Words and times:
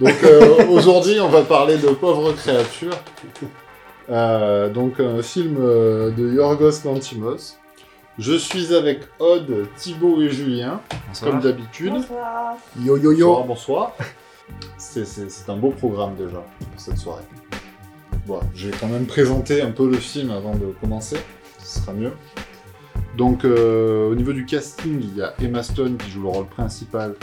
Donc 0.00 0.14
euh, 0.24 0.66
aujourd'hui, 0.68 1.18
on 1.20 1.28
va 1.28 1.42
parler 1.42 1.78
de 1.78 1.88
Pauvres 1.88 2.32
créatures. 2.32 2.96
Euh, 4.10 4.68
donc 4.68 5.00
un 5.00 5.22
film 5.22 5.56
euh, 5.58 6.10
de 6.10 6.30
Yorgos 6.32 6.84
Lantimos. 6.84 7.56
Je 8.18 8.34
suis 8.34 8.74
avec 8.74 9.00
Aude, 9.18 9.66
Thibaut 9.76 10.20
et 10.22 10.30
Julien, 10.30 10.80
Bonsoir. 11.08 11.30
comme 11.30 11.40
d'habitude. 11.40 11.92
Bonsoir. 11.92 12.54
Yo 12.82 12.96
yo 12.96 13.12
yo 13.12 13.26
Bonsoir, 13.26 13.44
bonsoir. 13.46 13.92
C'est- 14.78 15.04
C'est 15.04 15.30
c'est 15.30 15.50
un 15.50 15.56
beau 15.56 15.70
programme 15.70 16.14
déjà 16.14 16.42
pour 16.60 16.80
cette 16.80 16.98
soirée. 16.98 17.24
Bon, 18.26 18.40
je 18.54 18.68
vais 18.68 18.76
quand 18.78 18.86
même 18.88 19.06
présenter 19.06 19.60
un 19.62 19.70
peu 19.70 19.88
le 19.88 19.96
film 19.98 20.30
avant 20.30 20.54
de 20.54 20.66
commencer, 20.80 21.16
ce 21.62 21.80
sera 21.80 21.92
mieux. 21.92 22.12
Donc 23.16 23.44
euh, 23.44 24.10
au 24.10 24.14
niveau 24.14 24.32
du 24.32 24.44
casting, 24.46 25.00
il 25.02 25.16
y 25.16 25.22
a 25.22 25.34
Emma 25.42 25.62
Stone 25.62 25.96
qui 25.96 26.10
joue 26.10 26.22
le 26.22 26.28
rôle 26.28 26.46
principal, 26.46 27.14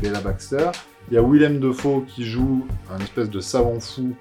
Bella 0.00 0.20
Baxter. 0.20 0.70
Il 1.08 1.14
y 1.14 1.18
a 1.18 1.22
Willem 1.22 1.60
Dafoe 1.60 2.04
qui 2.06 2.24
joue 2.24 2.66
un 2.90 2.98
espèce 3.00 3.28
de 3.28 3.40
savant 3.40 3.80
fou 3.80 4.14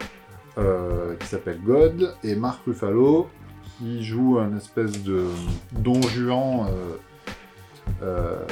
euh, 0.57 1.15
qui 1.15 1.27
s'appelle 1.27 1.59
God, 1.61 2.15
et 2.23 2.35
Mark 2.35 2.59
Ruffalo 2.65 3.29
qui 3.77 4.03
joue 4.03 4.37
un 4.39 4.55
espèce 4.57 5.01
de 5.03 5.25
don 5.71 6.01
Juan 6.01 6.67
euh, 6.70 6.97
euh, 8.03 8.45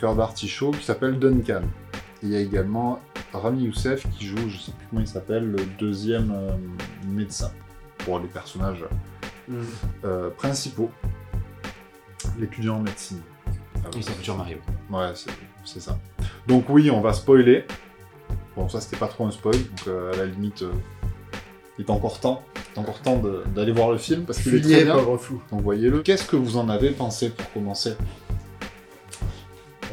cœur 0.00 0.14
d'artichaut 0.16 0.72
qui 0.72 0.84
s'appelle 0.84 1.18
Duncan. 1.18 1.62
Il 2.22 2.30
y 2.30 2.36
a 2.36 2.40
également 2.40 2.98
Rami 3.32 3.64
Youssef 3.64 4.06
qui 4.10 4.26
joue, 4.26 4.48
je 4.48 4.58
sais 4.58 4.72
plus 4.72 4.86
comment 4.90 5.00
il 5.02 5.06
s'appelle, 5.08 5.50
le 5.50 5.64
deuxième 5.78 6.32
euh, 6.34 6.56
médecin 7.06 7.50
pour 7.98 8.18
les 8.18 8.28
personnages 8.28 8.84
euh, 10.04 10.30
principaux, 10.30 10.90
l'étudiant 12.38 12.76
en 12.76 12.80
médecine. 12.80 13.20
Ah 13.84 13.88
Oui, 13.94 14.02
c'est 14.02 14.12
futur 14.12 14.36
Mario. 14.36 14.58
Ouais, 14.90 15.12
c'est- 15.14 15.30
c'est 15.64 15.80
ça. 15.80 15.98
Donc 16.46 16.66
oui, 16.68 16.90
on 16.90 17.00
va 17.00 17.12
spoiler. 17.12 17.64
Bon, 18.56 18.68
ça 18.68 18.80
c'était 18.80 18.96
pas 18.96 19.08
trop 19.08 19.26
un 19.26 19.30
spoil, 19.30 19.54
donc 19.56 19.88
euh, 19.88 20.12
à 20.12 20.16
la 20.16 20.26
limite, 20.26 20.62
euh, 20.62 20.72
il 21.78 21.84
est 21.84 21.90
encore 21.90 22.20
temps, 22.20 22.42
il 22.56 22.78
est 22.78 22.82
encore 22.82 23.00
temps 23.00 23.20
d'aller 23.54 23.72
voir 23.72 23.90
le 23.90 23.98
film 23.98 24.24
parce 24.24 24.38
qu'il 24.40 24.54
est 24.54 24.60
très 24.60 24.84
bien. 24.84 24.94
pauvre 24.94 25.16
fou. 25.16 25.42
Donc 25.50 25.62
voyez-le. 25.62 26.02
Qu'est-ce 26.02 26.26
que 26.26 26.36
vous 26.36 26.56
en 26.56 26.68
avez 26.68 26.90
pensé 26.90 27.30
pour 27.30 27.52
commencer? 27.52 27.94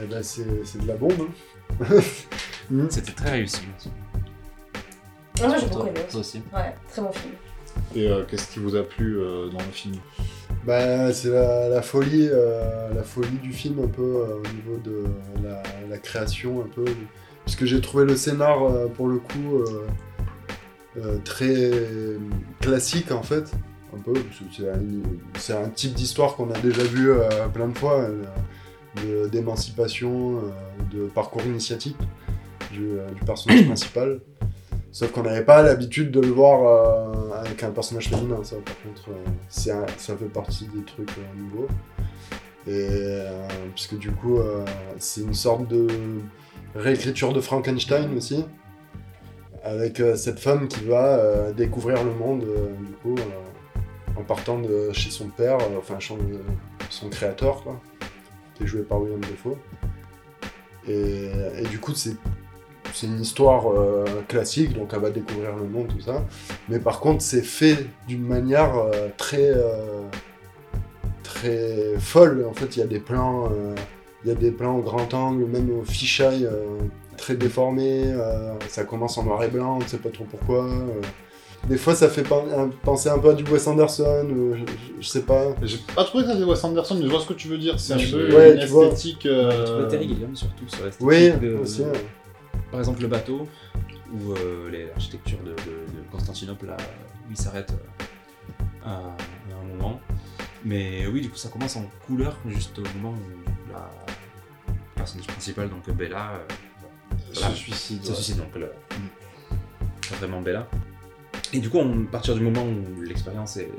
Eh 0.01 0.05
ben, 0.05 0.21
c'est 0.23 0.43
de 0.81 0.87
la 0.87 0.95
bombe. 0.95 1.27
hein. 1.81 1.85
C'était 2.89 3.11
très 3.13 3.31
réussi. 3.31 3.61
Ah, 5.43 5.47
moi 5.47 5.57
j'ai 5.57 5.67
Toi- 5.67 5.75
beaucoup 5.77 5.87
aimé 5.87 5.99
Toi 6.09 6.19
aussi. 6.19 6.37
aussi. 6.37 6.43
Ouais, 6.53 6.75
très 6.91 7.01
bon 7.01 7.11
film. 7.11 7.33
Et 7.95 8.07
euh, 8.07 8.23
qu'est-ce 8.29 8.47
qui 8.53 8.59
vous 8.59 8.75
a 8.75 8.83
plu 8.83 9.17
euh, 9.19 9.49
dans 9.49 9.57
le 9.59 9.71
film? 9.71 9.95
Bah, 10.65 11.11
c'est 11.11 11.29
la, 11.29 11.69
la 11.69 11.81
folie, 11.81 12.27
euh, 12.31 12.93
la 12.93 13.01
folie 13.03 13.39
du 13.41 13.51
film 13.51 13.79
un 13.83 13.87
peu 13.87 14.01
euh, 14.03 14.35
au 14.37 14.55
niveau 14.55 14.77
de 14.83 15.03
la, 15.43 15.63
la 15.89 15.97
création 15.97 16.61
un 16.61 16.67
peu. 16.67 16.85
Puisque 17.45 17.65
j'ai 17.65 17.81
trouvé 17.81 18.05
le 18.05 18.15
scénar 18.15 18.63
euh, 18.63 18.87
pour 18.87 19.07
le 19.07 19.17
coup 19.17 19.63
très 21.23 21.71
classique 22.59 23.11
en 23.11 23.23
fait. 23.23 23.51
Un 23.93 23.99
peu, 23.99 24.13
c'est 25.37 25.53
un, 25.53 25.67
type 25.69 25.93
d'histoire 25.93 26.35
qu'on 26.35 26.49
a 26.51 26.59
déjà 26.59 26.83
vu 26.83 27.11
plein 27.53 27.67
de 27.67 27.77
fois, 27.77 28.07
de- 29.03 29.27
d'émancipation, 29.27 30.41
de 30.93 31.07
parcours 31.07 31.41
initiatique 31.43 31.97
du, 32.71 32.87
du 33.15 33.25
personnage 33.25 33.65
principal. 33.65 34.19
Sauf 34.91 35.11
qu'on 35.13 35.23
n'avait 35.23 35.45
pas 35.45 35.63
l'habitude 35.63 36.11
de 36.11 36.19
le 36.19 36.27
voir 36.27 36.65
euh, 36.65 37.39
avec 37.39 37.63
un 37.63 37.71
personnage 37.71 38.09
féminin, 38.09 38.43
ça 38.43 38.57
par 38.57 38.75
contre, 38.81 39.09
euh, 39.09 39.85
ça 39.97 40.17
fait 40.17 40.25
partie 40.25 40.65
des 40.65 40.83
trucs 40.83 41.09
euh, 41.17 41.39
nouveaux. 41.39 41.67
Et 42.67 43.23
puisque 43.73 43.97
du 43.97 44.11
coup, 44.11 44.37
c'est 44.99 45.21
une 45.21 45.33
sorte 45.33 45.67
de 45.67 45.87
réécriture 46.75 47.33
de 47.33 47.41
Frankenstein 47.41 48.15
aussi, 48.15 48.45
avec 49.63 49.99
cette 50.15 50.39
femme 50.39 50.67
qui 50.67 50.85
va 50.85 51.51
découvrir 51.53 52.03
le 52.03 52.13
monde, 52.13 52.45
du 52.85 52.91
coup, 53.01 53.15
en 54.15 54.21
partant 54.21 54.59
de 54.59 54.91
chez 54.91 55.09
son 55.09 55.25
père, 55.29 55.57
enfin 55.75 55.95
son, 55.99 56.19
son 56.91 57.09
créateur, 57.09 57.63
quoi, 57.63 57.81
qui 58.53 58.65
est 58.65 58.67
joué 58.67 58.83
par 58.83 59.01
William 59.01 59.21
Dafoe. 59.21 59.57
Et, 60.87 61.31
et 61.57 61.65
du 61.67 61.79
coup, 61.79 61.95
c'est 61.95 62.13
c'est 62.93 63.07
une 63.07 63.21
histoire 63.21 63.71
euh, 63.71 64.05
classique, 64.27 64.73
donc 64.73 64.89
elle 64.93 64.99
va 64.99 65.09
découvrir 65.09 65.55
le 65.55 65.67
monde, 65.67 65.87
tout 65.87 66.01
ça. 66.01 66.23
Mais 66.69 66.79
par 66.79 66.99
contre, 66.99 67.21
c'est 67.21 67.41
fait 67.43 67.85
d'une 68.07 68.23
manière 68.25 68.75
euh, 68.77 69.07
très, 69.17 69.49
euh, 69.51 70.01
très 71.23 71.93
folle. 71.99 72.45
En 72.49 72.53
fait, 72.53 72.75
il 72.75 72.79
y 72.79 72.83
a 72.83 72.87
des 72.87 72.99
plans, 72.99 73.45
euh, 73.45 73.75
il 74.23 74.29
y 74.29 74.31
a 74.31 74.35
des 74.35 74.51
plans 74.51 74.77
au 74.77 74.81
grand 74.81 75.13
angle, 75.13 75.45
même 75.45 75.69
au 75.79 75.83
fisheye, 75.83 76.45
euh, 76.45 76.77
très 77.17 77.35
déformés. 77.35 78.03
euh, 78.05 78.53
ça 78.67 78.83
commence 78.83 79.17
en 79.17 79.23
noir 79.23 79.43
et 79.43 79.47
blanc, 79.47 79.77
on 79.79 79.83
ne 79.83 79.87
sait 79.87 79.97
pas 79.97 80.09
trop 80.09 80.25
pourquoi. 80.25 80.65
euh. 80.65 81.01
Des 81.69 81.77
fois, 81.77 81.93
ça 81.93 82.09
fait 82.09 82.23
penser 82.83 83.07
un 83.09 83.19
peu 83.19 83.29
à 83.29 83.33
du 83.33 83.43
Wes 83.43 83.67
Anderson, 83.67 84.25
je, 84.27 84.57
je- 84.57 84.63
je 84.99 85.07
sais 85.07 85.21
pas. 85.21 85.43
J'ai 85.61 85.77
pas 85.95 86.03
trouvé 86.05 86.23
que 86.23 86.29
ça 86.31 86.35
faisait 86.35 86.45
Wes 86.45 86.63
Anderson, 86.63 86.95
mais 86.95 87.05
je 87.05 87.09
vois 87.11 87.19
ce 87.19 87.27
que 87.27 87.33
tu 87.33 87.47
veux 87.49 87.59
dire. 87.59 87.79
C'est 87.79 87.93
un 87.93 87.97
peu 87.97 88.35
ouais, 88.35 88.53
une 88.55 88.59
tu 88.61 88.65
vois. 88.65 88.85
esthétique. 88.87 89.27
euh, 89.27 89.63
Tu 89.67 89.71
vois 89.73 89.83
Terry 89.91 90.07
Gilliam 90.07 90.35
surtout 90.35 90.67
sur 90.67 90.83
l'esthétique 90.83 91.07
Oui, 91.07 91.29
de- 91.39 91.55
aussi. 91.57 91.81
ouais. 91.83 91.87
Par 92.71 92.79
exemple 92.79 93.01
le 93.01 93.07
bateau 93.07 93.47
ou 94.13 94.31
euh, 94.33 94.87
l'architecture 94.93 95.39
de, 95.43 95.51
de- 95.51 95.55
de 95.55 96.01
Constantinople 96.11 96.67
là, 96.67 96.77
où 97.27 97.31
il 97.31 97.37
s'arrête 97.37 97.71
euh, 97.71 98.85
à, 98.85 98.95
à 98.97 99.61
un 99.61 99.65
moment. 99.75 99.99
Mais 100.63 101.07
oui, 101.07 101.21
du 101.21 101.29
coup, 101.29 101.37
ça 101.37 101.49
commence 101.49 101.75
en 101.75 101.85
couleur 102.05 102.37
juste 102.47 102.77
au 102.79 102.83
moment 102.97 103.11
où 103.17 103.71
la 103.73 103.89
personnage 104.95 105.27
principal, 105.27 105.69
donc 105.69 105.89
Bella, 105.91 106.33
euh, 106.33 107.33
se 107.33 107.51
suicide. 107.55 108.03
se 108.05 108.13
suicide. 108.13 108.37
Donc, 108.37 108.51
pas 108.51 110.15
vraiment 110.17 110.41
Bella. 110.41 110.67
Et 111.53 111.59
du 111.59 111.69
coup, 111.69 111.77
on- 111.79 112.03
à 112.05 112.11
partir 112.11 112.35
du 112.35 112.41
moment 112.41 112.63
où 112.63 113.01
l'expérience 113.01 113.57
est, 113.57 113.71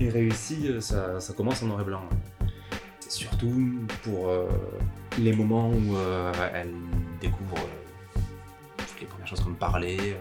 est 0.00 0.08
réussie, 0.08 0.70
ça, 0.80 1.20
ça 1.20 1.32
commence 1.34 1.62
en 1.62 1.66
noir 1.66 1.80
et 1.82 1.84
blanc. 1.84 2.02
Surtout 3.08 3.74
pour 4.02 4.28
euh, 4.30 4.48
les 5.18 5.34
moments 5.34 5.68
où 5.70 5.96
euh, 5.96 6.32
elle 6.54 6.72
découvre 7.20 7.54
choses 9.36 9.44
comme 9.44 9.54
parler. 9.56 10.16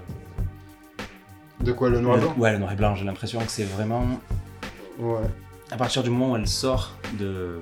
De 1.62 1.72
quoi, 1.74 1.90
le 1.90 2.00
noir 2.00 2.18
et 2.18 2.22
blanc 2.22 2.34
Ouais, 2.38 2.52
le 2.54 2.58
noir 2.58 2.72
et 2.72 2.76
blanc, 2.76 2.96
j'ai 2.96 3.06
l'impression 3.06 3.40
que 3.40 3.50
c'est 3.52 3.64
vraiment. 3.66 4.04
Ouais. 5.00 5.20
À 5.72 5.78
partir 5.78 6.02
du 6.04 6.10
moment 6.10 6.32
où 6.34 6.36
elle 6.36 6.48
sort 6.48 6.92
de, 7.20 7.60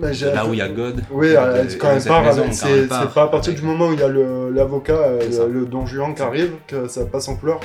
Bah, 0.00 0.10
de 0.10 0.26
là 0.26 0.46
où 0.46 0.52
il 0.54 0.58
y 0.58 0.62
a 0.62 0.68
God. 0.68 1.02
Oui, 1.10 1.28
de- 1.28 1.32
de- 1.32 1.74
quand 1.78 1.94
de 1.94 2.00
elle 2.00 2.04
part, 2.04 2.22
maison, 2.24 2.42
avec- 2.42 2.50
quand 2.58 2.66
c'est 2.66 2.86
pas 2.88 3.22
à 3.22 3.26
partir 3.28 3.50
avec- 3.50 3.60
du 3.60 3.66
moment 3.66 3.88
où 3.88 3.92
il 3.92 3.98
y 3.98 4.02
a 4.02 4.08
l'avocat, 4.08 4.92
euh, 4.94 5.48
le 5.48 5.66
don 5.66 5.84
Juan 5.86 6.14
qui 6.14 6.22
arrive, 6.22 6.52
que 6.66 6.88
ça 6.88 7.04
passe 7.04 7.28
en 7.28 7.36
couleur. 7.36 7.60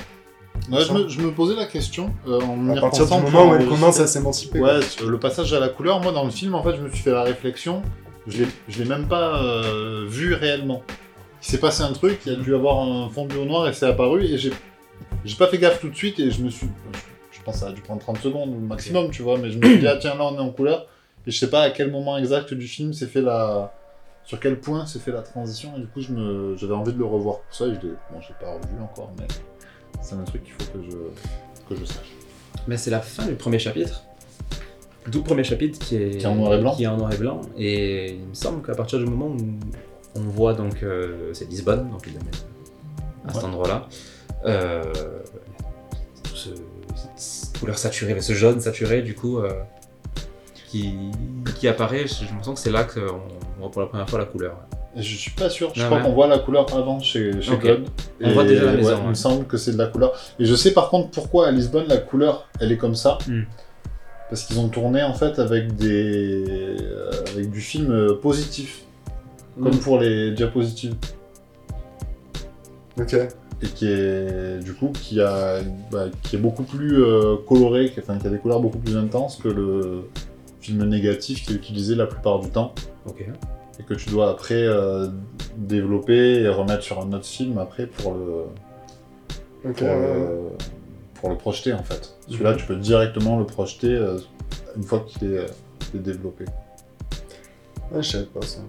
Ouais, 0.72 0.80
je, 0.82 0.94
me, 0.94 1.08
je 1.10 1.20
me 1.20 1.32
posais 1.32 1.56
la 1.56 1.66
question 1.66 2.14
euh, 2.28 2.40
en 2.42 2.70
À 2.70 2.80
partir 2.80 3.06
du 3.06 3.12
moment 3.32 3.50
où 3.52 3.56
elle 3.56 3.68
commence 3.68 4.00
à 4.00 4.08
s'émanciper. 4.08 4.60
Ouais, 4.60 4.80
le 5.06 5.18
passage 5.18 5.52
à 5.54 5.60
la 5.60 5.70
couleur, 5.70 6.00
moi 6.02 6.12
dans 6.12 6.24
le 6.26 6.30
film, 6.32 6.56
en 6.56 6.64
fait, 6.64 6.76
je 6.76 6.82
me 6.82 6.90
suis 6.90 7.02
fait 7.04 7.12
la 7.12 7.24
réflexion, 7.24 7.82
je 8.28 8.40
l'ai- 8.44 8.48
je 8.70 8.82
l'ai 8.84 8.88
même 8.90 9.08
pas 9.08 9.42
euh, 9.44 10.06
vu 10.08 10.34
réellement. 10.34 10.84
Il 11.44 11.46
s'est 11.52 11.60
passé 11.60 11.84
un 11.84 11.92
truc, 11.92 12.22
il 12.26 12.32
y 12.32 12.36
a 12.36 12.40
dû 12.40 12.56
avoir 12.56 12.80
un 12.80 13.10
fondu 13.10 13.36
au 13.36 13.44
noir 13.46 13.68
et 13.68 13.74
c'est 13.74 13.86
apparu, 13.86 14.24
et 14.24 14.38
j'ai 14.38 14.52
j'ai 15.26 15.36
pas 15.36 15.48
fait 15.48 15.58
gaffe 15.58 15.80
tout 15.82 15.90
de 15.90 15.96
suite, 15.96 16.20
et 16.20 16.32
je 16.32 16.42
me 16.42 16.50
suis. 16.50 16.68
Je, 17.32 17.42
pense 17.44 17.56
que 17.56 17.60
ça 17.62 17.68
a 17.68 17.72
dû 17.74 17.82
prendre 17.82 18.00
30 18.02 18.18
secondes 18.20 18.50
au 18.50 18.60
maximum, 18.60 19.10
tu 19.12 19.22
vois, 19.22 19.38
mais 19.38 19.52
je 19.52 19.58
me 19.58 19.66
suis 19.66 19.80
dit, 19.80 19.88
ah 19.88 19.98
tiens, 19.98 20.16
là 20.16 20.24
on 20.26 20.36
est 20.36 20.40
en 20.40 20.52
couleur, 20.52 20.88
et 21.28 21.32
je 21.32 21.38
sais 21.38 21.50
pas 21.50 21.62
à 21.64 21.70
quel 21.72 21.92
moment 21.92 22.18
exact 22.18 22.54
du 22.54 22.68
film 22.68 22.94
s'est 22.94 23.08
fait 23.08 23.22
la. 23.22 23.74
Sur 24.24 24.40
quel 24.40 24.58
point 24.58 24.86
s'est 24.86 25.00
fait 25.00 25.12
la 25.12 25.22
transition, 25.22 25.74
et 25.76 25.82
du 25.82 25.88
coup, 25.88 26.00
je 26.00 26.14
me- 26.14 26.56
j'avais 26.56 26.74
envie 26.74 26.94
de 26.94 26.98
le 26.98 27.04
revoir 27.04 27.40
pour 27.42 27.54
ça, 27.54 27.66
et 27.66 27.74
je 27.76 27.88
l'ai. 27.88 27.94
Bon, 28.12 28.22
j'ai 28.22 28.34
pas 28.40 28.54
revu 28.54 28.82
encore, 28.82 29.12
mais 29.20 29.28
c'est 30.02 30.16
un 30.16 30.24
truc 30.24 30.44
qu'il 30.46 30.54
faut 30.54 30.72
que 30.72 30.82
je, 30.90 31.76
que 31.76 31.80
je 31.80 31.84
sache. 31.86 32.12
Mais 32.68 32.78
c'est 32.78 32.92
la 32.92 33.02
fin 33.02 33.26
du 33.26 33.36
premier 33.36 33.60
chapitre. 33.60 34.04
D'où 35.08 35.18
le 35.18 35.24
premier 35.26 35.44
chapitre 35.44 35.78
qui 35.80 35.98
est, 35.98 36.18
Qui 36.20 36.24
est 36.24 36.26
en 36.26 36.36
noir 36.36 36.54
et 36.54 36.62
blanc. 36.62 36.74
qui 36.76 36.84
est 36.84 36.88
en 36.88 36.96
noir 36.96 37.12
et 37.14 37.18
blanc. 37.18 37.42
Et 37.58 38.14
il 38.14 38.28
me 38.28 38.34
semble 38.34 38.66
qu'à 38.66 38.76
partir 38.76 39.00
du 39.00 39.06
moment 39.06 39.28
où 39.28 39.38
on 40.16 40.22
voit 40.22 40.54
donc 40.54 40.84
euh, 40.84 41.32
c'est 41.34 41.50
Lisbonne, 41.50 41.90
donc 41.90 42.04
il 42.08 42.14
amène 42.18 42.30
à 43.28 43.34
cet 43.34 43.42
Ouais. 43.44 43.48
endroit-là, 43.50 43.88
euh, 44.46 44.84
tout 46.24 46.36
ce, 46.36 46.50
cette 47.16 47.58
couleur 47.58 47.78
saturée, 47.78 48.20
ce 48.22 48.34
jaune 48.34 48.60
saturé 48.60 49.02
du 49.02 49.16
coup 49.16 49.40
euh, 49.40 49.50
qui, 50.68 50.96
qui 51.60 51.68
apparaît. 51.68 52.08
Je, 52.08 52.26
je 52.26 52.34
me 52.34 52.44
sens 52.44 52.56
que 52.56 52.60
c'est 52.60 52.72
là 52.72 52.84
qu'on 52.84 53.22
voit 53.60 53.72
pour 53.72 53.82
la 53.82 53.88
première 53.88 54.10
fois 54.10 54.20
la 54.20 54.26
couleur. 54.26 54.58
Je 54.96 55.16
suis 55.16 55.32
pas 55.32 55.50
sûr, 55.50 55.72
je 55.74 55.82
Ah 55.82 55.86
crois 55.86 55.98
ouais. 55.98 56.04
qu'on 56.04 56.14
voit 56.14 56.28
la 56.28 56.38
couleur 56.38 56.72
avant 56.76 57.00
chez, 57.00 57.42
chez. 57.42 57.58
God. 57.58 57.88
On 58.22 58.32
voit 58.34 58.44
déjà 58.44 58.66
la 58.66 58.74
maison, 58.74 58.90
ouais, 58.90 58.96
Il 58.98 59.04
me 59.04 59.08
ouais. 59.10 59.16
semble 59.16 59.46
que 59.48 59.58
c'est 59.58 59.72
de 59.72 59.78
la 59.80 59.88
couleur. 59.88 60.14
Et 60.38 60.46
je 60.46 60.54
sais 60.54 60.72
par 60.72 60.90
contre 60.90 61.10
pourquoi 61.10 61.48
à 61.48 61.52
Lisbonne 61.52 61.88
la 61.88 61.98
couleur 61.98 62.48
elle 62.60 62.72
est 62.72 62.78
comme 62.78 62.94
ça. 62.96 63.18
Hmm. 63.28 63.44
Parce 64.30 64.44
qu'ils 64.44 64.60
ont 64.60 64.68
tourné 64.70 65.02
en 65.04 65.14
fait 65.16 65.40
avec 65.40 65.76
des 65.76 66.76
avec 67.34 67.50
du 67.52 67.62
film 67.62 68.18
positif, 68.22 68.83
comme 69.62 69.74
Mm. 69.74 69.80
pour 69.80 70.00
les 70.00 70.32
diapositives. 70.32 70.96
Ok. 73.00 73.14
Et 73.14 73.66
qui 73.68 73.88
est 73.88 74.60
du 74.64 74.74
coup 74.74 74.90
qui 74.94 75.22
a 75.22 75.60
bah, 75.92 76.06
qui 76.22 76.36
est 76.36 76.40
beaucoup 76.40 76.64
plus 76.64 77.02
euh, 77.04 77.38
coloré, 77.48 77.90
qui, 77.92 78.00
enfin, 78.00 78.18
qui 78.18 78.28
a 78.28 78.30
des 78.30 78.38
couleurs 78.38 78.60
beaucoup 78.60 78.80
plus 78.80 78.98
intenses 78.98 79.38
que 79.38 79.48
le 79.48 80.04
film 80.60 80.84
négatif 80.86 81.46
qui 81.46 81.54
est 81.54 81.56
utilisé 81.56 81.96
la 81.96 82.06
plupart 82.08 82.40
du 82.40 82.50
temps. 82.50 82.74
Ok. 83.06 83.26
et 83.80 83.84
que 83.84 83.94
tu 83.96 84.10
dois 84.10 84.30
après 84.30 84.64
euh, 84.64 85.08
développer 85.58 86.42
et 86.42 86.48
remettre 86.48 86.84
sur 86.84 87.02
un 87.02 87.12
autre 87.12 87.26
film 87.26 87.58
après 87.58 87.86
pour 87.88 88.14
le, 88.14 88.44
pour, 89.74 89.88
ouais, 89.88 89.96
le, 89.96 90.40
ouais. 90.46 90.52
pour 91.16 91.30
le 91.30 91.36
projeter 91.38 91.74
en 91.74 91.84
fait. 91.84 92.16
Celui-là, 92.30 92.54
tu 92.56 92.66
peux 92.66 92.76
directement 92.78 93.38
le 93.40 93.46
projeter 93.46 93.94
euh, 93.94 94.18
une 94.78 94.84
fois 94.84 95.00
qu'il 95.08 95.34
est, 95.34 95.38
euh, 95.38 95.48
développé. 95.94 96.46
Ah, 97.94 98.02
je 98.02 98.10
savais 98.10 98.26
pas 98.26 98.42
ça. 98.42 98.60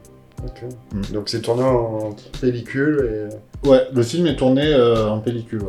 Ok. 0.45 0.63
Mm. 0.93 1.13
Donc 1.15 1.29
c'est 1.29 1.41
tourné 1.41 1.63
en 1.63 2.15
pellicule 2.41 3.31
Ouais, 3.65 3.87
le 3.95 4.03
film 4.03 4.27
est 4.27 4.37
tourné 4.37 4.63
euh, 4.75 5.09
en 5.09 5.21
pellicule, 5.21 5.63
ouais. 5.63 5.69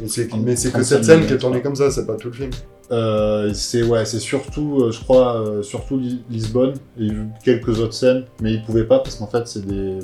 et, 0.00 0.04
et 0.04 0.08
c'est 0.08 0.32
En 0.32 0.38
mais 0.38 0.56
c'est 0.56 0.68
que 0.68 0.78
35 0.82 0.84
cette 0.84 1.04
scène 1.04 1.26
qui 1.26 1.32
est 1.34 1.38
tournée 1.38 1.62
comme 1.62 1.76
ça, 1.76 1.90
c'est 1.90 2.06
pas 2.06 2.16
tout 2.16 2.28
le 2.28 2.34
film. 2.34 2.50
Euh, 2.90 3.52
c'est 3.54 3.84
ouais, 3.84 4.04
c'est 4.04 4.18
surtout, 4.18 4.80
euh, 4.80 4.90
je 4.90 4.98
crois, 5.00 5.40
euh, 5.40 5.62
surtout 5.62 5.96
Li- 5.96 6.22
Lisbonne 6.28 6.74
et 6.98 7.08
quelques 7.44 7.78
autres 7.78 7.94
scènes, 7.94 8.24
mais 8.42 8.54
ils 8.54 8.64
pouvaient 8.64 8.82
pas 8.86 8.98
parce 8.98 9.14
qu'en 9.14 9.28
fait 9.28 9.46
c'est 9.46 9.64
des, 9.64 10.00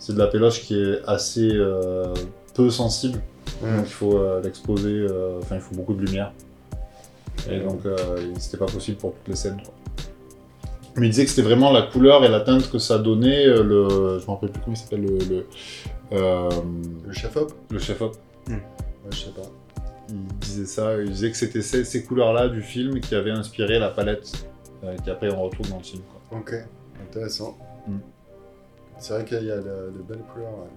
c'est 0.00 0.14
de 0.14 0.18
la 0.18 0.26
péloche 0.26 0.62
qui 0.62 0.74
est 0.76 0.98
assez 1.06 1.50
euh, 1.52 2.12
peu 2.54 2.68
sensible, 2.68 3.20
Ouais. 3.62 3.76
donc 3.76 3.84
il 3.86 3.92
faut 3.92 4.16
euh, 4.16 4.40
l'exposer, 4.42 4.90
euh, 4.90 5.38
enfin 5.40 5.54
il 5.56 5.60
faut 5.60 5.74
beaucoup 5.76 5.94
de 5.94 6.04
lumière, 6.04 6.32
et 7.48 7.60
donc 7.60 7.86
euh, 7.86 7.96
c'était 8.38 8.56
pas 8.56 8.66
possible 8.66 8.96
pour 8.96 9.12
toutes 9.14 9.28
les 9.28 9.36
scènes. 9.36 9.58
Quoi. 9.62 9.72
Mais 10.96 11.06
il 11.06 11.10
disait 11.10 11.24
que 11.24 11.30
c'était 11.30 11.42
vraiment 11.46 11.70
la 11.72 11.82
couleur 11.82 12.24
et 12.24 12.28
la 12.28 12.40
teinte 12.40 12.70
que 12.70 12.78
ça 12.78 12.98
donnait, 12.98 13.46
euh, 13.46 13.62
le, 13.62 14.18
je 14.18 14.26
me 14.26 14.30
rappelle 14.30 14.50
plus 14.50 14.60
comment 14.62 14.74
il 14.74 14.78
s'appelle 14.78 15.02
le, 15.02 15.18
le, 15.18 15.46
euh, 16.12 16.48
Le 17.06 17.12
chef-op 17.12 17.52
le 17.70 17.78
chef-op. 17.78 18.16
Ouais, 18.48 18.56
je 19.10 19.16
sais 19.16 19.30
pas. 19.30 19.48
Il 20.08 20.26
disait 20.40 20.66
ça, 20.66 21.00
il 21.00 21.10
disait 21.10 21.30
que 21.30 21.36
c'était 21.36 21.62
ces, 21.62 21.84
ces 21.84 22.02
couleurs-là 22.02 22.48
du 22.48 22.62
film 22.62 23.00
qui 23.00 23.14
avaient 23.14 23.30
inspiré 23.30 23.78
la 23.78 23.88
palette 23.90 24.48
euh, 24.82 24.96
qu'après 25.04 25.32
on 25.32 25.42
retrouve 25.44 25.70
dans 25.70 25.78
le 25.78 25.84
film. 25.84 26.02
Quoi. 26.28 26.38
Ok, 26.40 26.54
intéressant. 27.08 27.56
Mm. 27.86 27.98
C'est 28.98 29.14
vrai 29.14 29.24
qu'il 29.24 29.44
y 29.46 29.50
a 29.52 29.58
de, 29.58 29.62
de 29.62 30.02
belles 30.08 30.24
couleurs. 30.32 30.50
ouais. 30.50 30.70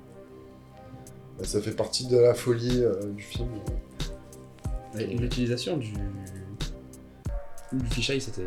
Bah, 1.40 1.44
ça 1.46 1.60
fait 1.60 1.72
partie 1.72 2.06
de 2.08 2.18
la 2.18 2.36
folie 2.36 2.84
euh, 2.84 2.94
du 3.16 3.24
film. 3.24 3.50
Et 5.00 5.06
L'utilisation 5.08 5.78
du, 5.78 5.92
du 7.72 7.86
fisheye, 7.90 8.22
c'était 8.22 8.44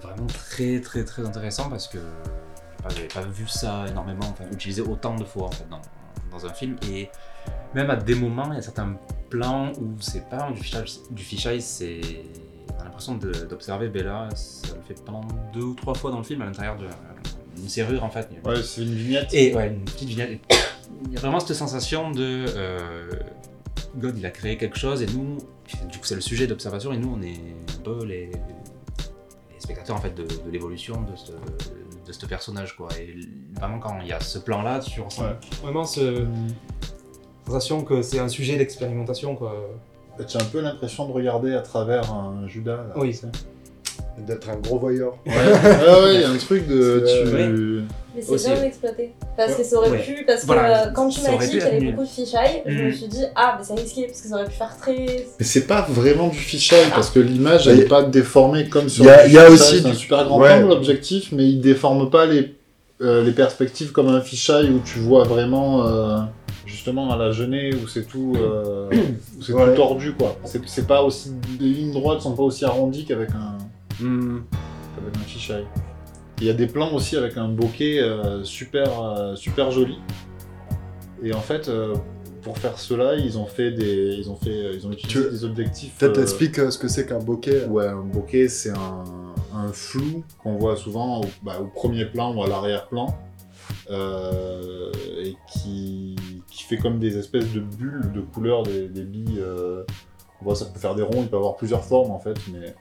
vraiment 0.00 0.26
très 0.26 0.80
très 0.80 1.04
très 1.04 1.24
intéressant 1.26 1.68
parce 1.68 1.88
que 1.88 1.98
j'avais 2.88 3.08
pas 3.08 3.22
vu 3.22 3.46
ça 3.46 3.86
énormément, 3.88 4.26
enfin 4.30 4.44
utilisé 4.52 4.82
autant 4.82 5.14
de 5.14 5.24
fois 5.24 5.44
en 5.44 5.50
fait 5.50 5.68
dans, 5.68 5.80
dans 6.30 6.46
un 6.46 6.52
film 6.52 6.76
et 6.90 7.10
même 7.74 7.90
à 7.90 7.96
des 7.96 8.14
moments 8.14 8.50
il 8.52 8.56
y 8.56 8.58
a 8.58 8.62
certains 8.62 8.96
plans 9.28 9.72
où 9.80 9.94
c'est 10.00 10.28
pas 10.28 10.50
du 10.50 10.60
fisheye, 10.62 11.00
du 11.10 11.22
fisheye 11.22 11.60
c'est 11.60 12.00
on 12.76 12.80
a 12.80 12.84
l'impression 12.84 13.14
d'observer 13.14 13.88
Bella, 13.88 14.28
ça 14.34 14.74
le 14.74 14.82
fait 14.82 15.02
pendant 15.04 15.20
deux 15.52 15.62
ou 15.62 15.74
trois 15.74 15.94
fois 15.94 16.10
dans 16.10 16.18
le 16.18 16.24
film 16.24 16.40
à 16.42 16.46
l'intérieur 16.46 16.76
d'une 17.56 17.68
serrure 17.68 18.04
en 18.04 18.10
fait. 18.10 18.28
Ouais, 18.44 18.62
c'est 18.62 18.82
une 18.82 18.94
vignette. 18.94 19.34
Et 19.34 19.54
ouais, 19.54 19.68
une 19.68 19.84
petite 19.84 20.08
vignette. 20.08 20.40
Il 21.06 21.12
y 21.12 21.16
a 21.16 21.20
vraiment 21.20 21.40
cette 21.40 21.56
sensation 21.56 22.10
de. 22.10 22.46
euh, 22.56 23.10
God, 23.96 24.16
il 24.16 24.24
a 24.24 24.30
créé 24.30 24.56
quelque 24.56 24.78
chose 24.78 25.02
et 25.02 25.06
nous. 25.06 25.38
Du 25.90 25.98
coup, 25.98 26.04
c'est 26.04 26.14
le 26.14 26.20
sujet 26.20 26.46
d'observation 26.46 26.92
et 26.92 26.96
nous, 26.96 27.16
on 27.16 27.22
est 27.22 27.34
un 27.34 27.82
peu 27.82 28.04
les, 28.04 28.30
les 29.60 29.64
spectateurs 29.64 29.96
en 29.96 30.00
fait 30.00 30.14
de, 30.14 30.22
de 30.22 30.50
l'évolution 30.50 31.02
de 31.02 31.14
ce, 31.16 31.32
de 32.06 32.12
ce 32.12 32.26
personnage 32.26 32.76
quoi. 32.76 32.88
Et 32.98 33.14
vraiment, 33.54 33.78
quand 33.78 33.98
il 34.00 34.08
y 34.08 34.12
a 34.12 34.20
ce 34.20 34.38
plan-là, 34.38 34.78
tu 34.80 35.00
ressens 35.00 35.22
Ouais. 35.24 35.36
vraiment 35.62 35.84
ce 35.84 36.26
sensation 37.46 37.84
que 37.84 38.02
c'est 38.02 38.18
un 38.18 38.28
sujet 38.28 38.56
d'expérimentation 38.56 39.36
quoi. 39.36 39.54
Tu 40.26 40.36
as 40.36 40.40
un 40.40 40.44
peu 40.44 40.60
l'impression 40.60 41.06
de 41.08 41.12
regarder 41.12 41.54
à 41.54 41.60
travers 41.62 42.12
un 42.12 42.46
Judas. 42.46 42.76
Là, 42.76 42.92
Oui. 42.96 43.10
tu 43.10 43.16
sais. 43.18 43.28
D'être 44.26 44.50
un 44.50 44.56
gros 44.56 44.78
voyeur. 44.78 45.14
Ouais, 45.26 45.32
ouais, 45.32 46.02
ouais, 46.02 46.14
il 46.16 46.20
y 46.20 46.24
a 46.24 46.30
un 46.30 46.36
truc 46.36 46.66
de. 46.68 47.04
Tu... 47.06 47.82
Mais 48.14 48.22
c'est 48.22 48.52
bien 48.52 48.62
exploité. 48.64 49.12
Parce 49.36 49.54
que 49.54 49.62
ça 49.64 49.76
aurait 49.76 49.90
Ouais. 49.90 49.98
pu. 50.02 50.24
Parce 50.26 50.44
que 50.44 50.52
euh, 50.52 50.90
quand 50.94 51.08
tu 51.08 51.22
m'as 51.22 51.36
dit 51.38 51.48
qu'il 51.48 51.58
y 51.58 51.62
avait 51.62 51.80
beaucoup 51.92 52.02
de 52.02 52.08
fisheye, 52.08 52.62
je 52.66 52.78
me 52.78 52.88
Mhm. 52.88 52.92
suis 52.92 53.06
dit, 53.08 53.22
ah, 53.34 53.56
mais 53.58 53.64
c'est 53.64 53.80
risqué, 53.80 54.06
parce 54.06 54.20
que 54.20 54.28
ça 54.28 54.34
aurait 54.34 54.44
pu 54.46 54.52
faire 54.52 54.76
très. 54.76 55.26
Mais 55.38 55.44
c'est 55.46 55.66
pas 55.66 55.86
vraiment 55.88 56.28
du 56.28 56.36
fisheye 56.38 56.90
parce 56.94 57.08
que 57.10 57.20
l'image 57.20 57.66
elle 57.68 57.76
Il 57.76 57.78
y 57.78 57.82
a- 57.82 57.84
est 57.86 57.88
pas 57.88 58.02
déformée 58.02 58.68
comme 58.68 58.88
sur 58.88 59.04
il 59.04 59.08
y 59.08 59.10
a- 59.10 59.26
y 59.26 59.38
a 59.38 59.48
aussi 59.48 59.80
un 59.84 59.90
du- 59.90 59.94
super 59.96 60.24
grand 60.26 60.38
ouais. 60.40 60.52
angle 60.52 60.68
l'objectif 60.68 61.30
mais 61.32 61.44
il 61.48 61.60
déforme 61.60 62.10
pas 62.10 62.26
les, 62.26 62.54
euh, 63.00 63.22
les 63.24 63.32
perspectives 63.32 63.92
comme 63.92 64.08
un 64.08 64.20
fisheye 64.20 64.68
où 64.70 64.80
tu 64.84 64.98
vois 64.98 65.24
vraiment 65.24 65.86
euh, 65.86 66.18
justement 66.66 67.10
à 67.12 67.16
la 67.16 67.30
genée 67.32 67.70
où 67.74 67.88
c'est 67.88 68.06
tout 68.06 68.34
euh, 68.36 68.90
c'est 69.40 69.52
Ouais. 69.52 69.66
tout 69.70 69.76
tordu 69.76 70.12
quoi. 70.12 70.36
C'est 70.44 70.60
c'est 70.66 70.86
pas 70.86 71.02
aussi 71.02 71.30
les 71.60 71.68
lignes 71.68 71.92
droites 71.92 72.20
sont 72.20 72.32
pas 72.32 72.42
aussi 72.42 72.64
arrondies 72.64 73.04
qu'avec 73.06 73.30
un 73.30 73.56
fisheye. 75.26 75.66
Il 76.40 76.46
y 76.46 76.50
a 76.50 76.54
des 76.54 76.66
plans 76.66 76.92
aussi 76.94 77.16
avec 77.16 77.36
un 77.36 77.48
bokeh 77.48 78.00
euh, 78.00 78.42
super 78.44 79.02
euh, 79.02 79.36
super 79.36 79.70
joli. 79.70 79.98
Et 81.22 81.34
en 81.34 81.40
fait 81.40 81.68
euh, 81.68 81.94
pour 82.42 82.56
faire 82.56 82.78
cela, 82.78 83.16
ils 83.16 83.36
ont 83.38 83.44
fait 83.44 83.70
des 83.72 84.14
ils 84.18 84.30
ont 84.30 84.36
fait 84.36 84.74
ils 84.74 84.86
ont 84.86 84.92
utilisé 84.92 85.22
Tu- 85.24 85.30
des 85.30 85.44
objectifs 85.44 85.98
Peut-être 85.98 86.18
euh, 86.18 86.22
explique 86.22 86.58
euh, 86.58 86.70
ce 86.70 86.78
que 86.78 86.88
c'est 86.88 87.06
qu'un 87.06 87.18
bokeh. 87.18 87.66
Ouais, 87.66 87.86
un 87.88 88.00
bokeh, 88.02 88.48
c'est 88.48 88.70
un, 88.70 89.04
un 89.54 89.68
flou 89.72 90.24
qu'on 90.42 90.56
voit 90.56 90.76
souvent 90.76 91.20
au, 91.20 91.24
bah, 91.42 91.58
au 91.60 91.66
premier 91.66 92.06
plan 92.06 92.34
ou 92.34 92.42
à 92.42 92.48
l'arrière-plan, 92.48 93.14
euh, 93.90 94.90
et 95.22 95.36
qui, 95.52 96.16
qui 96.50 96.62
fait 96.64 96.78
comme 96.78 96.98
des 96.98 97.18
espèces 97.18 97.52
de 97.52 97.60
bulles 97.60 98.10
de 98.14 98.20
couleurs 98.22 98.62
des, 98.62 98.88
des 98.88 99.02
billes. 99.02 99.40
euh, 99.40 99.84
on 100.40 100.46
voit, 100.46 100.54
ça 100.54 100.64
peut 100.64 100.78
faire 100.78 100.94
des 100.94 101.02
ronds, 101.02 101.20
il 101.20 101.28
peut 101.28 101.36
avoir 101.36 101.56
plusieurs 101.56 101.84
formes 101.84 102.10
en 102.12 102.18
fait, 102.18 102.36
mais 102.50 102.74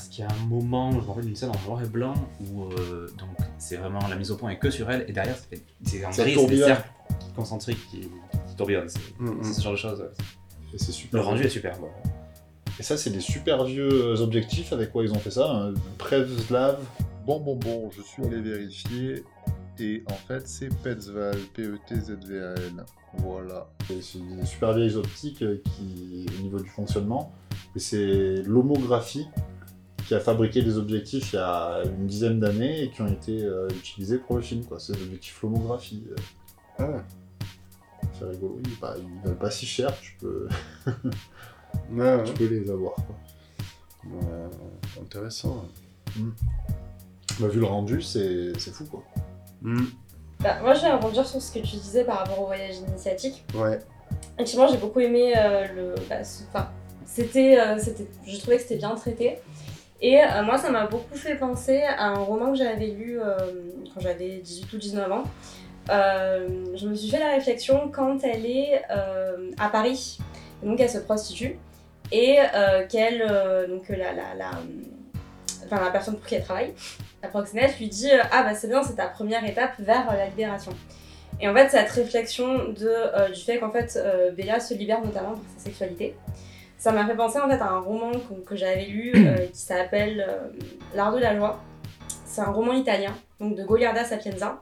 Parce 0.00 0.08
qu'il 0.08 0.24
y 0.24 0.26
a 0.26 0.30
un 0.32 0.46
moment, 0.46 0.90
je 0.92 0.96
me 0.96 1.02
rappelle 1.02 1.26
d'une 1.26 1.36
scène 1.36 1.50
en 1.50 1.68
noir 1.68 1.82
et 1.82 1.86
blanc 1.86 2.14
où 2.40 2.64
euh, 2.64 3.06
donc 3.18 3.36
c'est 3.58 3.76
vraiment 3.76 3.98
la 4.08 4.16
mise 4.16 4.30
au 4.30 4.36
point 4.36 4.48
est 4.48 4.56
que 4.56 4.70
sur 4.70 4.90
elle 4.90 5.04
et 5.06 5.12
derrière 5.12 5.36
c'est 5.84 6.06
en 6.06 6.10
Ça 6.10 6.22
gris, 6.22 6.36
c'est 6.38 6.46
des 6.46 6.56
cercles 6.56 6.88
concentriques 7.36 7.86
qui, 7.90 8.00
qui 8.00 8.56
tourbillonnent. 8.56 8.88
C'est 8.88 8.98
Mm, 9.18 9.42
c'est 9.42 9.50
mm. 9.50 9.52
ce 9.52 9.60
genre 9.60 9.72
de 9.72 9.76
choses. 9.76 10.00
ouais. 10.00 10.06
et 10.72 10.78
c'est 10.78 10.92
super. 10.92 11.20
Le 11.20 11.26
rendu 11.26 11.42
est 11.42 11.50
super. 11.50 11.76
Et 12.78 12.82
ça, 12.82 12.96
c'est 12.96 13.10
des 13.10 13.20
super 13.20 13.64
vieux 13.64 14.18
objectifs 14.22 14.72
avec 14.72 14.90
quoi 14.90 15.04
ils 15.04 15.12
ont 15.12 15.18
fait 15.18 15.32
ça. 15.32 15.50
Un 15.50 15.74
Prevslav. 15.98 16.78
Bon, 17.26 17.38
bon, 17.38 17.56
bon, 17.56 17.90
je 17.94 18.00
suis 18.00 18.24
allé 18.24 18.40
vérifier. 18.40 19.22
Et 19.78 20.02
en 20.10 20.14
fait, 20.14 20.48
c'est 20.48 20.74
Petzval, 20.82 21.36
P-E-T-Z-V-A-L. 21.52 22.86
Voilà. 23.18 23.68
C'est 23.86 24.18
des 24.18 24.46
super 24.46 24.72
vieilles 24.72 24.96
optiques 24.96 25.42
euh, 25.42 25.60
qui, 25.62 26.24
au 26.38 26.42
niveau 26.42 26.58
du 26.58 26.70
fonctionnement. 26.70 27.34
Et 27.76 27.80
c'est 27.80 28.42
l'homographie 28.46 29.28
qui 30.10 30.14
a 30.16 30.18
fabriqué 30.18 30.60
des 30.60 30.76
objectifs 30.76 31.34
il 31.34 31.36
y 31.36 31.38
a 31.38 31.82
une 31.84 32.08
dizaine 32.08 32.40
d'années 32.40 32.82
et 32.82 32.90
qui 32.90 33.00
ont 33.00 33.06
été 33.06 33.44
euh, 33.44 33.68
utilisés 33.68 34.18
pour 34.18 34.34
le 34.34 34.42
film. 34.42 34.64
quoi. 34.64 34.80
C'est 34.80 34.92
des 34.96 35.02
objectifs 35.04 35.40
lomographie. 35.40 36.02
euh, 36.10 36.16
Ah, 36.80 37.04
C'est 38.18 38.24
rigolo. 38.24 38.58
Ils, 38.64 38.76
bah, 38.80 38.96
ils 38.98 39.22
valent 39.24 39.36
pas 39.38 39.52
si 39.52 39.66
cher, 39.66 39.94
tu 40.00 40.16
peux, 40.18 40.48
ouais, 41.92 42.16
ouais. 42.16 42.24
tu 42.24 42.32
peux 42.32 42.46
les 42.48 42.68
avoir. 42.68 42.94
quoi. 42.96 43.14
Ouais, 44.04 45.00
intéressant. 45.00 45.64
Bah, 47.38 47.46
vu 47.46 47.60
le 47.60 47.66
rendu, 47.66 48.02
c'est 48.02 48.52
c'est 48.58 48.72
fou 48.72 48.86
quoi. 48.86 49.04
Bah, 50.40 50.58
moi, 50.60 50.74
je 50.74 50.80
vais 50.80 50.90
rebondir 50.92 51.24
sur 51.24 51.40
ce 51.40 51.52
que 51.52 51.60
tu 51.60 51.76
disais 51.76 52.02
par 52.02 52.18
rapport 52.18 52.40
au 52.42 52.46
voyage 52.46 52.78
initiatique. 52.78 53.44
Ouais. 53.54 53.78
Effectivement, 54.34 54.66
j'ai 54.66 54.78
beaucoup 54.78 54.98
aimé 54.98 55.34
euh, 55.36 55.68
le. 55.72 55.94
bah, 56.08 56.24
ce- 56.24 56.42
Enfin, 56.48 56.68
c'était, 57.04 57.60
euh, 57.60 57.78
c'était. 57.78 58.08
Je 58.26 58.36
trouvais 58.38 58.56
que 58.56 58.62
c'était 58.62 58.76
bien 58.78 58.92
traité. 58.96 59.38
Et 60.02 60.18
euh, 60.22 60.42
moi, 60.42 60.56
ça 60.56 60.70
m'a 60.70 60.86
beaucoup 60.86 61.14
fait 61.14 61.36
penser 61.36 61.82
à 61.82 62.06
un 62.06 62.18
roman 62.18 62.52
que 62.52 62.58
j'avais 62.58 62.86
lu 62.86 63.20
euh, 63.20 63.36
quand 63.92 64.00
j'avais 64.00 64.38
18 64.38 64.72
ou 64.72 64.78
19 64.78 65.12
ans. 65.12 65.24
Euh, 65.90 66.48
je 66.74 66.88
me 66.88 66.94
suis 66.94 67.10
fait 67.10 67.18
la 67.18 67.32
réflexion 67.32 67.90
quand 67.92 68.18
elle 68.24 68.46
est 68.46 68.82
à 69.58 69.68
Paris, 69.68 70.18
donc 70.62 70.80
elle 70.80 70.90
se 70.90 70.98
prostitue, 70.98 71.58
et 72.12 72.38
qu'elle. 72.88 73.26
donc 73.68 73.88
la, 73.88 74.12
la, 74.12 74.34
la, 74.34 74.50
la 75.70 75.90
personne 75.90 76.16
pour 76.16 76.26
qui 76.26 76.36
elle 76.36 76.44
travaille, 76.44 76.72
la 77.22 77.28
proxénète, 77.28 77.78
lui 77.78 77.88
dit 77.88 78.10
Ah, 78.30 78.42
bah 78.42 78.54
c'est 78.54 78.68
bien, 78.68 78.82
c'est 78.82 78.96
ta 78.96 79.08
première 79.08 79.44
étape 79.44 79.72
vers 79.78 80.06
la 80.12 80.26
libération. 80.26 80.72
Et 81.40 81.48
en 81.48 81.54
fait, 81.54 81.70
cette 81.70 81.90
réflexion 81.90 82.68
de, 82.68 83.32
du 83.32 83.40
fait 83.40 83.58
qu'en 83.58 83.72
fait, 83.72 83.98
Bella 84.36 84.60
se 84.60 84.74
libère 84.74 85.04
notamment 85.04 85.32
par 85.32 85.42
sa 85.56 85.64
sexualité, 85.64 86.14
ça 86.80 86.90
m'a 86.90 87.06
fait 87.06 87.14
penser 87.14 87.38
en 87.38 87.48
fait 87.48 87.60
à 87.60 87.68
un 87.68 87.78
roman 87.80 88.10
que, 88.10 88.34
que 88.44 88.56
j'avais 88.56 88.86
lu 88.86 89.12
euh, 89.14 89.46
qui 89.52 89.58
s'appelle 89.60 90.26
euh, 90.28 90.48
L'art 90.96 91.12
de 91.14 91.18
la 91.20 91.36
joie. 91.36 91.60
C'est 92.26 92.40
un 92.40 92.50
roman 92.50 92.72
italien, 92.72 93.12
donc 93.38 93.54
de 93.56 93.62
Goliarda 93.64 94.04
Sapienza. 94.04 94.60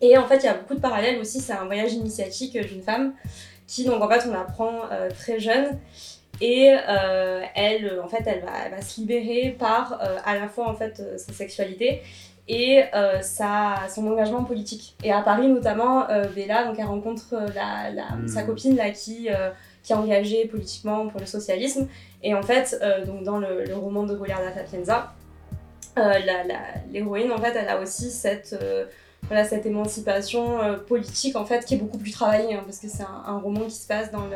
Et 0.00 0.16
en 0.16 0.26
fait, 0.26 0.36
il 0.38 0.44
y 0.44 0.48
a 0.48 0.54
beaucoup 0.54 0.74
de 0.74 0.80
parallèles 0.80 1.18
aussi. 1.18 1.40
C'est 1.40 1.52
un 1.52 1.64
voyage 1.66 1.92
initiatique 1.92 2.56
d'une 2.66 2.82
femme 2.82 3.12
qui, 3.66 3.84
donc 3.84 4.02
en 4.02 4.08
fait, 4.08 4.28
on 4.28 4.34
apprend 4.34 4.72
euh, 4.92 5.08
très 5.10 5.38
jeune. 5.40 5.78
Et 6.40 6.74
euh, 6.88 7.42
elle, 7.54 7.86
euh, 7.86 8.02
en 8.02 8.08
fait, 8.08 8.22
elle 8.26 8.40
va, 8.40 8.50
elle 8.64 8.70
va 8.72 8.80
se 8.82 9.00
libérer 9.00 9.54
par 9.58 10.00
euh, 10.02 10.16
à 10.24 10.36
la 10.38 10.48
fois 10.48 10.68
en 10.70 10.74
fait 10.74 10.98
euh, 11.00 11.18
sa 11.18 11.32
sexualité 11.34 12.00
et 12.48 12.82
euh, 12.94 13.20
sa, 13.20 13.74
son 13.94 14.06
engagement 14.10 14.42
politique. 14.44 14.96
Et 15.04 15.12
à 15.12 15.20
Paris 15.20 15.48
notamment, 15.48 16.08
euh, 16.08 16.24
Bella, 16.34 16.64
donc 16.64 16.76
elle 16.78 16.86
rencontre 16.86 17.34
euh, 17.34 17.46
la, 17.54 17.90
la- 17.92 18.26
sa 18.26 18.42
copine 18.42 18.74
là 18.74 18.90
qui, 18.90 19.28
euh, 19.30 19.50
qui 19.82 19.92
est 19.92 19.96
engagée 19.96 20.46
politiquement 20.46 21.08
pour 21.08 21.20
le 21.20 21.26
socialisme. 21.26 21.88
Et 22.22 22.34
en 22.34 22.42
fait, 22.42 22.78
euh, 22.82 23.04
donc 23.04 23.22
dans 23.22 23.38
le, 23.38 23.74
roman 23.74 24.04
de 24.04 24.14
Goliarda 24.14 24.52
Sapienza, 24.52 25.14
euh, 25.98 26.18
l'héroïne, 26.90 27.32
en 27.32 27.38
fait, 27.38 27.54
elle 27.56 27.68
a 27.68 27.80
aussi 27.80 28.10
cette, 28.10 28.56
euh, 28.60 28.86
voilà, 29.24 29.44
cette 29.44 29.66
émancipation 29.66 30.58
politique, 30.86 31.36
en 31.36 31.44
fait, 31.44 31.64
qui 31.64 31.74
est 31.74 31.78
beaucoup 31.78 31.98
plus 31.98 32.12
travaillée, 32.12 32.54
hein, 32.54 32.62
parce 32.64 32.78
que 32.78 32.88
c'est 32.88 33.02
un, 33.02 33.38
roman 33.38 33.62
qui 33.62 33.76
se 33.76 33.86
passe 33.86 34.10
dans 34.10 34.26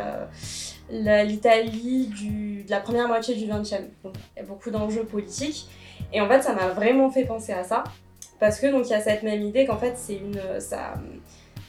l'Italie 0.90 2.10
de 2.64 2.70
la 2.70 2.80
première 2.80 3.08
moitié 3.08 3.34
du 3.34 3.46
XXe. 3.46 3.70
Donc, 4.02 4.14
il 4.36 4.40
y 4.40 4.42
a 4.42 4.44
beaucoup 4.44 4.70
d'enjeux 4.70 5.04
politiques. 5.04 5.68
Et 6.12 6.20
en 6.20 6.28
fait, 6.28 6.42
ça 6.42 6.52
m'a 6.54 6.68
vraiment 6.68 7.10
fait 7.10 7.24
penser 7.24 7.52
à 7.52 7.64
ça, 7.64 7.84
parce 8.38 8.60
que 8.60 8.66
donc 8.66 8.86
il 8.86 8.90
y 8.90 8.94
a 8.94 9.00
cette 9.00 9.22
même 9.22 9.42
idée 9.42 9.64
qu'en 9.64 9.78
fait, 9.78 9.94
c'est 9.96 10.16
une, 10.16 10.38
ça, 10.60 10.94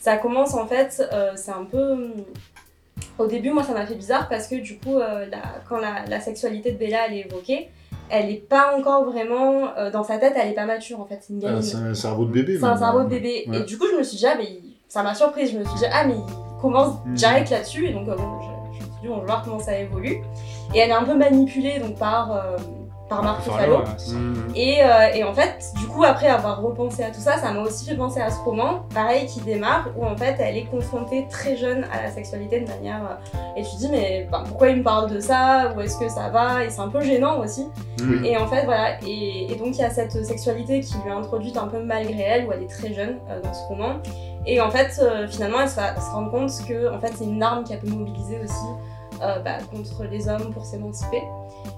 ça 0.02 0.18
commence 0.18 0.54
en 0.54 0.68
fait, 0.68 1.08
c'est 1.36 1.52
un 1.52 1.64
peu 1.64 2.14
au 3.18 3.28
début, 3.28 3.52
moi, 3.52 3.64
ça 3.64 3.74
m'a 3.74 3.86
fait 3.86 3.96
bizarre 3.96 4.28
parce 4.30 4.48
que 4.48 4.56
du 4.56 4.78
coup, 4.78 4.98
euh, 5.00 5.26
la- 5.32 5.62
quand 5.70 5.78
la, 5.78 6.06
la 6.08 6.20
sexualité 6.20 6.72
de 6.72 6.78
Bella 6.78 7.08
elle 7.08 7.14
est 7.16 7.26
évoquée, 7.28 7.70
elle 8.10 8.30
est 8.30 8.48
pas 8.48 8.76
encore 8.78 9.06
vraiment 9.06 9.70
euh, 9.78 9.90
dans 9.90 10.04
sa 10.04 10.18
tête, 10.18 10.34
elle 10.36 10.50
est 10.50 10.54
pas 10.56 10.66
mature 10.66 11.00
en 11.00 11.06
fait. 11.06 11.20
C'est 11.22 11.34
une 11.34 11.44
Ah, 11.46 11.62
c'est 11.62 11.78
un 11.78 11.94
cerveau 11.94 12.26
de 12.26 12.32
bébé. 12.32 12.58
C'est 12.60 12.66
un 12.66 12.78
cerveau 12.78 13.04
de 13.04 13.10
bébé. 13.10 13.46
Ouais. 13.48 13.60
Et 13.60 13.64
du 13.64 13.78
coup, 13.78 13.86
je 13.92 13.98
me 13.98 14.04
suis 14.04 14.18
dit, 14.18 14.26
ah, 14.28 14.36
mais 14.38 14.46
il- 14.46 14.76
ça 14.88 15.02
m'a 15.02 15.14
surprise. 15.16 15.52
Je 15.52 15.58
me 15.60 15.66
suis 15.66 15.80
dit, 15.80 15.86
ah, 15.92 16.06
mais 16.06 16.14
il 16.16 16.62
commence 16.62 16.96
Mhm. 17.06 17.14
direct 17.16 17.50
là-dessus. 17.50 17.88
Et 17.88 17.94
donc, 17.94 18.08
euh, 18.08 18.16
bon, 18.16 18.40
je, 18.42 18.78
je 18.80 18.86
me 18.86 18.92
suis 18.92 19.02
dit, 19.02 19.08
on 19.10 19.18
va 19.20 19.26
voir 19.26 19.42
comment 19.44 19.60
ça 19.60 19.78
évolue. 19.80 20.18
Et 20.74 20.80
elle 20.80 20.90
est 20.90 20.94
un 20.94 21.04
peu 21.04 21.16
manipulée 21.16 21.80
donc, 21.80 21.98
par, 21.98 22.32
par 23.10 23.24
Marc 23.24 23.44
Ruffalo. 23.44 23.80
Mm. 23.80 24.56
Et, 24.56 24.84
euh, 24.84 25.14
et 25.14 25.24
en 25.24 25.34
fait, 25.34 25.72
du 25.78 25.88
coup, 25.88 26.04
après 26.04 26.28
avoir 26.28 26.62
repensé 26.62 27.04
à 27.04 27.12
tout 27.12 27.20
ça, 27.20 27.38
ça 27.38 27.52
m'a 27.52 27.62
aussi 27.62 27.86
fait 27.86 27.96
penser 27.96 28.20
à 28.20 28.30
ce 28.30 28.40
roman, 28.40 28.86
pareil, 28.94 29.28
qui 29.28 29.42
démarre, 29.42 29.90
où 29.96 30.06
en 30.06 30.16
fait, 30.16 30.36
elle 30.40 30.58
est 30.58 30.66
confrontée 30.66 31.28
très 31.30 31.56
jeune 31.56 31.86
à 31.92 32.04
la 32.04 32.12
sexualité 32.12 32.62
de 32.62 32.68
manière. 32.68 33.02
euh, 33.04 33.38
et 33.58 33.64
tu 33.64 33.72
te 33.72 33.78
dis, 33.78 33.90
mais 33.90 34.28
ben, 34.32 34.44
pourquoi 34.48 34.70
il 34.70 34.78
me 34.78 34.84
parle 34.84 35.12
de 35.12 35.20
ça? 35.20 35.74
Où 35.76 35.82
est-ce 35.82 35.98
que 35.98 36.10
ça 36.10 36.30
va? 36.30 36.64
Et 36.64 36.70
c'est 36.70 36.82
un 36.82 36.90
peu 36.90 37.02
gênant 37.02 37.40
aussi. 37.40 37.68
Mm. 38.02 38.26
Et 38.26 38.38
en 38.38 38.48
fait, 38.48 38.66
voilà. 38.66 38.98
Et, 39.06 39.52
et 39.52 39.56
donc, 39.56 39.70
il 39.70 39.80
y 39.80 39.84
a 39.84 39.90
cette 39.90 40.26
sexualité 40.26 40.80
qui 40.82 40.96
lui 41.04 41.10
est 41.10 41.14
introduite 41.14 41.58
un 41.58 41.68
peu 41.68 41.82
malgré 41.84 42.22
elle, 42.22 42.48
où 42.48 42.52
elle 42.52 42.64
est 42.64 42.70
très 42.70 42.94
jeune 42.94 43.18
euh, 43.30 43.42
dans 43.42 43.54
ce 43.54 43.64
roman. 43.68 43.98
Et 44.48 44.62
en 44.62 44.70
fait, 44.70 45.00
euh, 45.02 45.28
finalement, 45.28 45.62
elle 45.62 45.70
se, 45.70 45.80
rendre 46.12 46.32
compte 46.32 46.52
que 46.68 46.94
en 46.94 47.00
fait, 47.00 47.14
c'est 47.16 47.26
une 47.26 47.42
arme 47.42 47.64
qu'elle 47.64 47.80
peut 47.80 47.90
mobiliser 47.90 48.40
aussi 48.44 48.66
bah, 49.44 49.58
contre 49.72 50.04
les 50.04 50.28
hommes 50.28 50.52
pour 50.54 50.66
s'émanciper. 50.66 51.22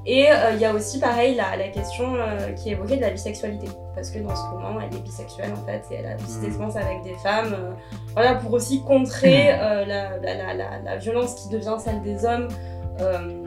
Et 0.05 0.29
euh, 0.31 0.51
il 0.53 0.59
y 0.59 0.65
a 0.65 0.73
aussi, 0.73 0.99
pareil, 0.99 1.35
la, 1.35 1.55
la 1.57 1.67
question 1.69 2.15
euh, 2.15 2.51
qui 2.53 2.69
est 2.69 2.73
évoquée 2.73 2.97
de 2.97 3.01
la 3.01 3.09
bisexualité. 3.11 3.67
Parce 3.95 4.09
que 4.11 4.19
dans 4.19 4.35
ce 4.35 4.41
roman, 4.51 4.79
elle 4.81 4.95
est 4.97 5.01
bisexuelle, 5.01 5.51
en 5.53 5.65
fait, 5.65 5.83
et 5.91 5.95
elle 5.99 6.05
a 6.11 6.15
aussi 6.15 6.39
des 6.39 6.47
expériences 6.47 6.75
avec 6.75 7.03
des 7.03 7.15
femmes. 7.15 7.53
euh, 7.53 7.71
voilà, 8.13 8.35
pour 8.35 8.53
aussi 8.53 8.83
contrer 8.83 9.51
euh, 9.53 9.85
la, 9.85 10.17
la, 10.17 10.79
la, 10.83 10.95
violence 10.97 11.35
qui 11.35 11.49
devient 11.49 11.75
celle 11.79 12.01
des 12.01 12.25
hommes. 12.25 12.47
euh, 13.01 13.43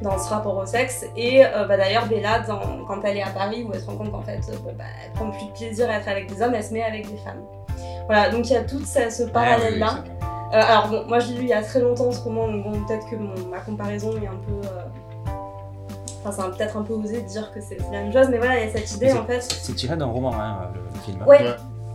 dans 0.00 0.16
ce 0.16 0.28
rapport 0.30 0.56
au 0.56 0.64
sexe 0.64 1.04
et 1.16 1.44
euh, 1.44 1.64
bah, 1.66 1.76
d'ailleurs 1.76 2.06
Bella 2.06 2.38
dans- 2.46 2.84
quand 2.86 3.00
elle 3.02 3.16
est 3.16 3.22
à 3.22 3.30
Paris 3.30 3.64
où 3.68 3.72
elle 3.74 3.80
se 3.80 3.86
rend 3.86 3.96
compte 3.96 4.12
qu'en 4.12 4.22
fait 4.22 4.38
euh, 4.48 4.56
bon, 4.62 4.72
bah, 4.78 4.84
elle 5.04 5.10
prend 5.12 5.28
plus 5.30 5.46
de 5.46 5.50
plaisir 5.52 5.90
à 5.90 5.94
être 5.94 6.06
avec 6.08 6.32
des 6.32 6.40
hommes 6.40 6.54
elle 6.54 6.62
se 6.62 6.72
met 6.72 6.84
avec 6.84 7.10
des 7.10 7.16
femmes 7.16 7.42
voilà 8.06 8.30
donc 8.30 8.48
il 8.48 8.52
y 8.52 8.56
a 8.56 8.62
tout 8.62 8.78
ce, 8.84 9.00
Ah, 9.54 9.56
oui, 9.72 9.78
vrai. 10.02 10.10
Euh, 10.52 10.60
alors 10.62 10.88
bon, 10.88 11.04
moi 11.08 11.18
je 11.20 11.28
l'ai 11.28 11.34
lu 11.38 11.42
il 11.42 11.48
y 11.48 11.52
a 11.52 11.62
très 11.62 11.80
longtemps 11.80 12.10
ce 12.10 12.20
roman, 12.22 12.48
donc 12.48 12.64
bon, 12.64 12.72
peut-être 12.84 13.08
que 13.08 13.16
mon- 13.16 13.48
ma 13.50 13.60
comparaison 13.60 14.12
est 14.12 14.26
un 14.26 14.36
peu. 14.46 14.66
euh, 14.66 14.82
Enfin, 16.24 16.42
c'est 16.50 16.56
peut-être 16.58 16.76
un 16.76 16.82
peu 16.82 16.94
osé 16.94 17.22
de 17.22 17.26
dire 17.28 17.52
que 17.52 17.60
c'est 17.60 17.78
la 17.92 18.00
même 18.02 18.12
chose, 18.12 18.26
mais 18.30 18.38
voilà, 18.38 18.58
il 18.60 18.66
y 18.66 18.68
a 18.70 18.72
cette 18.76 18.90
idée 18.96 19.12
en 19.12 19.24
fait. 19.24 19.40
C'est 19.40 19.74
tiré 19.74 19.96
d'un 19.96 20.06
roman, 20.06 20.32
hein, 20.34 20.68
le, 20.74 20.80
le 20.80 21.00
film. 21.00 21.22
Ouais, 21.26 21.54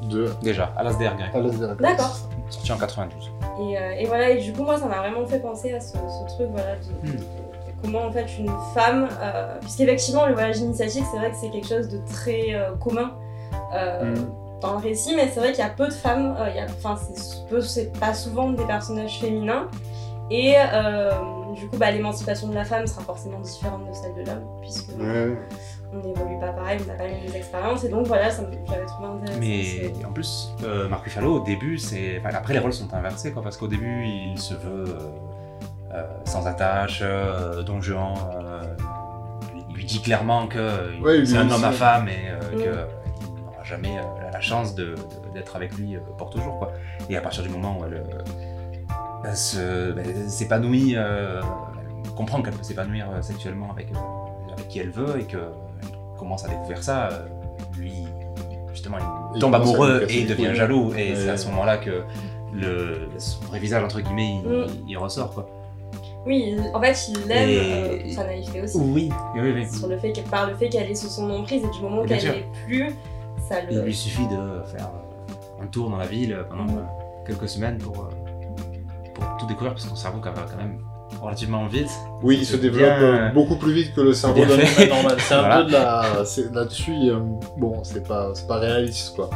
De 0.09 0.31
Déjà, 0.41 0.71
Alasdair. 0.77 1.13
Alasdair. 1.33 1.75
D'accord. 1.75 2.17
Sorti 2.49 2.71
en 2.71 2.77
92. 2.77 3.31
et, 3.59 3.77
euh, 3.77 3.91
et 3.99 4.05
voilà, 4.05 4.29
et 4.29 4.37
du 4.41 4.53
coup, 4.53 4.63
moi 4.63 4.77
ça 4.77 4.85
m'a 4.85 4.99
vraiment 4.99 5.25
fait 5.25 5.39
penser 5.39 5.73
à 5.73 5.79
ce, 5.79 5.93
ce 5.93 6.35
truc, 6.35 6.47
voilà, 6.51 6.75
de, 6.75 7.07
de- 7.07 7.11
de- 7.13 7.17
de 7.17 7.23
comment 7.81 8.03
en 8.05 8.11
fait 8.11 8.25
une 8.39 8.51
femme. 8.73 9.07
Euh, 9.21 9.57
Puisqu'effectivement, 9.61 10.25
le 10.25 10.33
voyage 10.33 10.59
initiatique, 10.59 11.03
c'est 11.11 11.17
vrai 11.17 11.29
que 11.31 11.37
c'est 11.37 11.49
quelque 11.49 11.67
chose 11.67 11.89
de 11.89 11.99
très 12.11 12.53
euh, 12.53 12.71
commun. 12.75 13.11
euh, 13.75 14.13
Mm. 14.15 14.25
Dans 14.63 14.71
le 14.73 14.77
récit, 14.79 15.13
mais 15.15 15.27
c'est 15.31 15.39
vrai 15.41 15.51
qu'il 15.51 15.59
y 15.63 15.67
a 15.67 15.69
peu 15.69 15.87
de 15.87 15.93
femmes, 15.93 16.35
euh, 16.39 16.65
enfin 16.83 16.97
c'est 17.61 17.91
pas 17.99 18.13
souvent 18.15 18.49
des 18.51 18.65
personnages 18.65 19.19
féminins, 19.19 19.67
Et 20.31 20.55
euh, 20.57 21.11
du 21.53 21.67
coup, 21.67 21.77
bah, 21.77 21.91
l'émancipation 21.91 22.47
de 22.47 22.55
la 22.55 22.63
femme 22.63 22.87
sera 22.87 23.01
forcément 23.01 23.39
différente 23.41 23.81
de 23.87 23.93
celle 23.93 24.15
de 24.15 24.21
l'homme, 24.25 24.45
puisque 24.61 24.89
Ouais. 24.97 25.37
on 25.93 25.97
n'évolue 25.97 26.39
pas 26.39 26.53
pareil, 26.53 26.79
on 26.83 26.87
n'a 26.87 26.93
pas 26.97 27.05
les 27.07 27.19
mêmes 27.25 27.35
expériences. 27.35 27.83
Et 27.83 27.89
donc 27.89 28.07
voilà, 28.07 28.31
ça 28.31 28.41
me- 28.41 28.47
j'avais 28.67 28.85
trouvé 28.85 29.09
intéressant. 29.09 29.39
Mais 29.41 30.05
en 30.07 30.11
plus, 30.13 30.49
euh, 30.63 30.87
Marc 30.87 31.03
Ruffalo, 31.03 31.41
au 31.41 31.43
début, 31.43 31.77
c'est. 31.77 32.19
Enfin, 32.19 32.29
après, 32.35 32.53
les 32.53 32.59
rôles 32.59 32.73
sont 32.73 32.91
inversés, 32.93 33.31
quoi, 33.33 33.43
parce 33.43 33.57
qu'au 33.57 33.67
début, 33.67 34.05
il 34.05 34.39
se 34.39 34.53
veut 34.53 34.85
euh, 34.87 34.99
euh, 35.93 36.03
sans 36.23 36.47
attache, 36.47 37.01
euh, 37.03 37.61
don 37.61 37.81
Juan. 37.81 38.13
euh, 38.33 38.61
il 39.69 39.75
lui 39.75 39.85
dit 39.85 40.01
clairement 40.01 40.47
que 40.47 40.99
Ouais, 41.01 41.25
c'est 41.25 41.37
un 41.37 41.51
homme 41.51 41.63
à 41.65 41.71
femme 41.73 42.07
et 42.07 42.29
euh, 42.29 42.39
Mm. 42.39 42.57
qu'il 42.57 43.02
n'aura 43.63 43.81
jamais 43.81 43.97
euh, 43.97 44.31
la 44.31 44.41
chance 44.41 44.75
d'être 44.75 45.55
avec 45.55 45.73
lui 45.77 45.95
euh, 45.95 45.99
pour 46.17 46.29
toujours. 46.29 46.59
Quoi. 46.59 46.71
Et 47.09 47.17
à 47.17 47.21
partir 47.21 47.43
du 47.43 47.49
moment 47.49 47.79
où 47.79 47.85
elle, 47.85 47.93
euh, 47.95 48.23
elle 49.25 49.93
ben, 49.93 50.05
elle 50.05 50.29
s'épanouit, 50.29 50.93
euh, 50.95 51.41
elle 52.05 52.11
comprend 52.11 52.41
qu'elle 52.41 52.53
peut 52.53 52.63
s'épanouir 52.63 53.07
euh, 53.11 53.21
sexuellement 53.21 53.71
avec, 53.71 53.87
euh, 53.91 54.53
avec 54.53 54.67
qui 54.67 54.79
elle 54.79 54.91
veut 54.91 55.19
et 55.19 55.23
qu'elle 55.25 55.39
commence 56.17 56.43
à 56.45 56.49
découvrir 56.49 56.83
ça, 56.83 57.09
euh, 57.09 57.19
lui, 57.77 57.93
justement, 58.71 58.97
il 59.33 59.39
tombe 59.39 59.55
amoureux 59.55 60.05
et 60.09 60.23
devient 60.25 60.53
jaloux. 60.53 60.93
Et 60.95 61.15
c'est 61.15 61.29
à 61.29 61.37
ce 61.37 61.47
moment-là 61.49 61.77
que 61.77 62.03
le, 62.53 63.07
son 63.17 63.39
vrai 63.45 63.59
visage, 63.59 63.83
entre 63.83 63.99
guillemets, 64.01 64.35
il, 64.43 64.49
Mm. 64.49 64.67
il 64.89 64.97
ressort. 64.97 65.33
Quoi. 65.33 65.47
Oui, 66.25 66.55
en 66.73 66.79
fait, 66.81 67.09
il 67.09 67.27
l'aime 67.27 67.49
Et- 67.49 67.59
euh, 67.59 68.03
pour 68.03 68.11
sa 68.13 68.23
naïveté 68.25 68.61
aussi. 68.61 68.77
Oui, 68.77 69.09
oui, 69.35 69.51
oui. 69.55 69.67
Sur 69.69 69.87
le 69.87 69.97
fait 69.97 70.13
par 70.29 70.47
le 70.49 70.55
fait 70.55 70.69
qu'elle 70.69 70.89
est 70.89 70.95
sous 70.95 71.09
son 71.09 71.29
emprise 71.31 71.63
et 71.63 71.69
du 71.69 71.81
moment 71.81 72.05
qu'elle 72.05 72.23
n'est 72.23 72.45
plus, 72.65 72.91
ça 73.53 73.61
Il 73.71 73.79
lui 73.81 73.93
suffit 73.95 74.27
de 74.27 74.63
faire 74.65 74.89
euh, 74.89 75.63
un 75.63 75.67
tour 75.67 75.89
dans 75.89 75.97
la 75.97 76.05
ville 76.07 76.37
pendant 76.49 76.65
Mm. 76.65 76.77
euh, 76.77 77.25
quelques 77.27 77.47
semaines 77.49 77.77
pour, 77.77 77.99
euh, 77.99 78.09
pour 79.13 79.25
tout 79.37 79.45
découvrir, 79.47 79.71
parce 79.73 79.83
que 79.83 79.89
son 79.89 79.95
cerveau 79.95 80.19
va 80.21 80.31
quand 80.31 80.57
même 80.57 80.79
relativement 81.21 81.67
vite. 81.67 81.89
Oui, 82.23 82.37
il 82.41 82.45
se 82.45 82.55
développe 82.57 82.81
bien- 82.97 83.01
euh, 83.01 83.29
beaucoup 83.31 83.55
plus 83.55 83.71
vite 83.71 83.93
que 83.93 84.01
le 84.01 84.13
cerveau 84.13 84.41
d'un 84.45 84.55
humain 84.55 84.87
normal. 84.89 85.15
C'est 85.19 85.33
un 85.35 85.39
Voilà. 85.39 85.57
peu 85.61 85.67
de 85.67 85.71
la. 85.71 86.25
c'est- 86.25 86.53
Là-dessus, 86.53 86.95
bon, 87.57 87.83
c'est 87.83 88.05
pas, 88.07 88.31
c'est 88.33 88.47
pas 88.47 88.57
réaliste 88.57 89.15
quoi. 89.15 89.29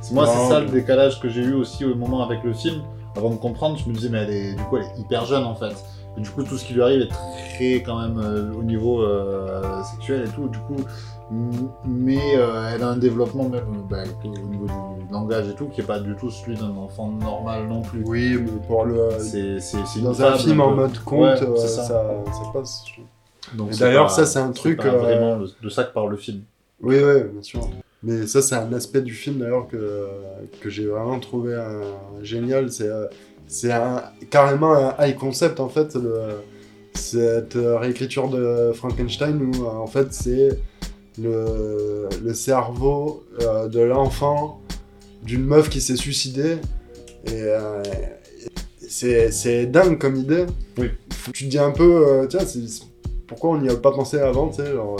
C'est- 0.00 0.14
Moi, 0.14 0.26
c'est 0.26 0.48
ça 0.48 0.60
le 0.60 0.68
décalage 0.68 1.20
que 1.20 1.28
j'ai 1.28 1.42
eu 1.42 1.54
aussi 1.54 1.84
au 1.84 1.94
moment 1.96 2.22
avec 2.24 2.42
le 2.44 2.52
film. 2.52 2.82
Avant 3.16 3.30
de 3.30 3.36
comprendre, 3.36 3.76
je 3.78 3.88
me 3.88 3.94
disais, 3.94 4.08
mais 4.08 4.18
elle 4.22 4.30
est, 4.30 4.52
du 4.54 4.62
coup, 4.64 4.76
elle 4.76 4.84
est 4.84 4.98
hyper 5.00 5.24
jeune 5.24 5.44
en 5.44 5.54
fait. 5.54 5.74
Et 6.16 6.20
du 6.20 6.30
coup, 6.30 6.44
tout 6.44 6.56
ce 6.56 6.64
qui 6.64 6.74
lui 6.74 6.82
arrive 6.82 7.00
est 7.02 7.08
très 7.56 7.82
quand 7.82 8.00
même 8.00 8.18
euh, 8.18 8.52
au 8.54 8.62
niveau 8.62 9.02
euh, 9.02 9.82
sexuel 9.82 10.24
et 10.26 10.28
tout. 10.30 10.48
Du 10.48 10.58
coup, 10.60 10.76
mais 11.30 12.36
euh, 12.36 12.70
elle 12.74 12.82
a 12.82 12.88
un 12.88 12.96
développement 12.96 13.48
même 13.48 13.62
euh, 13.62 13.88
bah, 13.88 14.02
au 14.24 14.28
niveau 14.28 14.66
du 14.66 15.12
langage 15.12 15.48
et 15.48 15.54
tout 15.54 15.66
qui 15.68 15.80
est 15.80 15.84
pas 15.84 15.98
du 16.00 16.14
tout 16.16 16.30
celui 16.30 16.56
d'un 16.56 16.76
enfant 16.76 17.08
normal 17.10 17.66
non 17.68 17.82
plus. 17.82 18.02
Oui, 18.04 18.36
mais 18.40 18.50
pour 18.66 18.84
le. 18.84 19.08
C'est 19.18 19.60
c'est- 19.60 20.00
Dans 20.02 20.20
un 20.22 20.34
film 20.36 20.60
en 20.60 20.72
mode 20.72 20.98
conte, 21.04 21.40
Ouais, 21.40 21.42
euh, 21.48 21.56
ça. 21.56 21.68
ça. 21.68 21.86
Ça, 22.26 22.42
passe. 22.52 22.84
Donc, 23.54 23.70
d'ailleurs, 23.78 24.10
ça, 24.10 24.24
c'est 24.26 24.38
un 24.38 24.52
truc, 24.52 24.78
pas 24.78 24.86
euh, 24.88 24.98
vraiment 24.98 25.36
de, 25.36 25.48
de 25.62 25.68
ça 25.68 25.84
que 25.84 25.92
parle 25.92 26.10
le 26.10 26.16
film. 26.16 26.40
Oui, 26.82 26.96
oui, 27.02 27.22
bien 27.32 27.42
sûr. 27.42 27.60
Mais 28.02 28.26
ça, 28.26 28.42
c'est 28.42 28.54
un 28.54 28.72
aspect 28.72 29.00
du 29.00 29.12
film 29.14 29.38
d'ailleurs 29.38 29.66
que, 29.68 30.08
que 30.60 30.68
j'ai 30.70 30.86
vraiment 30.86 31.18
trouvé 31.20 31.54
euh, 31.54 31.82
génial. 32.22 32.70
C'est 32.70 32.88
euh, 32.88 33.06
c'est 33.46 33.70
carrément 34.30 34.72
un 34.74 34.94
high 34.98 35.16
concept 35.16 35.60
en 35.60 35.68
fait, 35.68 35.94
le- 35.94 36.42
cette 36.94 37.56
euh, 37.56 37.76
réécriture 37.78 38.28
de 38.28 38.72
Frankenstein 38.72 39.40
où 39.42 39.64
euh, 39.64 39.70
en 39.70 39.86
fait 39.86 40.12
c'est 40.12 40.58
le, 41.20 42.08
le 42.22 42.34
cerveau 42.34 43.24
euh, 43.40 43.68
de 43.68 43.80
l'enfant 43.80 44.60
d'une 45.22 45.44
meuf 45.44 45.68
qui 45.70 45.80
s'est 45.80 45.96
suicidée. 45.96 46.56
Et 47.26 47.30
euh, 47.32 47.82
c'est 48.88 49.30
c'est 49.30 49.66
dingue 49.66 49.98
comme 49.98 50.16
idée. 50.16 50.46
Oui. 50.78 50.90
Tu 51.32 51.44
te 51.44 51.50
dis 51.50 51.58
un 51.58 51.70
peu, 51.70 52.06
euh, 52.06 52.26
tiens, 52.26 52.40
pourquoi 53.26 53.50
on 53.50 53.58
n'y 53.60 53.68
a 53.70 53.76
pas 53.76 53.92
pensé 53.92 54.18
avant, 54.18 54.48
tu 54.48 54.56
sais, 54.62 54.72
genre, 54.72 54.96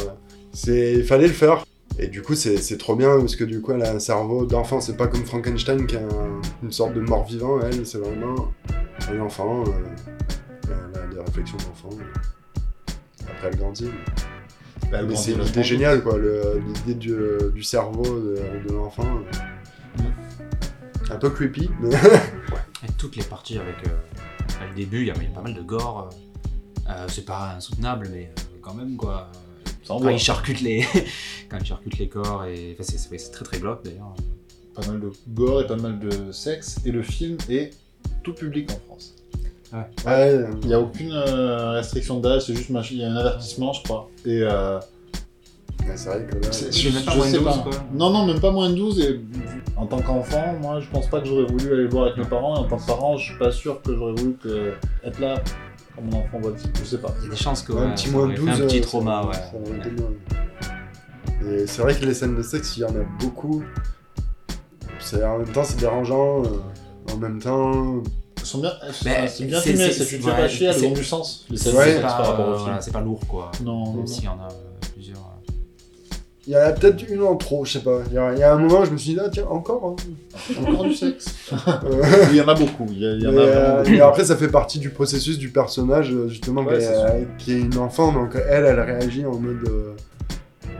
euh, 0.68 0.94
il 0.96 1.04
fallait 1.04 1.26
le 1.26 1.32
faire. 1.34 1.64
Et 1.98 2.08
du 2.08 2.22
coup, 2.22 2.34
c'est 2.34 2.56
c'est 2.56 2.78
trop 2.78 2.96
bien 2.96 3.18
parce 3.20 3.36
que 3.36 3.44
du 3.44 3.60
coup, 3.60 3.72
elle 3.72 3.82
a 3.84 3.92
un 3.92 3.98
cerveau 4.00 4.46
d'enfant. 4.46 4.80
C'est 4.80 4.96
pas 4.96 5.06
comme 5.06 5.24
Frankenstein 5.24 5.86
qui 5.86 5.96
a 5.96 6.00
un- 6.00 6.40
une 6.62 6.72
sorte 6.72 6.94
de 6.94 7.00
mort-vivant. 7.00 7.60
Elle, 7.60 7.86
c'est 7.86 7.98
vraiment 7.98 8.48
un 9.12 9.20
enfant. 9.20 9.64
elle 10.64 11.00
a 11.00 11.06
des 11.14 11.20
réflexions 11.20 11.58
d'enfant. 11.58 11.96
Après, 13.28 13.48
elle 13.52 13.58
grandit. 13.58 13.84
mais- 13.84 14.33
Bah, 15.02 15.06
Mais 15.08 15.16
c'est 15.16 15.32
une 15.32 15.44
idée 15.44 15.62
géniale, 15.64 16.02
quoi. 16.02 16.16
L'idée 16.18 16.94
du, 16.94 17.14
du 17.54 17.62
cerveau 17.62 18.04
de, 18.04 18.68
de 18.68 18.72
l'enfant. 18.74 19.20
Un 21.10 21.16
peu 21.16 21.30
creepy, 21.30 21.70
mais 21.80 21.90
Et 22.86 22.92
toutes 22.98 23.16
les 23.16 23.22
parties 23.24 23.58
avec. 23.58 23.76
euh, 23.88 24.62
à 24.62 24.66
le 24.68 24.74
début, 24.74 25.00
il 25.00 25.06
y, 25.06 25.10
a 25.10 25.14
pas 25.34 25.40
mal 25.42 25.54
de 25.54 25.62
gore. 25.62 26.10
euh, 26.86 26.90
euh, 26.90 27.06
c'est 27.08 27.24
pas 27.24 27.54
insoutenable, 27.56 28.08
mais 28.12 28.30
euh, 28.38 28.42
quand 28.62 28.74
même, 28.74 28.96
quoi. 28.96 29.30
Ça 29.84 29.94
Quand 30.00 30.08
il 30.08 30.18
charcute 30.18 30.60
les, 30.60 30.86
quand 31.50 31.58
il 31.58 31.66
charcute 31.66 31.98
les 31.98 32.08
corps, 32.08 32.44
et 32.46 32.72
enfin, 32.74 32.82
c'est- 32.90 32.98
c'est 32.98 33.18
c'est 33.18 33.30
très 33.30 33.44
très 33.44 33.58
glauque 33.58 33.84
d'ailleurs. 33.84 34.14
Pas 34.74 34.86
mal 34.86 35.00
de 35.00 35.10
gore 35.28 35.60
et 35.62 35.66
pas 35.66 35.76
mal 35.76 35.98
de 35.98 36.32
sexe. 36.32 36.78
Et 36.84 36.90
le 36.90 37.02
film 37.02 37.36
est 37.48 37.70
tout 38.22 38.34
public 38.34 38.70
en 38.72 38.78
France. 38.86 39.14
Ouais, 40.06 40.44
Il 40.62 40.68
n'y 40.68 40.74
a 40.74 40.80
aucune 40.80 41.12
euh, 41.12 41.72
restriction 41.72 42.20
d'âge, 42.20 42.42
c'est 42.46 42.54
juste 42.54 42.70
il 42.90 42.98
y 42.98 43.04
a 43.04 43.10
un 43.10 43.16
avertissement, 43.16 43.72
je 43.72 43.82
crois. 43.82 44.08
Et, 44.24 44.40
euh, 44.42 44.78
Ouais, 45.86 45.96
c'est 45.96 46.08
vrai 46.08 46.24
que 46.26 46.36
là. 46.36 46.50
C'est- 46.50 46.70
Il 46.80 46.86
est 46.88 46.92
même 46.94 47.04
pas 47.04 47.10
je 47.12 47.16
moins 47.18 47.26
de 47.26 47.30
sais 47.32 47.38
12, 47.38 47.44
pas. 47.44 47.58
quoi. 47.62 47.72
Non, 47.92 48.10
non, 48.10 48.24
même 48.26 48.40
pas 48.40 48.50
moins 48.50 48.70
de 48.70 48.74
12. 48.74 49.00
Et 49.00 49.20
en 49.76 49.84
tant 49.86 50.00
qu'enfant, 50.00 50.54
moi, 50.62 50.80
je 50.80 50.88
pense 50.88 51.08
pas 51.08 51.20
que 51.20 51.26
j'aurais 51.26 51.44
voulu 51.44 51.66
aller 51.74 51.82
le 51.82 51.88
voir 51.90 52.04
avec 52.06 52.16
mes 52.16 52.24
parents. 52.24 52.56
Et 52.56 52.58
en 52.60 52.64
tant 52.64 52.78
que 52.78 52.86
parent, 52.86 53.18
je 53.18 53.24
suis 53.30 53.38
pas 53.38 53.50
sûr 53.52 53.82
que 53.82 53.94
j'aurais 53.94 54.14
voulu 54.14 54.34
que... 54.42 54.72
être 55.04 55.18
là 55.20 55.42
quand 55.94 56.00
mon 56.02 56.20
enfant 56.20 56.38
voit 56.40 56.52
le 56.52 56.56
film. 56.56 56.72
Je 56.78 56.84
sais 56.84 56.96
pas. 56.98 57.12
Il 57.20 57.24
y 57.24 57.26
a 57.26 57.30
des 57.32 57.36
chances 57.36 57.60
que 57.62 57.72
Ouais, 57.72 57.80
ouais, 57.80 57.86
un 57.88 57.90
petit 57.90 58.08
moins 58.08 58.22
de 58.22 58.26
aurait 58.28 58.36
12. 58.36 58.46
fait 58.46 58.62
un 58.62 58.66
petit 58.66 58.78
euh, 58.78 58.82
trauma, 58.82 59.22
ça- 59.22 59.28
ouais. 59.28 59.34
ça. 61.42 61.46
Et 61.52 61.66
c'est 61.66 61.82
vrai 61.82 61.94
que 61.94 62.04
les 62.06 62.14
scènes 62.14 62.36
de 62.36 62.42
sexe, 62.42 62.78
il 62.78 62.80
y 62.80 62.84
en 62.84 62.88
a 62.88 63.04
beaucoup. 63.20 63.62
C'est, 65.00 65.22
en 65.22 65.38
même 65.38 65.48
temps, 65.52 65.64
c'est 65.64 65.78
dérangeant. 65.78 66.44
euh, 66.44 67.12
en 67.12 67.18
même 67.18 67.38
temps, 67.42 68.02
sont 68.46 68.58
bien, 68.58 68.72
Mais 69.04 69.28
c'est 69.28 69.44
bien 69.44 69.60
filmé, 69.60 69.90
c'est- 69.90 70.06
tu 70.06 70.18
pas 70.18 70.48
chier, 70.48 70.68
elles 70.68 70.84
ont 70.86 70.92
du 70.92 71.04
sens. 71.04 71.46
C'est 71.54 71.72
pas, 71.72 71.86
euh, 71.86 73.00
lourd, 73.04 73.20
quoi. 73.28 73.50
Non, 73.62 73.72
non, 73.84 73.86
Même 73.92 74.00
non. 74.00 74.06
s'il 74.06 74.24
y 74.24 74.28
en 74.28 74.32
a 74.40 74.48
euh, 74.50 74.86
plusieurs. 74.94 75.18
euh. 75.18 75.20
il 76.46 76.52
y 76.52 76.56
en 76.56 76.60
a 76.60 76.72
peut-être 76.72 77.08
une 77.08 77.22
en 77.22 77.36
trop, 77.36 77.64
je 77.64 77.72
sais 77.72 77.80
pas. 77.80 78.00
Il 78.08 78.14
y, 78.14 78.18
a, 78.18 78.32
il 78.34 78.38
y 78.38 78.42
a 78.42 78.52
un 78.54 78.58
moment, 78.58 78.84
je 78.84 78.90
me 78.90 78.96
suis 78.98 79.14
dit, 79.14 79.18
ah 79.24 79.28
tiens, 79.32 79.46
encore. 79.50 79.96
hein. 79.98 80.60
Encore 80.60 80.84
du 80.84 80.94
sexe. 80.94 81.26
Euh, 81.66 82.02
Il 82.30 82.36
y 82.36 82.40
en 82.40 82.48
a 82.48 82.54
beaucoup. 82.54 82.86
Il 82.90 82.98
y, 82.98 83.06
a- 83.06 83.12
il 83.12 83.22
y 83.22 83.26
en 83.26 83.30
a 83.30 83.32
mais, 83.32 83.38
vraiment 83.46 83.56
euh, 83.60 83.78
beaucoup. 83.78 83.90
mais 83.90 84.00
après, 84.00 84.24
ça 84.24 84.36
fait 84.36 84.48
partie 84.48 84.78
du 84.78 84.90
processus 84.90 85.38
du 85.38 85.50
personnage, 85.50 86.12
justement, 86.28 86.62
Ouais, 86.62 86.78
qui, 86.78 86.84
est, 86.84 87.26
qui 87.38 87.52
est 87.52 87.60
une 87.60 87.78
enfant. 87.78 88.12
Donc, 88.12 88.34
elle, 88.34 88.64
elle 88.66 88.80
réagit 88.80 89.24
en 89.24 89.38
mode. 89.38 89.66
euh, 89.68 89.94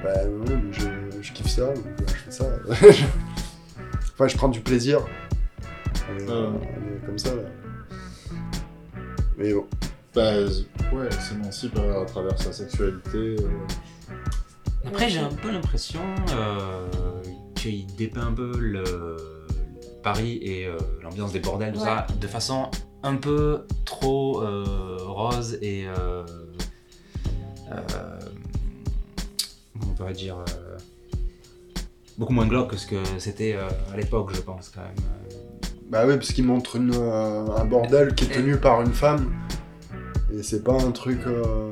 bah, 0.03 0.11
ouais, 0.25 0.55
je, 0.73 0.83
je 1.23 1.33
kiffe 1.33 1.49
ça, 1.49 1.63
donc 1.69 1.85
je 2.09 2.13
fais 2.13 2.31
ça. 2.31 2.45
enfin, 4.15 4.29
je 4.29 4.37
prends 4.37 4.49
du 4.49 4.61
plaisir. 4.61 5.01
Elle 6.11 6.23
est, 6.23 6.25
est 6.25 7.07
comme 7.07 7.19
ça, 7.19 7.35
là. 7.35 7.43
Mais 9.37 9.53
bon. 9.53 9.67
Bah, 10.15 10.33
ouais, 10.93 11.07
elle 11.07 11.13
s'émancipe 11.21 11.77
à, 11.79 12.01
à 12.03 12.05
travers 12.05 12.39
sa 12.41 12.53
sexualité. 12.53 13.37
euh. 13.41 13.49
Après, 14.87 15.09
j'ai 15.09 15.19
un 15.19 15.29
peu 15.33 15.51
l'impression 15.51 16.01
euh, 16.37 16.87
qu'il 17.57 17.87
dépeint 17.97 18.29
un 18.29 18.33
peu 18.33 18.57
le 18.59 19.17
Paris 20.03 20.39
et 20.43 20.67
euh, 20.67 20.77
l'ambiance 21.03 21.33
des 21.33 21.41
bordels, 21.41 21.73
tout 21.73 21.81
Ouais. 21.81 21.85
ça, 21.87 22.07
de 22.21 22.27
façon 22.29 22.71
un 23.03 23.17
peu 23.17 23.67
trop 23.85 24.43
euh, 24.43 24.99
rose 25.01 25.59
et. 25.63 25.87
euh, 25.89 26.25
euh, 27.73 28.19
on 29.83 29.95
pourrait 29.95 30.13
dire 30.13 30.37
euh, 30.39 30.79
Beaucoup 32.19 32.33
moins 32.35 32.47
glauque 32.47 32.71
que 32.73 32.77
ce 32.77 32.87
que 32.87 33.03
c'était 33.19 33.55
euh, 33.57 33.69
à 33.93 33.97
l'époque, 33.97 34.31
je 34.35 34.41
pense, 34.43 34.69
quand 34.69 34.83
même. 34.83 34.95
Bah 35.89 36.05
oui, 36.07 36.15
parce 36.17 36.33
qu'il 36.33 36.45
montre 36.45 36.77
une, 36.77 36.93
euh, 36.95 37.45
un 37.57 37.65
bordel 37.65 38.15
qui 38.15 38.25
est 38.25 38.29
tenu 38.35 38.57
par 38.57 38.81
une 38.83 38.93
femme. 38.93 39.33
Et 40.37 40.43
c'est 40.43 40.65
pas 40.65 40.73
un 40.73 40.91
truc 40.91 41.21
euh, 41.27 41.71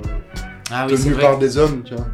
Ah 0.70 0.86
oui, 0.88 0.94
tenu 0.96 1.14
par 1.14 1.38
des 1.38 1.58
hommes, 1.58 1.82
tu 1.84 1.94
vois. 1.94 2.04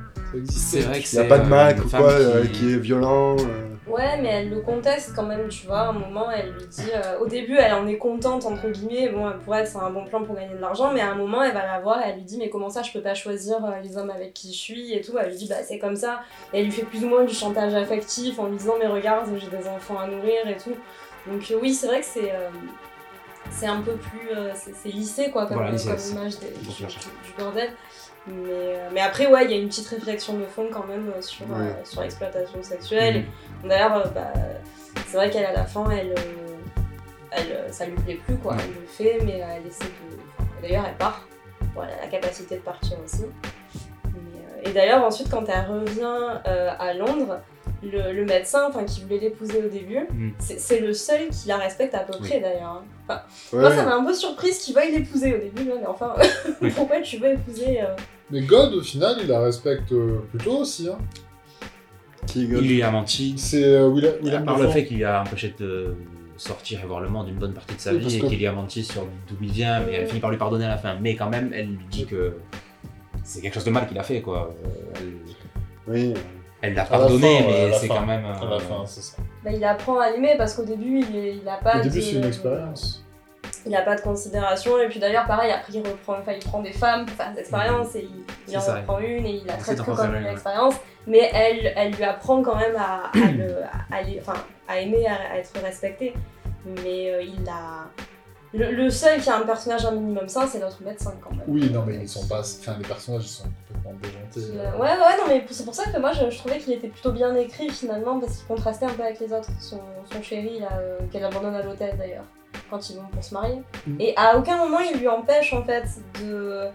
C'est 0.50 0.80
vrai 0.80 1.00
que 1.00 1.06
Il 1.12 1.18
n'y 1.20 1.24
a 1.26 1.28
pas 1.28 1.38
de 1.38 1.44
euh, 1.44 1.48
Mac 1.48 1.78
ou 1.84 1.88
quoi 1.88 1.98
qui- 2.14 2.22
euh, 2.24 2.44
qui... 2.46 2.72
est 2.74 2.78
violent. 2.78 3.36
euh. 3.38 3.64
Ouais, 3.90 4.20
mais 4.20 4.28
elle 4.28 4.50
le 4.50 4.60
conteste 4.60 5.12
quand 5.16 5.22
même, 5.24 5.48
tu 5.48 5.66
vois. 5.66 5.78
À 5.80 5.88
un 5.88 5.92
moment, 5.92 6.30
elle 6.30 6.52
lui 6.52 6.66
dit. 6.68 6.90
euh, 6.94 7.18
au 7.20 7.26
début, 7.26 7.56
elle 7.56 7.72
en 7.72 7.86
est 7.86 7.96
contente, 7.96 8.44
entre 8.44 8.68
guillemets. 8.68 9.08
Bon, 9.08 9.32
pour 9.42 9.56
elle, 9.56 9.66
c'est 9.66 9.78
un 9.78 9.88
bon 9.90 10.04
plan 10.04 10.22
pour 10.22 10.34
gagner 10.36 10.54
de 10.54 10.60
l'argent. 10.60 10.92
Mais 10.92 11.00
à 11.00 11.10
un 11.10 11.14
moment, 11.14 11.42
elle 11.42 11.54
va 11.54 11.64
la 11.66 11.80
voir 11.80 11.98
et 12.00 12.10
elle 12.10 12.16
lui 12.16 12.24
dit 12.24 12.36
Mais 12.38 12.50
comment 12.50 12.68
ça, 12.68 12.82
je 12.82 12.92
peux 12.92 13.00
pas 13.00 13.14
choisir 13.14 13.56
les 13.82 13.96
hommes 13.96 14.10
avec 14.10 14.34
qui 14.34 14.52
je 14.52 14.58
suis 14.58 14.92
et 14.92 15.00
tout. 15.00 15.12
Elle 15.18 15.30
lui 15.30 15.36
dit 15.38 15.46
Bah, 15.48 15.56
c'est 15.66 15.78
comme 15.78 15.96
ça. 15.96 16.20
Et 16.52 16.58
elle 16.60 16.66
lui 16.66 16.72
fait 16.72 16.84
plus 16.84 17.02
ou 17.04 17.08
moins 17.08 17.24
du 17.24 17.32
chantage 17.34 17.74
affectif 17.74 18.38
en 18.38 18.48
lui 18.48 18.58
disant 18.58 18.74
Mais 18.78 18.86
regarde, 18.86 19.26
j'ai 19.38 19.48
des 19.48 19.66
enfants 19.66 19.98
à 19.98 20.06
nourrir 20.06 20.46
et 20.46 20.56
tout. 20.58 20.76
Donc, 21.30 21.50
euh, 21.50 21.58
oui, 21.60 21.74
c'est 21.74 21.86
vrai 21.86 22.00
que 22.00 22.06
c'est. 22.06 22.32
euh, 22.32 22.48
c'est 23.50 23.66
un 23.66 23.80
peu 23.80 23.92
plus. 23.94 24.30
euh, 24.36 24.52
c'est 24.54 24.88
lissé, 24.90 25.30
quoi, 25.30 25.46
comme, 25.46 25.56
Voilà, 25.56 25.70
image 25.70 26.38
des- 26.38 26.48
du, 26.50 27.32
bordel. 27.38 27.70
Mais, 28.26 28.34
euh, 28.50 28.88
mais 28.92 29.00
après, 29.00 29.26
ouais, 29.26 29.44
il 29.46 29.50
y 29.50 29.54
a 29.54 29.56
une 29.56 29.68
petite 29.68 29.88
réflexion 29.88 30.34
de 30.34 30.44
fond 30.44 30.68
quand 30.70 30.86
même 30.86 31.10
euh, 31.16 31.22
sur, 31.22 31.46
Ouais. 31.50 31.74
sur 31.84 32.02
l'exploitation 32.02 32.62
sexuelle. 32.62 33.24
Mhm. 33.62 33.68
D'ailleurs, 33.70 34.10
bah, 34.12 34.32
c'est 35.06 35.16
vrai 35.16 35.30
qu'elle, 35.30 35.46
à 35.46 35.52
la 35.52 35.64
fin, 35.64 35.88
elle, 35.90 36.14
elle, 37.30 37.72
ça 37.72 37.86
lui 37.86 37.94
plaît 37.96 38.18
plus, 38.26 38.36
quoi. 38.36 38.56
Elle 38.58 38.80
le 38.82 38.86
fait, 38.86 39.18
mais 39.24 39.38
elle 39.38 39.66
essaie 39.66 39.84
de. 39.84 40.60
D'ailleurs, 40.62 40.84
elle 40.88 40.96
part. 40.96 41.26
Bon, 41.74 41.82
elle 41.84 41.98
a 41.98 42.02
la 42.02 42.08
capacité 42.08 42.56
de 42.56 42.60
partir 42.62 42.98
aussi. 43.04 43.24
Mais, 44.04 44.68
Et 44.70 44.72
d'ailleurs, 44.72 45.04
ensuite, 45.04 45.30
quand 45.30 45.44
elle 45.48 45.66
revient 45.70 46.40
à 46.44 46.92
Londres, 46.94 47.40
le, 47.82 48.12
le 48.12 48.24
médecin 48.24 48.66
enfin, 48.68 48.84
qui 48.84 49.00
voulait 49.02 49.18
l'épouser 49.18 49.58
au 49.64 49.68
début, 49.68 50.00
Mhm. 50.12 50.32
c'est 50.38 50.80
le 50.80 50.92
seul 50.92 51.28
qui 51.28 51.48
la 51.48 51.56
respecte 51.58 51.94
à 51.94 52.00
peu 52.00 52.16
près, 52.18 52.40
d'ailleurs. 52.40 52.82
hein. 52.82 52.82
Enfin, 53.08 53.20
Ouais, 53.52 53.60
moi, 53.60 53.70
ouais. 53.70 53.76
ça 53.76 53.84
m'a 53.84 53.94
un 53.96 54.04
peu 54.04 54.12
surprise 54.14 54.58
qu'il 54.58 54.74
veuille 54.74 54.92
l'épouser 54.92 55.34
au 55.34 55.38
début, 55.38 55.68
là, 55.68 55.74
mais 55.80 55.86
enfin, 55.86 56.14
Oui. 56.60 56.70
pourquoi 56.76 57.00
tu 57.00 57.18
veux 57.18 57.32
épouser 57.34 57.80
euh, 57.82 57.94
Mais 58.30 58.40
God, 58.42 58.74
au 58.74 58.82
final, 58.82 59.16
il 59.20 59.28
la 59.28 59.40
respecte 59.40 59.92
euh, 59.92 60.18
plutôt 60.30 60.58
aussi. 60.58 60.88
Hein. 60.88 60.98
Qui 62.26 62.42
Il 62.42 62.48
lui 62.58 62.82
a 62.82 62.90
menti. 62.90 63.34
C'est 63.38 63.64
euh, 63.64 63.88
William, 63.88 64.12
William 64.22 64.44
par 64.44 64.58
le 64.58 64.68
fait 64.68 64.84
qu'il 64.84 64.98
lui 64.98 65.04
a 65.04 65.22
empêché 65.22 65.54
de 65.58 65.94
sortir 66.36 66.80
et 66.82 66.86
voir 66.86 67.00
le 67.00 67.08
monde 67.08 67.28
une 67.28 67.36
bonne 67.36 67.54
partie 67.54 67.74
de 67.74 67.80
sa 67.80 67.92
Oui, 67.92 67.98
vie 68.00 68.16
et 68.16 68.20
qu'il 68.20 68.38
lui 68.38 68.46
a 68.46 68.52
menti 68.52 68.84
sur 68.84 69.06
d'où 69.28 69.36
il 69.40 69.50
vient, 69.50 69.80
mais 69.80 69.94
elle 69.94 70.06
finit 70.08 70.20
par 70.20 70.30
lui 70.30 70.36
pardonner 70.36 70.66
à 70.66 70.68
la 70.68 70.76
fin. 70.76 70.96
Mais 71.00 71.16
quand 71.16 71.30
même, 71.30 71.52
elle 71.54 71.68
lui 71.68 71.78
dit 71.90 72.04
que 72.06 72.34
c'est 73.24 73.40
quelque 73.40 73.54
chose 73.54 73.64
de 73.64 73.70
mal 73.70 73.88
qu'il 73.88 73.98
a 73.98 74.02
fait, 74.02 74.20
quoi. 74.20 74.54
Euh, 74.64 75.00
Elle- 75.00 75.92
Oui. 75.92 76.14
Elle 76.60 76.74
l'a 76.74 76.82
la 76.82 76.88
pardonné, 76.88 77.44
mais 77.46 77.68
la 77.70 77.78
c'est 77.78 77.88
quand 77.88 78.04
même. 78.06 78.24
À 78.24 78.42
euh, 78.42 78.50
la 78.50 78.58
fin, 78.58 78.84
c'est 78.86 79.00
ça. 79.02 79.16
bah, 79.44 79.50
il 79.52 79.62
apprend 79.64 80.00
à 80.00 80.10
aimer 80.10 80.34
parce 80.36 80.54
qu'au 80.54 80.64
début 80.64 81.00
il, 81.08 81.16
est- 81.16 81.36
il 81.36 81.48
a 81.48 81.56
pas 81.56 81.78
Au 81.78 81.82
début, 81.82 81.96
de... 81.96 82.00
c'est 82.00 82.12
une 82.12 82.24
expérience. 82.24 83.04
il 83.66 83.74
a 83.76 83.82
pas 83.82 83.94
de 83.96 84.00
considération 84.00 84.78
et 84.80 84.88
puis 84.88 84.98
d'ailleurs 84.98 85.26
pareil 85.26 85.50
après 85.52 85.72
il 85.74 85.80
reprend 85.86 86.14
enfin 86.20 86.32
il 86.32 86.44
prend 86.44 86.60
des 86.62 86.72
femmes 86.72 87.06
pour 87.06 87.16
faire 87.16 87.32
des 87.32 87.40
expériences 87.40 87.94
et 87.94 88.04
il, 88.04 88.24
il 88.52 88.56
en 88.56 88.60
ça. 88.60 88.76
reprend 88.76 88.98
une 88.98 89.24
et 89.26 89.36
il 89.40 89.46
la 89.46 89.54
traite 89.54 89.78
que 89.82 89.90
comme 89.90 90.14
une 90.16 90.24
ouais. 90.24 90.32
expérience 90.32 90.74
mais 91.06 91.30
elle 91.32 91.72
elle 91.76 91.92
lui 91.92 92.04
apprend 92.04 92.42
quand 92.42 92.56
même 92.56 92.76
à, 92.76 93.10
à, 93.16 93.30
le- 93.30 93.62
à 93.62 93.96
aller- 93.96 94.18
enfin, 94.20 94.34
à 94.68 94.80
aimer 94.80 95.06
à, 95.06 95.34
à 95.34 95.36
être 95.38 95.52
respecté 95.62 96.12
mais 96.66 97.10
euh, 97.12 97.22
il 97.22 97.48
a 97.48 97.86
le, 98.54 98.70
le 98.72 98.88
seul 98.90 99.20
qui 99.20 99.28
a 99.28 99.36
un 99.36 99.42
personnage 99.42 99.84
un 99.84 99.90
minimum 99.90 100.26
sain 100.28 100.46
c'est 100.46 100.58
notre 100.58 100.82
médecin 100.82 101.12
quand 101.22 101.30
même 101.30 101.42
Oui, 101.48 101.70
non, 101.70 101.84
mais 101.86 101.96
ils 101.96 102.08
sont 102.08 102.26
pas. 102.26 102.40
Enfin, 102.40 102.76
les 102.78 102.86
personnages, 102.86 103.24
ils 103.24 103.28
sont 103.28 103.44
complètement 103.72 104.00
déjantés. 104.00 104.56
Euh, 104.58 104.72
ouais, 104.78 104.88
ouais, 104.88 105.16
non, 105.18 105.24
mais 105.28 105.44
c'est 105.50 105.64
pour 105.64 105.74
ça 105.74 105.90
que 105.90 105.98
moi 105.98 106.12
je, 106.12 106.30
je 106.30 106.38
trouvais 106.38 106.58
qu'il 106.58 106.72
était 106.72 106.88
plutôt 106.88 107.12
bien 107.12 107.34
écrit 107.34 107.68
finalement 107.68 108.18
parce 108.20 108.38
qu'il 108.38 108.46
contrastait 108.46 108.86
un 108.86 108.90
peu 108.94 109.02
avec 109.02 109.20
les 109.20 109.32
autres. 109.32 109.48
Son, 109.60 109.80
son 110.10 110.22
chéri, 110.22 110.60
là, 110.60 110.68
euh, 110.80 110.98
qu'elle 111.12 111.24
abandonne 111.24 111.54
à 111.54 111.62
l'hôtel 111.62 111.96
d'ailleurs, 111.98 112.24
quand 112.70 112.88
ils 112.90 112.96
vont 112.96 113.06
pour 113.12 113.22
se 113.22 113.34
marier. 113.34 113.62
Mm. 113.86 113.96
Et 114.00 114.14
à 114.16 114.36
aucun 114.38 114.56
moment 114.56 114.78
il 114.80 114.98
lui 114.98 115.08
empêche 115.08 115.52
en 115.52 115.62
fait 115.62 115.84
de. 116.22 116.68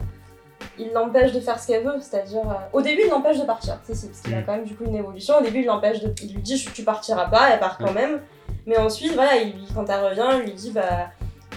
Il 0.80 0.92
l'empêche 0.92 1.34
de 1.34 1.40
faire 1.40 1.60
ce 1.60 1.68
qu'elle 1.68 1.84
veut, 1.84 2.00
c'est-à-dire. 2.00 2.42
euh, 2.50 2.54
Au 2.72 2.82
début 2.82 3.02
il 3.06 3.10
l'empêche 3.10 3.40
de 3.40 3.46
partir, 3.46 3.78
si, 3.84 3.96
si, 3.96 4.08
parce 4.08 4.22
qu'il 4.22 4.34
a 4.34 4.40
Mm. 4.42 4.46
quand 4.46 4.54
même 4.54 4.66
du 4.66 4.76
coup 4.76 4.86
une 4.86 4.96
évolution. 4.96 5.38
Au 5.40 5.42
début 5.42 5.60
il 5.62 5.66
l'empêche 5.66 6.02
de. 6.02 6.14
Il 6.22 6.36
lui 6.36 6.42
dit 6.42 6.64
tu 6.74 6.84
partiras 6.84 7.26
pas, 7.26 7.50
elle 7.52 7.60
part 7.60 7.78
quand 7.80 7.92
Mm. 7.92 7.96
même. 7.96 8.22
Mais 8.66 8.78
ensuite, 8.78 9.14
voilà, 9.14 9.36
il, 9.38 9.56
quand 9.76 9.90
elle 9.90 10.04
revient, 10.06 10.30
il 10.40 10.44
lui 10.46 10.54
dit 10.54 10.72
bah. 10.72 11.10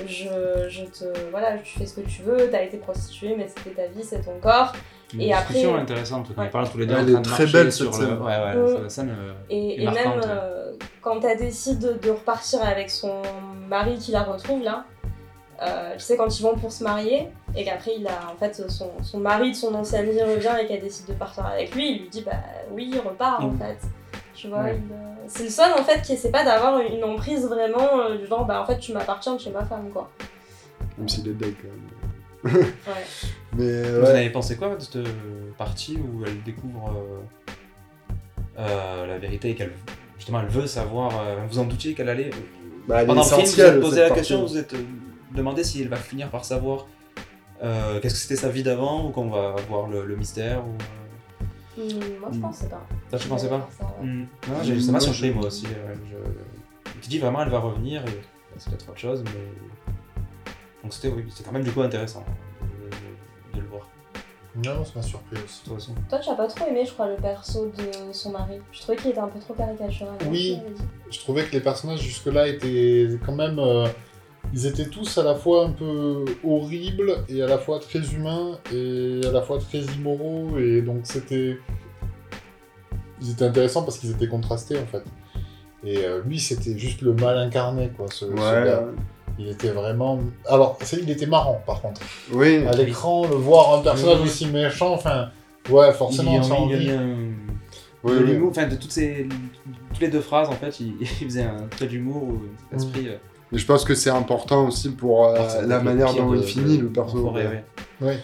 Je, 0.06 0.68
je 0.68 0.85
te. 0.85 1.04
Voilà, 1.30 1.59
tu 1.59 1.78
fais 1.78 1.87
ce 1.87 1.96
que 2.00 2.06
tu 2.06 2.22
veux, 2.22 2.50
t'as 2.50 2.62
été 2.62 2.76
prostituée, 2.76 3.35
mais 3.37 3.48
c'était 3.48 3.70
ta 3.70 3.87
vie, 3.87 4.04
c'est 4.04 4.20
ton 4.24 4.38
corps. 4.40 4.72
Une 5.14 5.20
Et 5.22 5.32
après- 5.32 5.54
discussion 5.54 5.76
intéressante, 5.76 6.26
quand 6.35 6.40
Ouais. 6.42 6.48
ils 6.48 6.50
parlent 6.50 6.68
tous 6.68 6.78
les 6.78 6.87
deux 6.87 6.94
Elle 6.94 7.04
en 7.04 7.09
est 7.09 7.12
train 7.12 7.20
de 7.22 7.28
très 7.28 7.46
belle, 7.46 7.72
sur 7.72 7.94
cette 7.94 8.02
le... 8.02 8.09
scène. 8.09 8.18
Ouais, 8.22 8.26
ouais, 8.74 8.82
la 8.82 8.88
scène... 8.88 9.16
euh, 9.18 9.32
Et, 9.48 9.85
même 9.87 10.20
euh, 10.26 10.72
quand 11.00 11.24
elle 11.24 11.38
décide 11.38 11.78
de, 11.78 11.92
de 11.94 12.11
repartir 12.11 12.62
avec 12.64 12.90
son 12.90 13.22
mari 13.68 13.96
qui 13.98 14.11
la 14.12 14.24
retrouve 14.24 14.62
là, 14.64 14.85
euh, 15.62 15.92
tu 15.94 16.00
sais, 16.00 16.16
quand 16.16 16.38
ils 16.38 16.42
vont 16.42 16.56
pour 16.56 16.70
se 16.72 16.82
marier, 16.85 17.28
et 17.54 17.64
qu'après 17.64 17.92
il 17.98 18.06
a 18.06 18.30
en 18.30 18.37
fait 18.37 18.68
son, 18.68 18.90
son 19.02 19.18
mari 19.18 19.52
de 19.52 19.56
son 19.56 19.74
ancien 19.74 20.00
ami 20.00 20.20
revient 20.22 20.54
et 20.61 20.66
qu'elle 20.66 20.82
décide 20.82 21.06
de 21.06 21.14
partir 21.14 21.46
avec 21.46 21.74
lui, 21.74 21.92
il 21.92 22.02
lui 22.02 22.09
dit 22.11 22.22
bah 22.22 22.32
oui, 22.72 22.92
repars 23.02 23.42
en 23.44 23.48
Mm. 23.50 23.59
fait. 23.59 23.78
Tu 24.37 24.49
vois, 24.49 24.62
Ouais. 24.64 24.77
il, 24.79 24.92
euh, 24.92 24.96
c'est 25.27 25.44
le 25.44 25.51
seul 25.51 25.72
en 25.72 25.83
fait 25.83 26.03
qui 26.03 26.12
essaie 26.12 26.31
pas 26.31 26.44
d'avoir 26.44 26.79
une 26.81 27.03
emprise 27.03 27.46
vraiment 27.46 28.01
euh, 28.01 28.18
du 28.18 28.27
genre 28.27 28.44
bah 28.44 28.61
en 28.62 28.66
fait 28.66 28.79
tu 28.79 28.92
m'appartiens, 28.92 29.37
tu 29.37 29.49
es 29.49 29.53
ma 29.53 29.64
femme 29.64 29.90
quoi. 29.92 30.11
Même 30.99 31.09
s'il 31.09 31.27
est 31.29 31.33
dead 31.33 31.55
quand 31.61 32.53
même. 32.53 32.55
Ouais. 32.64 32.66
Mais 33.57 33.83
Vous 33.83 34.01
ouais. 34.03 34.12
en 34.12 34.14
avez 34.14 34.31
pensé 34.31 34.57
quoi 34.57 34.77
de 34.77 34.81
cette 34.81 34.99
partie 35.57 35.96
où 35.96 36.22
elle 36.25 36.42
découvre 36.42 36.92
euh, 36.94 37.51
euh, 38.59 39.07
la 39.07 39.18
vérité 39.18 39.51
et 39.51 39.55
qu'elle 39.55 39.72
justement 40.18 40.40
elle 40.40 40.49
veut 40.49 40.66
savoir, 40.66 41.12
euh, 41.18 41.37
vous 41.49 41.59
en 41.59 41.64
doutiez 41.64 41.94
qu'elle 41.94 42.09
allait 42.09 42.31
Bah, 42.87 43.05
pendant 43.05 43.22
le 43.22 43.27
film 43.29 43.40
vous 43.46 43.61
êtes 43.61 43.81
posé 43.81 44.01
la 44.03 44.11
question, 44.11 44.42
vous 44.44 44.57
êtes 44.59 44.75
euh, 44.75 44.83
demandé 45.35 45.64
si 45.64 45.83
elle 45.83 45.88
va 45.88 45.96
finir 45.96 46.29
par 46.31 46.44
savoir 46.44 46.87
euh, 47.62 48.01
qu'est-ce 48.01 48.14
que 48.14 48.20
c'était 48.20 48.37
sa 48.37 48.49
vie 48.51 48.62
d'avant 48.62 49.07
ou 49.07 49.11
qu'on 49.11 49.29
va 49.29 49.55
voir 49.68 49.88
le, 49.88 50.05
le 50.05 50.16
mystère 50.16 50.62
ou 50.66 50.72
Hum, 51.78 51.84
moi 52.20 52.28
je 52.32 52.38
Mm. 52.38 52.40
pensais 52.42 52.68
pas. 52.68 52.86
ça 53.10 53.18
tu 53.18 53.28
pensais 53.28 53.48
pas 53.48 53.68
Ça, 53.78 53.84
ouais. 54.00 54.06
Non, 54.06 54.26
j'ai- 54.62 54.80
ça 54.80 54.92
m'a 54.92 55.00
surpris 55.00 55.28
je- 55.28 55.32
moi 55.34 55.46
aussi. 55.46 55.66
euh, 55.66 55.94
je... 56.10 56.90
Tu 57.02 57.08
dis 57.08 57.18
vraiment 57.18 57.42
elle 57.42 57.50
va 57.50 57.58
revenir 57.58 58.02
et 58.06 58.20
c'est 58.58 58.70
peut-être 58.70 58.88
autre 58.88 58.98
chose 58.98 59.22
mais 59.24 59.30
donc 60.82 60.92
c'était 60.92 61.08
oui 61.08 61.24
c'était 61.30 61.44
quand 61.44 61.52
même 61.52 61.62
du 61.64 61.72
coup 61.72 61.82
intéressant 61.82 62.24
de, 62.62 63.56
de 63.58 63.62
le 63.62 63.68
voir 63.68 63.88
Non, 64.56 64.84
ça 64.84 64.92
m'a 64.96 65.02
surpris 65.02 65.36
aussi. 65.44 65.62
toi 65.64 65.76
aussi. 65.76 65.92
Toi 66.08 66.18
tu 66.18 66.30
as 66.30 66.34
pas 66.34 66.46
trop 66.46 66.66
aimé 66.66 66.84
je 66.86 66.92
crois 66.92 67.08
le 67.08 67.16
perso 67.16 67.66
de 67.76 68.12
son 68.12 68.30
mari. 68.30 68.58
Je 68.72 68.80
trouvais 68.80 68.96
qu'il 68.96 69.10
était 69.10 69.18
un 69.20 69.28
peu 69.28 69.38
trop 69.38 69.52
caricatural. 69.54 70.16
Oui. 70.30 70.58
Je 71.10 71.18
trouvais 71.18 71.44
que 71.44 71.52
les 71.52 71.60
personnages 71.60 72.00
jusque-là 72.00 72.48
étaient 72.48 73.08
quand 73.24 73.34
même. 73.34 73.58
euh, 73.58 73.86
ils 74.57 74.64
étaient 74.66 74.87
tous 74.88 75.19
à 75.19 75.23
la 75.23 75.35
fois 75.35 75.66
un 75.66 75.71
peu 75.71 76.25
horribles 76.42 77.19
et 77.29 77.42
à 77.42 77.47
la 77.47 77.59
fois 77.59 77.79
très 77.79 78.01
humains 78.14 78.59
et 78.73 79.21
à 79.29 79.31
la 79.31 79.42
fois 79.42 79.59
très 79.59 79.81
immoraux 79.81 80.57
et 80.59 80.81
donc 80.81 81.01
c'était. 81.05 81.59
ils 83.21 83.31
étaient 83.33 83.45
intéressants 83.45 83.83
parce 83.83 83.99
qu'ils 83.99 84.11
étaient 84.12 84.29
contrastés 84.29 84.79
en 84.79 84.87
fait. 84.87 85.05
Et 85.85 85.99
euh, 86.05 86.21
lui, 86.27 86.40
c'était 86.40 86.77
juste 86.77 87.03
le 87.03 87.12
mal 87.12 87.37
incarné, 87.38 87.90
quoi. 87.97 88.07
Ce, 88.09 88.25
ce 88.27 88.31
Ouais, 88.33 88.64
gars. 88.66 88.85
Il 89.38 89.49
était 89.49 89.69
vraiment. 89.71 90.19
Alors, 90.47 90.79
il 91.01 91.11
était 91.11 91.27
marrant 91.27 91.62
par 91.66 91.83
contre. 91.83 92.01
oui. 92.33 92.66
À 92.66 92.73
l'écran, 92.73 93.27
le 93.29 93.37
voir 93.37 93.79
un 93.79 93.83
personnage 93.83 94.21
Oui. 94.21 94.25
aussi 94.27 94.47
méchant, 94.47 94.95
enfin, 94.95 95.29
ouais, 95.69 95.92
forcément, 95.92 96.38
il, 96.38 96.45
ça 96.45 96.55
il, 96.57 96.62
envie. 96.77 96.90
un- 96.90 97.16
Oui, 98.03 98.12
de 98.14 98.19
oui. 98.19 98.25
l'humour, 98.33 98.51
enfin 98.51 98.66
de 98.66 98.77
toutes 98.77 98.90
ces 98.92 99.29
toutes 99.92 100.01
les 100.01 100.09
deux 100.09 100.21
phrases 100.23 100.49
en 100.49 100.53
fait, 100.53 100.81
il, 100.81 100.95
il 101.01 101.07
faisait 101.07 101.42
un 101.42 101.66
trait 101.71 101.87
d'humour 101.87 102.23
ou 102.23 102.42
un 102.73 102.77
esprit. 102.77 103.09
euh, 103.09 103.16
Mais 103.52 103.59
je 103.59 103.66
pense 103.66 103.85
que 103.85 103.94
c'est 103.94 104.11
important 104.11 104.66
aussi 104.66 104.90
pour 104.90 105.26
euh, 105.28 105.37
la 105.66 105.80
manière 105.80 106.12
dont 106.14 106.35
il 106.35 106.40
de- 106.40 106.46
finit, 106.46 106.78
de- 106.78 106.82
le 106.85 106.88
perso. 106.88 107.30
ouais. 108.00 108.18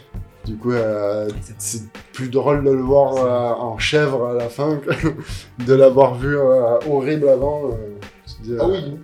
Du 0.44 0.56
coup, 0.56 0.72
euh, 0.72 1.28
c'est 1.58 1.82
plus 2.12 2.28
drôle 2.28 2.64
de 2.64 2.70
le 2.70 2.80
voir 2.82 3.14
euh, 3.16 3.62
en 3.62 3.78
chèvre 3.78 4.26
à 4.26 4.34
la 4.34 4.48
fin 4.48 4.78
que 4.78 4.90
de 5.64 5.74
l'avoir 5.74 6.16
vu 6.16 6.36
euh, 6.36 6.78
horrible 6.90 7.28
avant. 7.28 7.66
euh, 7.68 7.74
tu 8.26 8.34
te 8.34 8.42
dis, 8.42 8.54
Ah 8.58 8.64
euh, 8.64 8.68
oui, 8.72 8.96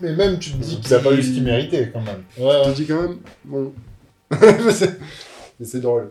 mais 0.00 0.16
même 0.16 0.38
tu 0.40 0.50
te 0.50 0.56
dis 0.56 0.80
qu'il 0.80 0.92
a 0.94 0.98
pas 0.98 1.12
eu 1.12 1.22
ce 1.22 1.30
qu'il 1.30 1.44
méritait 1.44 1.90
quand 1.92 2.00
même. 2.00 2.24
Ouais, 2.36 2.62
Tu 2.64 2.68
ouais. 2.68 2.72
te 2.74 2.76
dis 2.80 2.86
quand 2.86 3.00
même, 3.02 3.18
bon. 3.44 3.72
mais 4.40 5.64
c'est 5.66 5.80
drôle. 5.80 6.10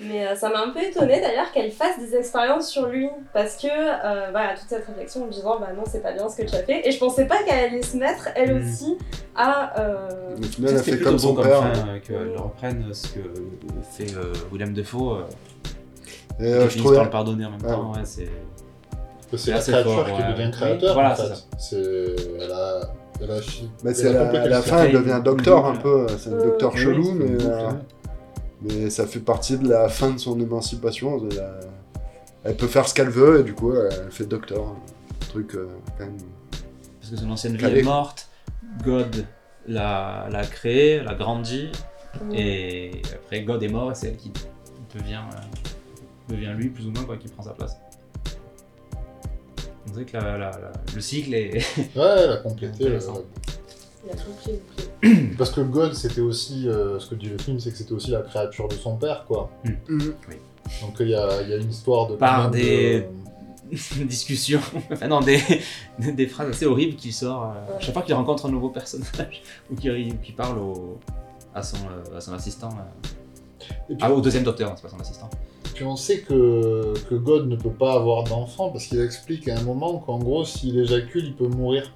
Mais 0.00 0.26
euh, 0.26 0.34
ça 0.34 0.48
m'a 0.48 0.60
un 0.62 0.70
peu 0.70 0.82
étonnée 0.82 1.20
d'ailleurs 1.20 1.50
qu'elle 1.52 1.70
fasse 1.70 1.98
des 1.98 2.16
expériences 2.16 2.68
sur 2.68 2.86
lui. 2.86 3.08
Parce 3.32 3.56
que, 3.56 3.68
euh, 3.68 4.30
voilà, 4.32 4.54
toute 4.58 4.68
cette 4.68 4.84
réflexion 4.86 5.22
en 5.22 5.26
me 5.26 5.30
disant, 5.32 5.58
bah 5.60 5.68
non, 5.76 5.84
c'est 5.86 6.02
pas 6.02 6.12
bien 6.12 6.28
ce 6.28 6.36
que 6.36 6.42
tu 6.48 6.54
as 6.54 6.62
fait. 6.64 6.86
Et 6.86 6.90
je 6.90 6.98
pensais 6.98 7.26
pas 7.26 7.42
qu'elle 7.44 7.66
allait 7.72 7.82
se 7.82 7.96
mettre, 7.96 8.28
elle 8.34 8.54
Mm. 8.54 8.62
aussi, 8.64 8.98
à. 9.36 9.78
euh, 9.80 10.08
final, 10.42 10.72
elle 10.72 10.78
C'était 10.78 10.96
fait 10.98 11.04
comme 11.04 11.18
son 11.18 11.34
comme 11.34 11.44
père. 11.44 11.60
fin, 11.60 11.68
euh, 11.88 11.98
qu'elle 12.00 12.36
reprenne 12.36 12.84
ce 12.92 13.06
que 13.08 13.20
fait 13.92 14.14
euh, 14.16 14.32
William 14.52 14.72
Defoe. 14.72 15.12
euh, 15.12 15.22
Et 16.40 16.48
et 16.48 16.52
euh, 16.52 16.58
qu'elle 16.62 16.70
je 16.70 16.78
trouvais. 16.78 16.96
par 16.96 17.04
le 17.04 17.10
pardonner 17.10 17.44
en 17.46 17.50
même 17.50 17.60
Ah. 17.64 17.68
temps. 17.72 17.92
Ouais, 17.92 18.00
c'est... 18.04 18.28
C'est 19.36 19.50
la 19.50 19.56
assez 19.56 19.72
créature 19.72 19.92
fort, 19.94 20.04
qui 20.06 20.12
ouais. 20.22 20.32
devient 20.32 20.44
Oui, 20.46 20.50
créateur. 20.52 20.94
voilà, 20.94 21.12
en 21.12 21.16
c'est 21.16 21.22
fait. 21.22 21.34
ça. 21.34 21.42
C'est. 21.58 22.16
Elle 22.40 22.52
a. 22.52 22.80
Elle 23.22 23.30
a 23.30 23.40
chi- 23.40 23.70
Bah, 23.82 23.90
elle 23.90 23.94
c'est 23.96 24.16
a 24.16 24.22
à 24.22 24.26
qu'elle 24.28 24.48
la 24.48 24.60
fin, 24.62 24.84
elle 24.84 24.92
devient 24.92 25.20
docteur 25.24 25.66
un 25.66 25.76
peu. 25.76 26.06
C'est 26.18 26.30
un 26.30 26.36
docteur 26.36 26.72
oui, 26.74 26.80
chelou, 26.80 27.12
mais. 27.12 27.26
Mais 28.64 28.90
ça 28.90 29.06
fait 29.06 29.20
partie 29.20 29.58
de 29.58 29.68
la 29.68 29.88
fin 29.88 30.10
de 30.10 30.18
son 30.18 30.38
émancipation. 30.40 31.20
Elle, 32.44 32.56
peut 32.56 32.66
faire 32.66 32.88
ce 32.88 32.94
qu'elle 32.94 33.08
veut 33.10 33.40
et 33.40 33.42
du 33.42 33.54
coup, 33.54 33.72
elle 33.74 34.10
fait 34.10 34.26
docteur. 34.26 34.64
Un 34.66 35.26
truc 35.28 35.54
euh, 35.54 35.68
quand 35.98 36.04
même. 36.04 36.16
Parce 37.00 37.10
que 37.12 37.16
son 37.16 37.30
ancienne 37.30 37.56
vie 37.56 37.64
est 37.64 37.82
morte, 37.82 38.28
God 38.84 39.26
l'a, 39.66 40.28
l'a 40.30 40.44
créé, 40.46 41.02
l'a 41.02 41.14
grandi, 41.14 41.70
et 42.32 43.02
après 43.14 43.42
God 43.42 43.62
est 43.62 43.68
mort 43.68 43.90
et 43.90 43.94
c'est 43.94 44.08
elle 44.08 44.16
qui 44.16 44.30
devient, 44.94 45.20
euh, 45.34 46.32
devient 46.34 46.54
lui 46.56 46.68
plus 46.70 46.86
ou 46.86 46.90
moins, 46.92 47.04
quoi, 47.04 47.16
qui 47.16 47.28
prend 47.28 47.42
sa 47.42 47.50
place. 47.52 47.76
On 49.86 49.90
dirait 49.92 50.04
que 50.04 50.16
la- 50.16 50.38
la- 50.38 50.50
la- 50.50 50.72
le 50.94 51.00
cycle 51.00 51.34
est. 51.34 51.54
Ouais, 51.96 52.14
elle 52.24 52.30
a 52.32 52.36
complété. 52.38 52.84
Il 54.04 54.10
a. 54.10 55.34
Parce 55.38 55.50
que 55.50 55.60
God, 55.60 55.94
c'était 55.94 56.20
aussi. 56.20 56.68
euh, 56.68 56.98
ce 56.98 57.10
que 57.10 57.14
dit 57.14 57.28
le 57.28 57.38
film, 57.38 57.58
c'est 57.60 57.70
que 57.70 57.76
c'était 57.76 57.92
aussi 57.92 58.10
la 58.10 58.22
créature 58.22 58.68
de 58.68 58.74
son 58.74 58.96
père, 58.96 59.24
quoi. 59.26 59.50
Donc 59.64 60.96
il 61.00 61.08
y 61.08 61.14
a, 61.14 61.42
il 61.42 61.48
y 61.50 61.52
a 61.52 61.56
une 61.56 61.70
histoire 61.70 62.08
de. 62.08 62.16
Par 62.16 62.50
des- 62.50 63.00
de- 63.00 63.06
discussion, 64.04 64.60
enfin 64.92 65.08
non, 65.08 65.20
des, 65.20 65.40
des 65.98 66.26
phrases 66.26 66.50
assez 66.50 66.66
horribles 66.66 66.96
qu'il 66.96 67.12
sort 67.12 67.44
euh, 67.44 67.72
Ouais. 67.72 67.80
chaque 67.80 67.94
fois 67.94 68.02
qu'il 68.02 68.14
rencontre 68.14 68.46
un 68.46 68.50
nouveau 68.50 68.68
personnage 68.68 69.42
ou 69.70 69.74
qu'il, 69.74 70.14
parle 70.36 70.58
au, 70.58 70.98
à, 71.54 71.62
son, 71.62 71.78
euh, 71.78 72.16
à 72.16 72.20
son 72.20 72.32
assistant. 72.34 72.68
euh. 72.68 73.08
Puis, 73.88 73.96
Ah, 74.00 74.12
au 74.12 74.20
deuxième 74.20 74.44
docteur, 74.44 74.70
hein, 74.70 74.74
c'est 74.76 74.82
pas 74.82 74.90
son 74.90 75.00
assistant. 75.00 75.30
Puis 75.74 75.84
on 75.84 75.96
sait 75.96 76.20
que, 76.20 76.94
que 77.10 77.14
God 77.14 77.48
ne 77.48 77.56
peut 77.56 77.70
pas 77.70 77.94
avoir 77.94 78.24
d'enfant 78.24 78.70
parce 78.70 78.86
qu'il 78.86 79.00
explique 79.00 79.48
à 79.48 79.58
un 79.58 79.62
moment 79.62 79.98
qu'en 79.98 80.18
gros, 80.18 80.44
s'il 80.44 80.78
éjacule, 80.78 81.24
il 81.26 81.34
peut 81.34 81.46
mourir. 81.48 81.92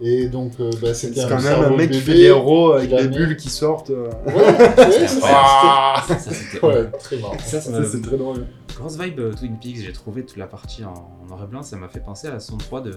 Et 0.00 0.28
donc, 0.28 0.52
euh, 0.60 0.70
bah, 0.80 0.94
c'était 0.94 1.20
C'est 1.20 1.26
un 1.26 1.28
quand 1.36 1.42
même 1.42 1.60
un 1.64 1.76
mec 1.76 1.90
qui 1.90 2.00
fait 2.00 2.14
des 2.14 2.22
héros 2.22 2.72
avec 2.72 2.88
des 2.90 3.08
bulles 3.08 3.36
qui 3.36 3.50
sortent. 3.50 3.90
euh. 3.90 4.08
Ouais, 4.26 4.32
ouais, 4.34 5.06
ça, 5.08 5.20
Ah 5.24 6.02
Ça, 6.08 6.18
c'était 6.18 6.34
c'était- 6.34 6.66
ouais, 6.66 6.90
très 6.98 7.18
marrant. 7.18 7.38
Ça, 7.38 7.60
ça 7.60 7.70
Ça, 7.70 7.80
m'a- 7.80 7.84
c'est 7.86 8.00
très 8.00 8.16
drôle. 8.16 8.46
Grosse 8.76 8.98
vibe 8.98 9.20
euh, 9.20 9.32
Twin 9.34 9.58
Peaks, 9.60 9.76
j'ai 9.84 9.92
trouvé 9.92 10.24
toute 10.24 10.38
la 10.38 10.46
partie 10.46 10.82
en, 10.84 10.94
en 11.22 11.26
noir 11.28 11.44
et 11.44 11.46
blanc, 11.46 11.62
ça 11.62 11.76
m'a 11.76 11.88
fait 11.88 12.00
penser 12.00 12.28
à 12.28 12.30
la 12.32 12.40
saison 12.40 12.56
3 12.56 12.80
de, 12.80 12.90
de, 12.90 12.94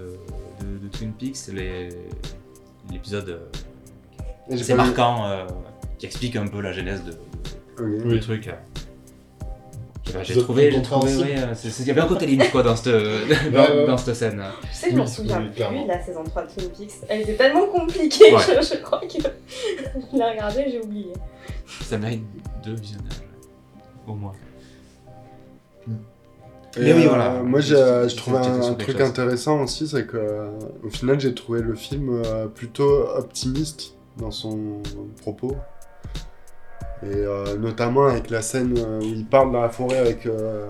de 0.82 0.88
Twin 0.89 1.12
Peaks, 1.12 1.36
l'épisode 2.91 3.30
euh, 3.30 4.56
vu- 4.56 4.73
marquant 4.75 5.25
euh, 5.25 5.45
qui 5.97 6.06
explique 6.06 6.36
un 6.38 6.47
peu 6.47 6.62
la 6.62 6.71
genèse 6.71 7.01
de, 7.04 7.84
de- 7.84 8.10
du 8.10 8.19
truc. 8.21 8.49
Euh. 10.08 10.12
Je 10.12 10.12
sais 10.12 10.18
pas, 10.18 10.24
J'ai 10.24 10.41
trouvé, 10.41 10.72
j'ai 10.72 10.82
trouvé, 10.82 11.15
ouais, 11.15 11.36
euh, 11.38 11.54
c'est- 11.56 11.70
c'est- 11.70 11.84
il 11.84 11.88
y 11.88 11.91
avait 11.91 12.02
un 12.02 12.08
côté 12.08 12.26
Lynch 12.28 12.52
quoi 12.52 12.63
dans 12.63 12.76
cette, 12.76 12.94
dans, 12.94 13.00
ouais. 13.60 13.86
dans 13.88 13.98
cette 13.98 14.15
scène. 14.15 14.44
Tu 14.62 14.68
sais, 14.78 14.91
je 14.91 14.96
m'en 14.96 15.08
souviens 15.08 15.39
oui, 15.41 15.50
plus 15.50 15.84
de 15.84 15.88
la 15.88 16.04
saison 16.04 16.24
3 16.24 16.44
de 16.44 16.52
Twin 16.52 16.70
Peaks. 16.70 16.91
Elle 17.10 17.22
était 17.22 17.36
tellement 17.36 17.65
compliquée, 17.68 18.34
Ouais. 18.34 18.41
je, 18.62 18.76
je 18.76 18.82
crois 18.82 19.00
que 19.02 19.08
je 19.13 20.18
l'ai 20.18 20.24
regardée, 20.24 20.65
j'ai 20.72 20.82
oublié. 20.82 21.13
Ça 21.84 21.98
mérite 21.98 22.24
deux 22.63 22.74
visionnages, 22.76 23.24
au 24.08 24.13
moins. 24.13 24.34
Et, 26.78 26.82
Mais 26.82 26.94
oui, 26.94 27.06
euh, 27.06 27.10
voilà. 27.10 27.41
Moi, 27.41 27.62
je 27.62 28.13
trouve 28.15 28.36
c'était 28.44 28.65
un, 28.65 28.74
truc 28.74 29.00
intéressant 29.00 29.62
aussi, 29.63 29.88
c'est 29.88 30.06
que 30.06 30.18
euh, 30.18 30.50
au 30.84 30.89
final, 30.89 31.20
j'ai 31.20 31.34
trouvé 31.34 31.62
le 31.62 31.74
film 31.74 32.22
euh, 32.26 32.48
plutôt 32.48 33.08
optimiste 33.15 33.96
dans 34.18 34.32
son 34.32 34.82
propos. 35.22 35.56
Et 37.12 37.18
euh, 37.18 37.58
notamment 37.58 38.08
avec 38.08 38.30
la 38.30 38.41
scène 38.41 38.76
euh, 38.78 39.00
où 39.00 39.04
il 39.04 39.26
parle 39.26 39.52
dans 39.52 39.62
la 39.62 39.70
forêt 39.70 39.98
avec. 39.98 40.26
euh, 40.26 40.70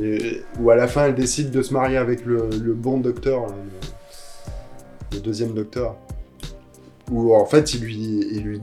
et- 0.00 0.42
où 0.60 0.70
à 0.70 0.76
la 0.76 0.86
fin, 0.86 1.06
elle 1.06 1.14
décide 1.14 1.50
de 1.50 1.62
se 1.62 1.72
marier 1.72 1.96
avec 1.96 2.24
le, 2.24 2.48
bon 2.74 2.98
docteur, 2.98 3.46
le, 5.12 5.20
deuxième 5.20 5.54
docteur. 5.54 5.96
Où 7.10 7.34
en 7.34 7.46
fait, 7.46 7.74
il 7.74 7.80
lui, 7.80 8.26
il 8.32 8.42
lui, 8.42 8.60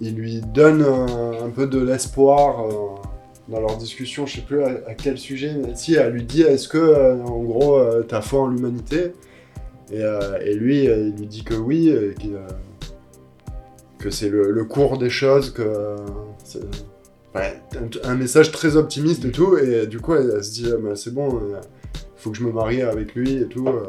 il 0.00 0.14
lui 0.14 0.40
donne 0.40 0.82
un, 0.82 1.50
peu 1.50 1.66
de 1.66 1.80
l'espoir. 1.82 2.64
dans 3.48 3.60
leur 3.60 3.76
discussion, 3.76 4.24
je 4.24 4.36
sais 4.36 4.42
plus 4.42 4.62
à, 4.62 4.94
quel 4.96 5.18
sujet, 5.18 5.54
mais 5.54 5.74
si 5.74 5.94
elle 5.94 6.12
lui 6.12 6.22
dit 6.22 6.42
est-ce 6.42 6.68
que 6.68 7.20
en 7.22 7.42
gros 7.42 7.80
t'as 8.08 8.20
foi 8.20 8.42
en 8.42 8.46
l'humanité? 8.48 9.12
Et, 9.92 10.00
et 10.44 10.54
lui 10.54 10.84
il 10.84 11.14
lui 11.18 11.26
dit 11.26 11.42
que 11.42 11.54
oui, 11.54 11.92
que 14.02 14.10
c'est 14.10 14.28
le, 14.28 14.50
le 14.50 14.64
cours 14.64 14.98
des 14.98 15.10
choses, 15.10 15.50
que 15.50 15.62
euh, 15.62 15.96
c'est 16.44 16.60
ouais, 17.34 17.60
un, 18.04 18.10
un 18.10 18.14
message 18.14 18.50
très 18.52 18.76
optimiste 18.76 19.24
et 19.24 19.30
tout, 19.30 19.56
et 19.56 19.86
du 19.86 20.00
coup 20.00 20.14
elle, 20.14 20.32
elle 20.36 20.44
se 20.44 20.52
dit 20.52 20.66
ah, 20.72 20.76
bah, 20.82 20.96
c'est 20.96 21.14
bon, 21.14 21.40
il 21.94 22.00
faut 22.16 22.30
que 22.30 22.36
je 22.36 22.44
me 22.44 22.52
marie 22.52 22.82
avec 22.82 23.14
lui 23.14 23.36
et 23.36 23.46
tout. 23.46 23.66
euh. 23.68 23.88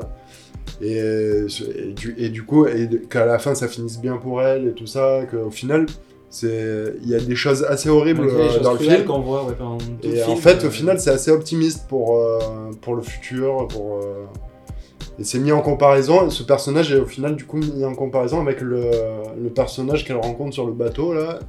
et, 0.81 1.45
et 1.77 1.93
du, 1.93 2.15
et 2.17 2.29
du 2.29 2.43
coup, 2.43 2.65
qu'à 3.09 3.25
la 3.25 3.39
fin 3.39 3.55
ça 3.55 3.67
finisse 3.67 3.99
bien 3.99 4.17
pour 4.17 4.41
elle 4.41 4.67
et 4.67 4.73
tout 4.73 4.87
ça, 4.87 5.21
qu'au 5.29 5.51
final, 5.51 5.85
c'est 6.29 6.95
il 7.03 7.09
y 7.09 7.15
a 7.15 7.19
des 7.19 7.35
choses 7.35 7.63
assez 7.63 7.89
horribles 7.89 8.25
euh, 8.27 8.49
choses 8.49 8.61
dans 8.61 8.73
le 8.73 8.79
film. 8.79 9.05
qu'on 9.05 9.19
voit 9.21 9.45
ouais, 9.45 9.53
Et 10.03 10.23
en 10.23 10.35
fait, 10.35 10.63
euh, 10.63 10.67
au 10.67 10.71
final, 10.71 10.99
c'est 10.99 11.11
assez 11.11 11.29
optimiste 11.31 11.85
pour, 11.87 12.17
euh, 12.17 12.71
pour 12.81 12.95
le 12.95 13.03
futur. 13.03 13.67
Pour, 13.67 13.97
euh, 14.03 14.25
Et 15.19 15.23
c'est 15.23 15.39
mis 15.39 15.51
en 15.51 15.61
comparaison, 15.61 16.29
ce 16.29 16.43
personnage 16.43 16.91
est 16.91 16.99
au 16.99 17.05
final 17.05 17.35
du 17.35 17.45
coup 17.45 17.57
mis 17.57 17.85
en 17.85 17.93
comparaison 17.93 18.41
avec 18.41 18.61
le, 18.61 18.89
le 19.39 19.49
personnage 19.49 20.05
qu'elle 20.05 20.17
rencontre 20.17 20.53
sur 20.53 20.65
le 20.65 20.73
bateau, 20.73 21.13
là, 21.13 21.39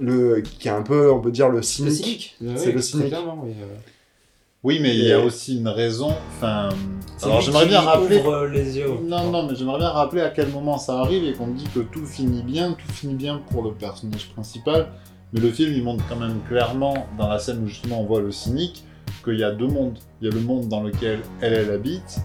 le, 0.00 0.40
qui 0.40 0.68
est 0.68 0.72
un 0.72 0.82
peu, 0.82 1.10
on 1.10 1.20
peut 1.20 1.30
dire, 1.30 1.48
le 1.48 1.56
le 1.56 1.62
cynique. 1.62 2.34
cynique. 2.40 2.56
C'est 2.56 2.72
le 2.72 2.82
cynique. 2.82 3.14
oui, 3.42 3.52
euh. 3.60 3.76
Oui, 4.64 4.78
mais 4.80 4.94
il 4.96 5.04
y 5.04 5.12
a 5.12 5.20
aussi 5.20 5.58
une 5.58 5.68
raison. 5.68 6.08
Enfin, 6.36 6.70
alors 7.22 7.42
j'aimerais 7.42 7.66
bien 7.66 7.80
rappeler. 7.80 8.18
ouvre 8.18 8.46
les 8.46 8.78
yeux. 8.78 8.88
Non, 9.04 9.30
non, 9.30 9.46
mais 9.46 9.54
j'aimerais 9.54 9.78
bien 9.78 9.90
rappeler 9.90 10.22
à 10.22 10.30
quel 10.30 10.48
moment 10.48 10.78
ça 10.78 11.00
arrive 11.00 11.22
et 11.22 11.34
qu'on 11.34 11.48
dit 11.48 11.68
que 11.74 11.80
tout 11.80 12.06
finit 12.06 12.42
bien, 12.42 12.72
tout 12.72 12.90
finit 12.92 13.14
bien 13.14 13.42
pour 13.50 13.62
le 13.62 13.72
personnage 13.72 14.30
principal. 14.30 14.88
Mais 15.34 15.40
le 15.40 15.50
film, 15.50 15.70
il 15.74 15.84
montre 15.84 16.02
quand 16.08 16.16
même 16.16 16.40
clairement, 16.48 17.06
dans 17.18 17.28
la 17.28 17.38
scène 17.38 17.62
où 17.62 17.66
justement 17.66 18.00
on 18.00 18.06
voit 18.06 18.22
le 18.22 18.32
cynique, 18.32 18.84
qu'il 19.22 19.38
y 19.38 19.44
a 19.44 19.50
deux 19.50 19.66
mondes. 19.66 19.98
Il 20.22 20.28
y 20.28 20.30
a 20.30 20.34
le 20.34 20.40
monde 20.40 20.68
dans 20.68 20.82
lequel 20.82 21.20
elle, 21.42 21.52
elle 21.52 21.70
habite, 21.70 22.20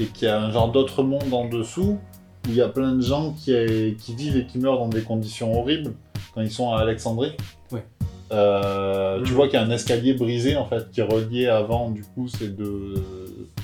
et 0.00 0.06
qu'il 0.06 0.26
y 0.28 0.30
a 0.30 0.40
un 0.40 0.50
genre 0.50 0.70
d'autre 0.72 1.02
monde 1.02 1.32
en 1.32 1.48
dessous, 1.48 1.98
où 2.46 2.48
il 2.48 2.54
y 2.54 2.60
a 2.60 2.68
plein 2.68 2.92
de 2.94 3.02
gens 3.02 3.32
qui, 3.32 3.52
qui 4.00 4.14
vivent 4.14 4.36
et 4.36 4.46
qui 4.46 4.58
meurent 4.58 4.78
dans 4.78 4.88
des 4.88 5.02
conditions 5.02 5.58
horribles 5.58 5.92
quand 6.34 6.40
ils 6.40 6.50
sont 6.50 6.72
à 6.72 6.78
Alexandrie. 6.80 7.32
Ouais. 7.70 7.84
Euh, 8.32 9.22
Tu 9.22 9.30
Mhm. 9.30 9.36
vois 9.36 9.46
qu'il 9.48 9.58
y 9.60 9.62
a 9.62 9.64
un 9.66 9.70
escalier 9.70 10.14
brisé 10.14 10.56
en 10.56 10.64
fait 10.66 10.90
qui 10.90 11.02
reliait 11.02 11.48
avant 11.48 11.90
du 11.90 12.02
coup 12.02 12.28
ces 12.28 12.48
deux, 12.48 12.94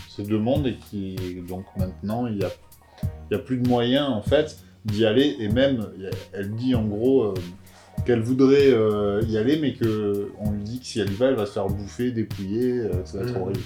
ces 0.08 0.22
deux 0.24 0.38
mondes 0.38 0.66
et 0.66 0.76
qui 0.90 1.16
donc 1.48 1.64
maintenant 1.76 2.26
il 2.26 2.36
y 2.38 2.44
a, 2.44 2.50
il 3.30 3.34
y 3.34 3.34
a 3.34 3.38
plus 3.38 3.56
de 3.56 3.66
moyens 3.66 4.08
en 4.10 4.20
fait 4.22 4.58
d'y 4.84 5.06
aller 5.06 5.36
et 5.40 5.48
même 5.48 5.86
elle 6.34 6.54
dit 6.54 6.74
en 6.74 6.84
gros 6.84 7.22
euh, 7.22 7.34
qu'elle 8.04 8.20
voudrait 8.20 8.70
euh, 8.70 9.22
y 9.26 9.38
aller 9.38 9.58
mais 9.58 9.72
que 9.72 10.30
on 10.38 10.50
lui 10.52 10.62
dit 10.64 10.80
que 10.80 10.86
si 10.86 11.00
elle 11.00 11.10
y 11.10 11.14
va 11.14 11.28
elle 11.28 11.34
va 11.36 11.46
se 11.46 11.52
faire 11.52 11.66
bouffer, 11.68 12.10
dépouiller, 12.10 12.72
euh, 12.72 13.04
ça 13.06 13.18
va 13.18 13.24
être 13.24 13.34
Mhm. 13.36 13.42
horrible. 13.42 13.60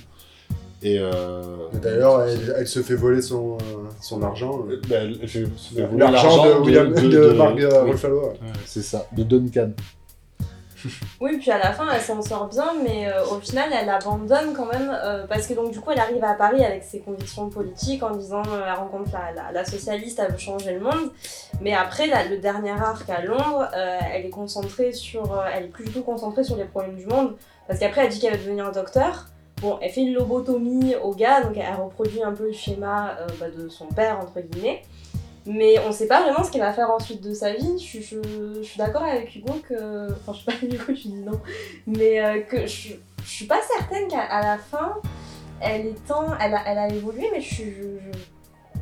Et, 0.85 0.99
euh, 0.99 1.43
Et 1.75 1.79
D'ailleurs, 1.79 2.23
elle, 2.25 2.55
elle 2.59 2.67
se 2.67 2.81
fait 2.83 2.95
voler 2.97 3.23
son, 3.23 3.55
euh, 3.57 3.59
son 4.01 4.23
argent. 4.23 4.65
euh, 4.69 4.81
bah, 4.89 4.97
elle 5.03 5.29
fait- 5.29 5.47
se 5.57 5.75
fait 5.75 5.87
voler 5.87 5.99
L'argent 5.99 6.45
de, 6.47 6.53
William, 6.61 6.93
de, 6.93 7.01
de- 7.01 7.17
euh, 7.19 7.85
oui. 7.85 7.91
Ruffalo. 7.93 8.21
ouais. 8.23 8.39
C'est 8.67 8.83
ça, 8.83 9.07
de 9.13 9.23
Duncan. 9.23 9.71
Oui, 11.21 11.39
puis 11.39 11.53
à 11.53 11.59
la 11.59 11.73
fin, 11.73 11.87
elle 11.95 12.01
s'en 12.01 12.21
sort 12.21 12.49
bien, 12.49 12.67
mais 12.83 13.07
euh, 13.07 13.25
au 13.27 13.39
final, 13.39 13.71
elle 13.73 13.89
abandonne 13.89 14.53
quand 14.53 14.67
même, 14.67 14.91
euh, 14.93 15.25
parce 15.29 15.47
que 15.47 15.55
donc 15.55 15.71
du 15.71 15.79
coup, 15.79 15.93
elle 15.93 16.01
arrive 16.01 16.25
à 16.25 16.35
Paris 16.35 16.65
avec 16.65 16.83
ses 16.83 16.99
convictions 16.99 17.49
politiques 17.51 18.03
en 18.03 18.17
disant 18.17 18.43
euh, 18.49 18.65
elle 18.67 18.75
rencontre 18.75 19.11
la, 19.13 19.31
la- 19.45 19.53
la 19.53 19.65
socialiste, 19.65 20.19
elle 20.19 20.33
veut 20.33 20.39
changer 20.39 20.73
le 20.75 20.81
monde. 20.81 21.13
Mais 21.61 21.73
après, 21.73 22.09
le 22.29 22.39
dernier 22.39 22.73
arc 22.73 23.09
à 23.09 23.23
Londres, 23.23 23.69
euh, 23.77 23.99
elle 24.13 24.27
est 24.27 24.31
concentrée 24.31 24.93
sur, 24.93 25.23
euh, 25.33 25.45
elle 25.55 25.67
est 25.67 25.69
plus 25.69 25.85
du 25.85 25.93
tout 25.93 26.03
concentrée 26.03 26.43
sur 26.43 26.57
les 26.57 26.65
problèmes 26.65 26.97
du 26.97 27.07
monde, 27.07 27.37
parce 27.69 27.79
qu'après, 27.79 28.07
elle 28.07 28.11
dit 28.11 28.19
qu'elle 28.19 28.33
veut 28.33 28.39
devenir 28.45 28.73
docteur. 28.73 29.27
Bon, 29.63 29.79
elle 29.81 29.91
fait 29.91 30.01
une 30.01 30.13
lobotomie 30.13 30.97
au 30.97 31.15
gars, 31.15 31.41
donc 31.41 31.57
elle 31.57 31.73
reproduit 31.81 32.21
un 32.21 32.33
peu 32.33 32.47
le 32.47 32.53
schéma 32.53 33.17
euh, 33.21 33.29
bah, 33.39 33.49
de 33.49 33.69
son 33.69 33.87
père 33.87 34.19
entre 34.19 34.41
guillemets. 34.41 34.83
Mais 35.47 35.79
on 35.87 35.93
sait 35.93 36.09
pas 36.09 36.21
vraiment 36.23 36.43
ce 36.43 36.51
qu'elle 36.51 36.63
va 36.63 36.73
faire 36.73 36.91
ensuite 36.91 37.21
de 37.21 37.33
sa 37.33 37.53
vie. 37.53 37.79
Je, 37.79 38.01
suis 38.63 38.79
d'accord 38.79 39.05
avec 39.05 39.35
Hugo 39.37 39.55
que. 39.69 40.11
Enfin, 40.13 40.33
je 40.33 40.39
suis 40.39 40.47
pas 40.47 40.53
Hugo, 40.63 40.93
tu 40.93 41.09
dis 41.09 41.21
non. 41.21 41.41
Mais 41.87 42.21
euh, 42.21 42.41
que 42.41 42.67
je, 42.67 42.95
je 43.25 43.31
suis 43.31 43.47
pas 43.47 43.61
certaine 43.63 44.09
qu'à 44.09 44.41
la 44.41 44.59
fin, 44.59 44.97
elle 45.61 45.87
est. 45.87 45.95
Elle 46.41 46.79
a, 46.79 46.89
évolué, 46.89 47.29
mais 47.33 47.41
je, 47.41 47.65
je, 47.65 48.19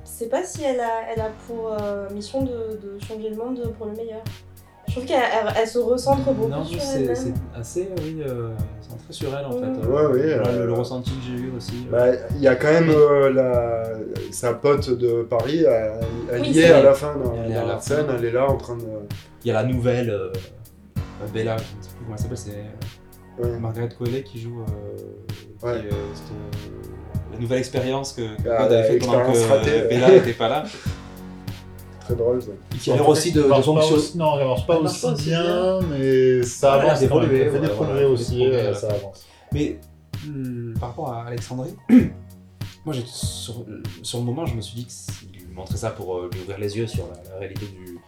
sais 0.05 0.29
pas 0.31 0.45
si 0.45 0.63
elle 0.65 0.81
a, 0.81 1.31
pour 1.47 1.73
euh, 1.73 2.09
mission 2.11 2.43
de 2.43 2.99
changer 3.07 3.29
le 3.29 3.37
monde 3.37 3.75
pour 3.77 3.87
le 3.87 3.93
meilleur. 3.93 4.23
Je 4.91 4.97
trouve 4.97 5.05
qu'elle 5.07 5.23
elle- 5.23 5.55
elle 5.57 5.69
se 5.69 5.79
recentre 5.79 6.33
beaucoup 6.33 6.49
Non, 6.49 6.65
sur 6.65 6.81
c'est 6.83 7.09
assez, 7.57 7.89
oui, 8.03 8.23
euh, 8.27 8.49
centré 8.81 9.05
sur 9.13 9.29
elle 9.39 9.47
en 9.47 9.53
fait. 9.53 9.87
Ouais, 9.87 10.07
oui, 10.13 10.21
Voilà, 10.35 10.49
euh, 10.49 10.59
le, 10.61 10.67
le 10.67 10.73
ressenti 10.73 11.11
que 11.13 11.17
j'ai 11.29 11.45
eu 11.45 11.53
aussi. 11.57 11.87
euh. 11.87 11.93
Bah, 11.93 12.19
Il 12.35 12.43
y 12.43 12.49
a 12.49 12.57
quand 12.57 12.73
même 12.73 12.91
euh, 12.91 13.33
la... 13.33 13.85
sa 14.33 14.53
pote 14.55 14.91
de 14.91 15.23
Paris, 15.23 15.65
elle, 15.65 15.93
elle 16.33 16.41
Oui, 16.43 16.49
y 16.51 16.59
est 16.59 16.73
à 16.73 16.83
la 16.83 16.93
fin 16.95 17.15
dans, 17.15 17.33
Elle 17.45 17.53
est 17.53 17.57
à 17.57 17.61
dans 17.61 17.69
la 17.69 17.81
scène, 17.81 18.07
fin. 18.07 18.17
elle 18.19 18.25
est 18.25 18.33
là 18.33 18.51
en 18.51 18.57
train 18.57 18.77
de. 18.77 18.83
Il 19.45 19.49
y 19.49 19.51
a 19.53 19.55
la 19.55 19.65
nouvelle 19.65 20.11
euh, 20.11 20.33
Bella, 21.33 21.57
je 21.57 21.63
ne 21.63 21.83
sais 21.83 21.91
plus 21.91 22.05
comment 22.05 22.17
elle 22.17 22.23
s'appelle, 22.23 22.37
c'est 22.39 23.43
Ouais. 23.43 23.59
Margaret 23.61 23.89
Qualley 23.97 24.23
qui 24.25 24.41
joue 24.41 24.61
euh, 24.61 25.67
Ouais. 25.67 25.81
qui 25.81 25.87
est, 25.87 25.91
euh, 25.93 25.95
cette, 26.15 26.25
euh, 26.33 27.33
la 27.33 27.39
nouvelle 27.39 27.59
expérience 27.61 28.13
que, 28.13 28.23
que 28.43 28.49
Ah, 28.51 28.65
avait 28.65 28.83
fait 28.83 28.99
pendant 28.99 29.33
que 29.33 29.49
ratée, 29.49 29.83
euh. 29.83 29.89
Bella 29.89 30.11
n'était 30.11 30.33
pas 30.33 30.49
là. 30.49 30.65
Très 32.15 32.23
drôle. 32.25 32.39
Qui 32.81 32.91
a 32.91 32.95
l'air 32.97 33.09
aussi 33.09 33.33
de, 33.33 33.43
de 33.43 33.47
marche 33.49 33.61
pas 33.61 33.65
fonction. 33.81 33.97
aussi- 33.97 34.19
Non, 34.19 34.39
ça 34.39 34.45
marche 34.45 34.67
pas 34.67 34.79
aussi 34.79 35.01
pas 35.03 35.13
aussi 35.13 35.25
bien, 35.25 35.81
mais 35.91 36.43
ça 36.43 36.75
avance 36.75 37.01
Ça 37.45 37.51
fait 37.53 37.61
des 37.61 37.69
progrès 37.75 38.05
aussi, 38.05 38.47
euh, 38.47 38.75
ça 38.75 38.89
avance. 38.89 39.27
Mais 39.53 39.79
hum, 40.27 40.75
par 40.81 40.89
rapport 40.91 41.13
à 41.13 41.25
Alexandrie, 41.27 41.75
moi 42.85 42.95
sur, 43.07 43.65
sur 44.03 44.19
le 44.19 44.25
moment 44.25 44.47
je 44.47 44.55
me 44.55 44.61
suis 44.61 44.75
dit 44.77 44.87
qu'il 44.87 45.49
montrait 45.51 45.77
ça 45.77 45.91
pour 45.91 46.17
euh, 46.17 46.31
lui 46.33 46.41
ouvrir 46.43 46.59
les 46.59 46.77
yeux 46.77 46.87
sur 46.87 47.07
la, 47.09 47.31
la 47.33 47.39
réalité 47.39 47.67
du, 47.67 47.99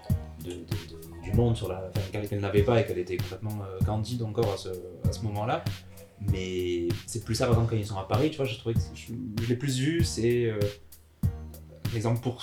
de- 0.48 0.54
de- 0.54 0.56
de- 0.56 1.22
du 1.30 1.32
monde, 1.36 1.56
sur 1.56 1.68
la, 1.68 1.88
enfin, 1.94 2.26
qu'elle 2.28 2.40
n'avait 2.40 2.62
pas 2.62 2.80
et 2.80 2.84
qu'elle 2.86 2.98
était 2.98 3.16
complètement 3.16 3.58
euh, 3.62 3.84
candide 3.84 4.22
encore 4.22 4.52
à 4.52 4.56
ce, 4.56 4.68
à 5.08 5.12
ce 5.12 5.22
moment-là. 5.22 5.62
Mais 6.32 6.88
c'est 7.06 7.24
plus 7.24 7.34
ça 7.34 7.46
par 7.46 7.54
exemple 7.54 7.70
quand 7.70 7.76
ils 7.80 7.86
sont 7.86 7.96
à 7.98 8.04
Paris, 8.08 8.30
tu 8.30 8.36
vois, 8.36 8.46
je 8.46 8.56
trouvais 8.58 8.74
que 8.74 8.80
je, 8.94 9.12
je 9.42 9.48
l'ai 9.48 9.56
plus 9.56 9.76
vu, 9.78 10.04
c'est 10.04 10.46
euh, 10.46 10.58
l'exemple 11.92 12.20
pour 12.20 12.42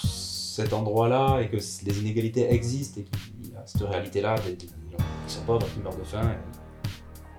cet 0.63 0.73
endroit-là 0.73 1.39
et 1.41 1.47
que 1.49 1.55
les 1.57 1.99
inégalités 2.01 2.51
existent 2.53 3.01
et 3.01 3.03
qu'il 3.03 3.51
y 3.53 3.55
a 3.55 3.61
cette 3.65 3.81
réalité-là 3.83 4.35
des, 4.45 4.53
des 4.53 4.67
gens 4.67 5.03
qui 5.27 5.33
sont 5.33 5.41
pauvres, 5.43 5.65
qui 5.73 5.79
meurent 5.79 5.97
de 5.97 6.03
faim, 6.03 6.21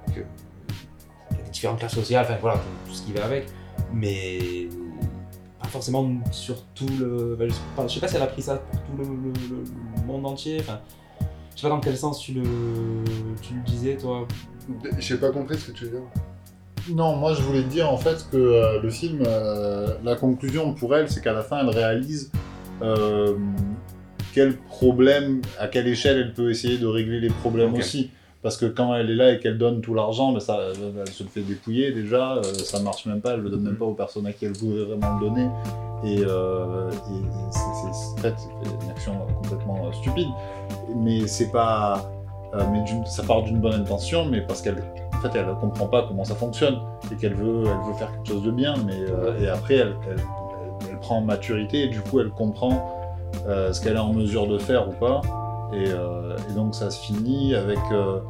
et 0.08 0.12
que 0.12 0.20
il 1.32 1.36
y 1.36 1.40
a 1.40 1.44
des 1.44 1.50
différentes 1.50 1.78
classes 1.78 1.94
sociales, 1.94 2.24
enfin 2.28 2.38
voilà, 2.40 2.58
tout, 2.58 2.90
tout 2.90 2.94
ce 2.94 3.02
qui 3.02 3.12
va 3.12 3.24
avec, 3.24 3.46
mais 3.92 4.68
pas 5.60 5.68
forcément 5.68 6.08
sur 6.32 6.64
tout 6.74 6.86
le. 6.98 7.36
ben, 7.38 7.48
je, 7.48 7.54
sais 7.54 7.60
pas, 7.76 7.86
je 7.86 7.94
sais 7.94 8.00
pas 8.00 8.08
si 8.08 8.16
elle 8.16 8.22
a 8.22 8.26
pris 8.26 8.42
ça 8.42 8.56
pour 8.56 8.80
tout 8.80 8.96
le, 8.98 9.04
le- 9.04 9.32
le- 9.56 9.64
le 10.00 10.06
monde 10.06 10.26
entier, 10.26 10.58
enfin. 10.60 10.80
Je 11.56 11.62
sais 11.66 11.68
pas 11.68 11.74
dans 11.74 11.80
quel 11.80 11.96
sens 11.96 12.20
tu 12.20 12.32
le, 12.32 12.42
tu 13.42 13.52
le 13.54 13.60
disais, 13.66 13.96
toi. 13.96 14.26
J'ai 14.98 15.16
pas 15.18 15.30
compris 15.30 15.58
ce 15.58 15.70
que 15.70 15.76
tu 15.76 15.84
veux 15.84 15.90
dire. 15.90 16.00
Non, 16.94 17.16
moi 17.16 17.34
je 17.34 17.42
voulais 17.42 17.64
dire 17.64 17.90
en 17.92 17.98
fait 17.98 18.26
que 18.32 18.36
euh, 18.38 18.80
le 18.80 18.88
film, 18.88 19.22
euh, 19.26 19.98
la 20.02 20.16
conclusion 20.16 20.72
pour 20.72 20.96
elle, 20.96 21.10
c'est 21.10 21.20
qu'à 21.20 21.34
la 21.34 21.42
fin 21.42 21.58
elle 21.58 21.68
réalise 21.68 22.30
euh, 22.82 23.34
quel 24.34 24.56
problème, 24.56 25.40
à 25.58 25.66
quelle 25.68 25.88
échelle 25.88 26.18
elle 26.18 26.32
peut 26.34 26.50
essayer 26.50 26.78
de 26.78 26.86
régler 26.86 27.20
les 27.20 27.30
problèmes 27.30 27.74
aussi. 27.74 28.10
Parce 28.42 28.56
que 28.56 28.64
quand 28.66 28.94
elle 28.94 29.10
est 29.10 29.14
là 29.16 29.32
et 29.32 29.38
qu'elle 29.38 29.58
donne 29.58 29.82
tout 29.82 29.92
l'argent, 29.92 30.32
ben 30.32 30.40
ça, 30.40 30.58
elle 30.72 31.12
se 31.12 31.22
le 31.22 31.28
fait 31.28 31.42
dépouiller 31.42 31.92
déjà, 31.92 32.36
euh, 32.36 32.42
ça 32.42 32.80
marche 32.80 33.04
même 33.04 33.20
pas, 33.20 33.34
elle 33.34 33.40
le 33.40 33.50
donne 33.50 33.62
même 33.64 33.76
pas 33.76 33.84
aux 33.84 33.92
personnes 33.92 34.26
à 34.26 34.32
qui 34.32 34.46
elle 34.46 34.52
voudrait 34.56 34.84
vraiment 34.84 35.18
le 35.18 35.28
donner. 35.28 35.48
Et, 36.02 36.24
euh, 36.26 36.90
et 36.90 37.52
c'est- 37.52 38.26
une 38.84 38.90
action 38.90 39.12
complètement 39.42 39.86
euh, 39.88 39.92
stupide. 39.92 40.28
Mais 40.96 41.26
c'est 41.26 41.50
pas. 41.52 42.10
euh, 42.54 42.62
mais 42.72 42.82
ça 43.06 43.22
part 43.24 43.42
d'une 43.42 43.58
bonne 43.58 43.74
intention, 43.74 44.24
mais 44.24 44.40
parce 44.40 44.62
qu'elle 44.62 44.82
en 45.12 45.20
fait, 45.20 45.38
elle 45.38 45.46
ne 45.46 45.52
comprend 45.54 45.86
pas 45.86 46.06
comment 46.08 46.24
ça 46.24 46.34
fonctionne 46.34 46.78
et 47.12 47.16
qu'elle 47.16 47.34
veut, 47.34 47.64
elle 47.66 47.86
veut 47.92 47.98
faire 47.98 48.10
quelque 48.10 48.28
chose 48.28 48.42
de 48.42 48.50
bien, 48.50 48.72
mais 48.86 48.94
euh, 49.10 49.38
et 49.38 49.48
après, 49.48 49.74
elle 49.74 49.94
prend 51.00 51.18
en 51.18 51.22
maturité 51.22 51.84
et 51.84 51.88
du 51.88 52.00
coup, 52.00 52.20
elle 52.20 52.30
comprend 52.30 52.96
euh, 53.46 53.72
ce 53.72 53.80
qu'elle 53.80 53.96
est 53.96 54.00
en 54.00 54.12
mesure 54.12 54.46
de 54.46 54.58
faire 54.58 54.88
ou 54.88 54.92
pas. 54.92 55.20
Et, 55.72 55.88
euh, 55.88 56.36
donc, 56.54 56.74
ça 56.74 56.90
se 56.90 57.00
finit 57.00 57.54
avec 57.54 57.78
euh, 57.92 58.20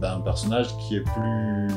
ben, 0.00 0.16
un 0.16 0.20
personnage 0.20 0.76
qui 0.78 0.96
est 0.96 1.04
plus. 1.04 1.68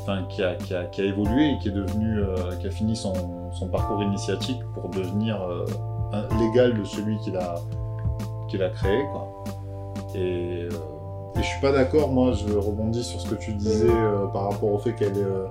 Enfin, 0.00 0.24
qui 0.28 0.42
a, 0.42 0.54
qui, 0.54 0.74
a, 0.74 0.84
qui 0.84 1.00
a 1.00 1.04
évolué 1.04 1.52
et 1.52 1.58
qui 1.58 1.68
est 1.68 1.72
devenu. 1.72 2.20
qui 2.60 2.66
a 2.66 2.70
fini 2.70 2.94
son, 2.94 3.14
son 3.52 3.68
parcours 3.68 4.02
initiatique 4.02 4.60
pour 4.74 4.90
devenir 4.90 5.38
l'égal 6.38 6.78
de 6.78 6.84
celui 6.84 7.18
qu'il 7.18 7.36
a, 7.36 7.54
qu'il 8.48 8.62
a 8.62 8.68
créé, 8.68 9.02
quoi. 9.12 9.44
Et. 10.14 10.68
et 10.68 10.68
je 11.36 11.42
suis 11.42 11.60
pas 11.60 11.72
d'accord, 11.72 12.10
moi 12.10 12.32
je 12.32 12.54
rebondis 12.54 13.02
sur 13.02 13.20
ce 13.20 13.28
que 13.28 13.34
tu 13.34 13.54
disais 13.54 13.90
par 14.32 14.50
rapport 14.50 14.72
au 14.72 14.78
fait 14.78 14.94
qu'elle, 14.94 15.16
euh, 15.16 15.46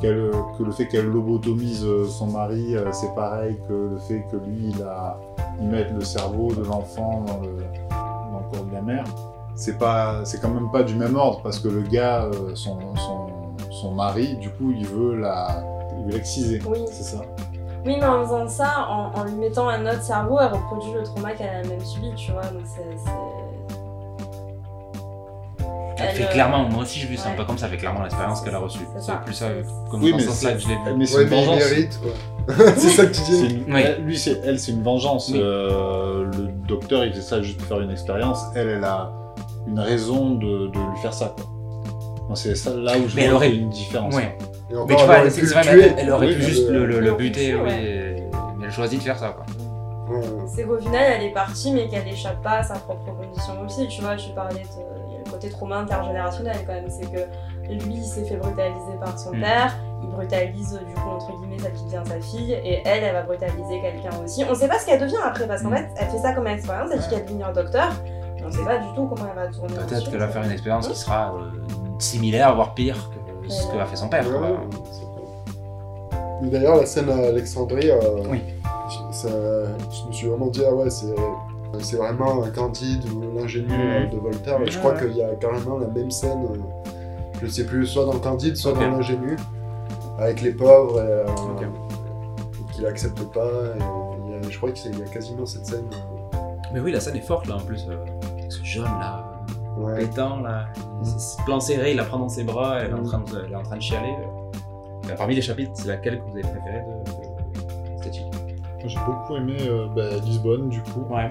qu'elle, 0.00 0.30
que 0.58 0.62
le 0.62 0.72
fait 0.72 0.86
qu'elle 0.88 1.06
lobotomise 1.06 1.84
euh, 1.84 2.06
son 2.06 2.26
mari, 2.26 2.76
euh, 2.76 2.90
c'est 2.92 3.14
pareil 3.14 3.56
que 3.68 3.72
le 3.72 3.98
fait 3.98 4.24
que 4.30 4.36
lui 4.36 4.72
il 4.76 4.82
a 4.82 5.18
il 5.60 5.68
mette 5.68 5.90
le 5.92 6.02
cerveau 6.02 6.52
de 6.54 6.62
l'enfant 6.64 7.22
dans 7.26 7.40
le, 7.40 7.56
dans 7.56 8.40
le 8.40 8.50
corps 8.56 8.64
de 8.66 8.74
la 8.74 8.82
mère. 8.82 9.04
C'est 9.54 9.78
pas, 9.78 10.22
c'est 10.24 10.38
quand 10.42 10.50
même 10.50 10.70
pas 10.70 10.82
du 10.82 10.94
même 10.94 11.16
ordre 11.16 11.40
parce 11.42 11.58
que 11.58 11.68
le 11.68 11.80
gars, 11.80 12.24
euh, 12.24 12.54
son, 12.54 12.78
son, 12.96 13.26
son 13.70 13.92
mari, 13.92 14.36
du 14.36 14.50
coup, 14.50 14.70
il 14.70 14.86
veut 14.86 15.16
la, 15.16 15.64
il 15.98 16.04
veut 16.04 16.12
l'exciser. 16.12 16.60
Oui. 16.68 16.80
C'est 16.92 17.16
ça. 17.16 17.22
Oui, 17.86 17.96
mais 17.98 18.04
en 18.04 18.22
faisant 18.24 18.48
ça, 18.48 18.86
en, 18.90 19.18
en 19.18 19.24
lui 19.24 19.32
mettant 19.36 19.68
un 19.68 19.86
autre 19.86 20.02
cerveau, 20.02 20.38
elle 20.40 20.52
reproduit 20.52 20.92
le 20.92 21.04
trauma 21.04 21.32
qu'elle 21.32 21.64
a 21.64 21.68
même 21.68 21.80
subi, 21.80 22.12
tu 22.16 22.32
vois. 22.32 22.42
Donc 22.42 22.62
c'est. 22.66 22.98
c'est- 22.98 23.10
Elle 25.98 26.14
fait 26.14 26.24
euh, 26.24 26.26
clairement, 26.32 26.68
moi 26.68 26.82
aussi 26.82 26.98
j'ai 27.00 27.06
vu 27.06 27.16
ça 27.16 27.30
un 27.30 27.34
peu 27.36 27.44
comme 27.44 27.58
ça, 27.58 27.68
fait 27.68 27.76
clairement 27.76 28.02
l'expérience 28.02 28.40
qu'elle 28.42 28.54
a 28.54 28.58
reçue. 28.58 28.80
C'est 28.96 29.02
C'est 29.12 29.20
plus 29.24 29.34
ça, 29.34 29.46
comme 29.90 30.02
Oui, 30.02 30.12
dans 30.12 30.18
ce 30.18 30.24
sens-là 30.26 30.50
c'est- 30.50 30.56
que 30.56 30.62
je 30.62 30.68
l'ai 30.68 30.74
vu. 30.74 30.80
mais 30.98 31.06
c'est 31.06 31.16
Ouais, 31.16 31.22
une 31.24 31.28
vengeance. 31.28 31.56
mérite 31.70 32.00
quoi. 32.02 32.12
c'est 32.76 32.88
ça 32.90 33.06
que 33.06 33.12
tu 33.12 33.20
C'est 33.22 33.46
dis. 33.48 33.54
une- 33.66 33.74
Oui. 33.74 33.80
elle- 33.84 34.02
lui, 34.04 34.18
c'est, 34.18 34.40
elle, 34.44 34.58
c'est 34.60 34.72
une 34.72 34.82
vengeance. 34.82 35.30
Oui. 35.32 35.40
Euh, 35.42 36.24
le 36.24 36.48
docteur, 36.68 37.04
il 37.04 37.12
fait 37.12 37.20
ça 37.20 37.40
juste 37.42 37.58
pour 37.58 37.66
faire 37.68 37.80
une 37.80 37.90
expérience. 37.90 38.40
Elle, 38.54 38.68
elle 38.68 38.84
a 38.84 39.10
une 39.66 39.78
raison 39.80 40.30
de, 40.34 40.68
de 40.68 40.78
lui 40.78 40.98
faire 41.02 41.14
ça. 41.14 41.34
C'est 42.34 42.54
ça 42.56 42.70
là 42.74 42.92
où 42.98 43.08
je 43.08 43.14
vois 43.30 43.46
une 43.46 43.70
différence. 43.70 44.14
Ouais. 44.14 44.36
Et 44.70 44.74
encore, 44.74 44.86
Mais 44.88 44.96
tu 44.96 45.04
vois, 45.04 45.30
c'est 45.30 45.46
c'est 45.46 45.66
elle, 45.68 45.94
elle 45.96 46.10
aurait 46.10 46.26
Oui, 46.26 46.34
pu 46.34 46.42
juste 46.42 46.68
le- 46.68 47.12
buter, 47.14 47.54
mais 47.64 48.28
elle 48.62 48.70
choisit 48.72 48.98
de 48.98 49.04
faire 49.04 49.18
ça, 49.18 49.28
quoi. 49.28 49.44
C'est 50.46 50.64
qu'au 50.64 50.78
final, 50.78 51.02
elle 51.16 51.22
est 51.26 51.32
partie, 51.32 51.72
mais 51.72 51.88
qu'elle 51.88 52.06
échappe 52.08 52.40
pas 52.42 52.58
à 52.58 52.62
sa 52.62 52.74
propre 52.74 53.06
condition 53.12 53.54
aussi. 53.64 53.86
Tu 53.88 54.00
vois, 54.02 54.14
tu 54.16 54.30
parlais 54.30 54.60
de. 54.60 54.66
Côté 55.46 55.56
trauma 55.56 55.76
intergénérationnel 55.78 56.56
quand 56.66 56.72
même. 56.72 56.88
C'est 56.88 57.10
que 57.10 57.18
lui, 57.68 57.94
il 57.94 58.04
s'est 58.04 58.24
fait 58.24 58.36
brutaliser 58.36 58.94
par 59.00 59.18
son 59.18 59.30
Mm. 59.32 59.40
père. 59.40 59.76
Il 60.02 60.08
brutalise, 60.10 60.80
du 60.86 60.94
coup, 60.94 61.08
entre 61.10 61.32
guillemets, 61.40 61.58
celle 61.58 61.72
qui 61.72 61.84
devient 61.84 62.02
sa 62.06 62.20
fille. 62.20 62.52
Et 62.52 62.82
elle, 62.84 63.02
elle 63.04 63.12
va 63.14 63.22
brutaliser 63.22 63.80
quelqu'un 63.80 64.10
aussi. 64.24 64.44
On 64.48 64.54
sait 64.54 64.68
pas 64.68 64.78
ce 64.78 64.86
qu'elle 64.86 65.00
devient 65.00 65.16
après, 65.24 65.46
parce 65.46 65.62
qu'en 65.62 65.70
Mm. 65.70 65.76
fait, 65.76 65.88
elle 65.96 66.06
fait 66.08 66.18
ça 66.18 66.32
comme 66.32 66.46
expérience. 66.46 66.90
Elle 66.92 67.00
dit 67.00 67.08
qu'elle 67.08 67.24
devenir 67.24 67.52
docteur. 67.52 67.90
Mais 68.36 68.42
on 68.46 68.50
sait 68.52 68.64
pas 68.64 68.78
du 68.78 68.86
tout 68.94 69.06
comment 69.06 69.26
elle 69.30 69.36
va 69.44 69.48
tourner. 69.48 69.74
Peut-être 69.88 70.10
qu'elle 70.10 70.18
va 70.20 70.28
faire 70.28 70.42
une 70.44 70.50
expérience 70.52 70.88
qui 70.88 70.96
sera 70.96 71.32
euh, 71.34 71.50
similaire, 71.98 72.54
voire 72.54 72.74
pire 72.74 73.10
que 73.42 73.48
ce 73.50 73.66
que 73.68 73.78
a 73.78 73.86
fait 73.86 73.96
son 73.96 74.08
père. 74.08 74.24
Ouais, 74.28 74.56
D'ailleurs, 76.50 76.76
la 76.76 76.86
scène 76.86 77.08
à 77.08 77.28
Alexandrie, 77.28 77.90
euh, 77.90 77.98
Oui. 78.28 78.42
ça- 79.10 79.28
je 79.28 80.06
me 80.08 80.12
suis 80.12 80.28
vraiment 80.28 80.46
dit, 80.48 80.62
ah 80.68 80.74
ouais, 80.74 80.90
c'est, 80.90 81.06
c'est 81.80 81.96
vraiment 81.96 82.42
un 82.42 82.50
Candide 82.50 83.04
ou 83.10 83.38
l'ingénu 83.38 83.68
euh, 83.72 84.06
de 84.06 84.16
Voltaire. 84.18 84.60
Et 84.62 84.70
je 84.70 84.78
crois 84.78 84.94
qu'il 84.94 85.16
y 85.16 85.22
a 85.22 85.34
carrément 85.36 85.78
la 85.78 85.86
même 85.88 86.10
scène, 86.10 86.44
euh, 86.50 86.58
je 87.42 87.46
sais 87.46 87.64
plus, 87.66 87.86
soit 87.86 88.04
dans 88.04 88.18
Candide, 88.18 88.56
soit 88.56 88.72
dans 88.72 88.80
l'ingénu, 88.80 89.36
avec 90.18 90.40
les 90.42 90.52
pauvres, 90.52 90.98
et, 91.00 91.06
euh, 91.06 91.26
Ok. 91.26 91.62
et 91.62 92.72
qu'il 92.72 92.86
accepte 92.86 93.22
pas. 93.32 93.40
et 93.78 93.82
a- 93.82 94.48
je 94.50 94.56
crois 94.58 94.70
qu'il 94.70 94.98
y 94.98 95.02
a 95.02 95.06
quasiment 95.06 95.46
cette 95.46 95.66
scène. 95.66 95.84
euh, 95.92 96.38
Mais 96.72 96.80
oui, 96.80 96.92
la 96.92 97.00
scène 97.00 97.16
est 97.16 97.20
forte, 97.26 97.46
là, 97.46 97.56
en 97.56 97.60
plus. 97.60 97.86
euh, 97.88 97.96
avec 98.38 98.52
ce 98.52 98.62
jeune, 98.64 98.84
là, 98.84 99.24
ouais. 99.78 99.98
pétant, 99.98 100.40
là. 100.40 100.66
Ce 101.04 101.42
plan 101.44 101.60
serré, 101.60 101.92
il 101.92 101.96
la 101.96 102.04
prend 102.04 102.18
dans 102.18 102.28
ses 102.28 102.44
bras, 102.44 102.80
elle 102.80 102.90
est 102.90 102.94
en 102.94 103.02
train 103.02 103.18
de, 103.18 103.44
elle 103.46 103.52
est 103.52 103.56
en 103.56 103.62
train 103.62 103.76
de 103.76 103.82
chialer. 103.82 104.14
Euh, 105.10 105.14
Parmi 105.16 105.34
les 105.36 105.42
chapitres, 105.42 105.70
c'est 105.74 105.86
laquelle 105.88 106.18
que 106.18 106.24
vous 106.24 106.32
avez 106.32 106.42
préféré 106.42 106.80
de, 106.80 107.10
de 107.10 107.26
Moi, 108.16 108.88
J'ai 108.88 108.98
beaucoup 109.06 109.36
aimé 109.36 109.56
euh, 109.68 109.86
bah, 109.94 110.16
Lisbonne, 110.24 110.68
du 110.68 110.80
coup. 110.82 111.04
Ouais. 111.10 111.30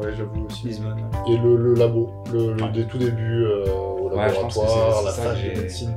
Ouais, 0.00 0.12
j'avoue 0.16 0.46
aussi. 0.46 0.66
Lisbonne. 0.68 1.10
Et 1.28 1.36
le, 1.36 1.56
le 1.56 1.74
labo, 1.74 2.10
le, 2.32 2.54
le- 2.54 2.62
Ouais. 2.62 2.70
des 2.70 2.86
tout 2.86 2.98
débuts 2.98 3.44
euh, 3.46 3.64
au 3.70 4.10
Ouais, 4.10 4.28
je 4.28 4.40
pense 4.40 4.54
que 4.54 4.60
laboratoire, 4.60 5.12
c'est 5.12 5.24
la 5.24 5.30
que 5.30 5.34
de 5.34 5.40
j'ai 5.40 5.54
médecine. 5.56 5.94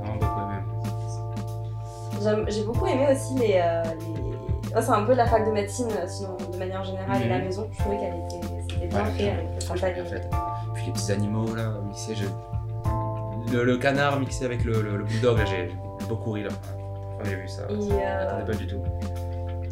J'ai 2.50 2.64
beaucoup 2.64 2.86
aimé 2.88 3.08
aussi 3.12 3.36
les. 3.36 3.60
euh, 3.64 3.84
les... 3.84 4.82
C'est 4.82 4.90
un 4.92 5.04
peu 5.04 5.14
la 5.16 5.26
fac 5.26 5.46
de 5.46 5.52
médecine, 5.52 5.88
euh, 5.92 6.08
sinon 6.08 6.38
de 6.54 6.58
manière 6.58 6.84
générale, 6.84 7.22
et 7.24 7.28
la 7.28 7.40
Mhm. 7.40 7.46
maison. 7.46 7.68
Je 7.74 7.78
trouvais 7.80 7.98
qu'elle 7.98 8.14
était, 8.14 8.48
c'était 8.74 8.88
bien 8.88 9.04
Ouais, 9.04 9.12
fait 9.12 9.84
avec 9.86 9.96
bien 9.96 10.06
fait. 10.06 10.30
Puis 10.74 10.84
les 10.88 10.92
petits 10.94 11.12
animaux 11.12 11.54
là, 11.56 11.74
mixés. 11.88 12.16
je- 12.16 13.52
Le, 13.54 13.64
le 13.66 13.78
canard 13.78 14.18
mixé 14.20 14.46
avec 14.46 14.64
le, 14.64 14.82
le, 14.82 14.96
le 14.98 15.04
bulldog, 15.04 15.38
là, 15.40 15.46
j'ai 15.46 15.72
beaucoup 16.08 16.32
ri 16.32 16.44
là. 16.44 16.50
Quand 17.18 17.26
j'ai 17.30 17.36
vu 17.36 17.48
ça. 17.50 17.64
Et, 17.70 17.82
ça 17.82 17.94
euh, 17.96 18.46
pas 18.46 18.54
du 18.54 18.66
tout. 18.68 18.78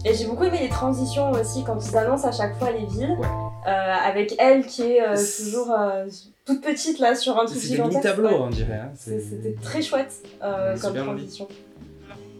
Et 0.04 0.14
j'ai 0.14 0.28
beaucoup 0.28 0.44
aimé 0.44 0.58
les 0.62 0.70
transitions 0.70 1.32
aussi 1.32 1.64
quand 1.64 1.78
ils 1.86 1.96
annoncent 1.98 2.28
à 2.28 2.32
chaque 2.32 2.58
fois 2.58 2.72
les 2.72 2.86
villes. 2.86 3.16
Ouais. 3.20 3.28
Euh, 3.68 3.94
avec 4.06 4.36
elle 4.40 4.66
qui 4.66 4.84
est 4.84 5.02
euh, 5.02 5.16
toujours 5.16 5.72
euh, 5.78 6.06
toute 6.46 6.62
petite 6.62 7.00
là 7.00 7.14
sur 7.14 7.38
un 7.38 7.46
truc 7.46 7.58
C'était 7.60 7.76
gigantesque. 7.76 7.98
mini 7.98 8.04
tableau, 8.04 8.30
ouais. 8.30 8.36
on 8.40 8.50
dirait. 8.50 8.80
Hein. 8.80 8.92
C'était 8.96 9.54
très 9.62 9.82
chouette 9.82 10.14
euh, 10.42 10.78
comme 10.78 10.96
transition. 10.96 11.48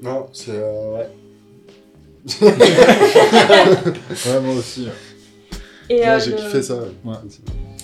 Non, 0.02 0.28
c'est. 0.32 0.52
euh, 0.52 0.98
ouais. 0.98 1.10
Ouais, 4.26 4.40
moi 4.42 4.56
aussi. 4.56 4.88
Et 5.90 6.08
euh, 6.08 6.20
J'ai 6.20 6.32
le... 6.32 6.38
kiffé 6.38 6.62
ça. 6.62 6.76
Ouais. 7.04 7.16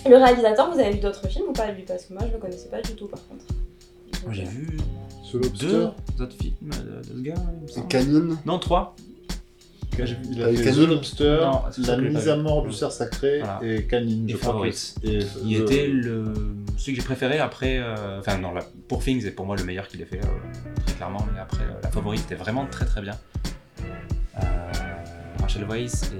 le 0.09 0.17
réalisateur, 0.17 0.71
vous 0.71 0.79
avez 0.79 0.91
vu 0.91 0.99
d'autres 0.99 1.27
films 1.27 1.47
ou 1.49 1.53
pas 1.53 1.71
lui 1.71 1.83
Parce 1.83 2.05
que 2.05 2.13
moi 2.13 2.23
je 2.27 2.33
le 2.33 2.37
connaissais 2.39 2.69
pas 2.69 2.81
du 2.81 2.93
tout 2.95 3.07
par 3.07 3.19
contre. 3.27 3.45
J'ai 4.31 4.43
vu 4.43 4.77
deux 5.59 5.85
autres 6.19 6.35
films 6.39 6.69
de, 6.69 7.01
ce 7.07 7.13
gars. 7.21 7.33
Canine. 7.89 8.37
Non, 8.45 8.59
trois. 8.59 8.95
Il 10.31 10.41
a 10.41 10.45
Avec 10.47 10.57
fait 10.59 10.63
Canine 10.65 10.85
The 10.85 10.89
Lobster, 10.89 11.37
Non, 11.41 11.61
La 11.87 11.97
mise 11.97 12.27
à 12.29 12.35
mort 12.37 12.65
du 12.65 12.73
cerf 12.73 12.91
sacré 12.91 13.39
Voilà. 13.39 13.59
et 13.63 13.83
Canine, 13.85 14.27
je 14.29 14.35
Et 14.35 14.39
crois. 14.39 14.67
Et 14.67 15.19
Il 15.45 15.61
était 15.61 15.87
le 15.87 16.33
celui 16.77 16.93
que 16.97 17.01
j'ai 17.01 17.05
préféré 17.05 17.39
après. 17.39 17.77
euh, 17.79 18.19
Enfin, 18.19 18.37
non, 18.37 18.53
la- 18.53 18.65
pour 18.87 19.03
Things 19.03 19.25
est 19.25 19.31
pour 19.31 19.45
moi 19.45 19.55
le 19.55 19.63
meilleur 19.63 19.87
qu'il 19.87 20.01
ait 20.01 20.05
fait, 20.05 20.17
euh, 20.19 20.81
très 20.85 20.95
clairement. 20.95 21.25
Mais 21.33 21.39
après, 21.39 21.63
euh, 21.63 21.79
la 21.81 21.89
favorite 21.89 22.21
était 22.21 22.35
vraiment 22.35 22.65
très 22.69 22.85
très 22.85 23.01
bien. 23.01 23.17
Euh, 24.37 24.41
Rachel 25.41 25.63
Weisz 25.69 26.11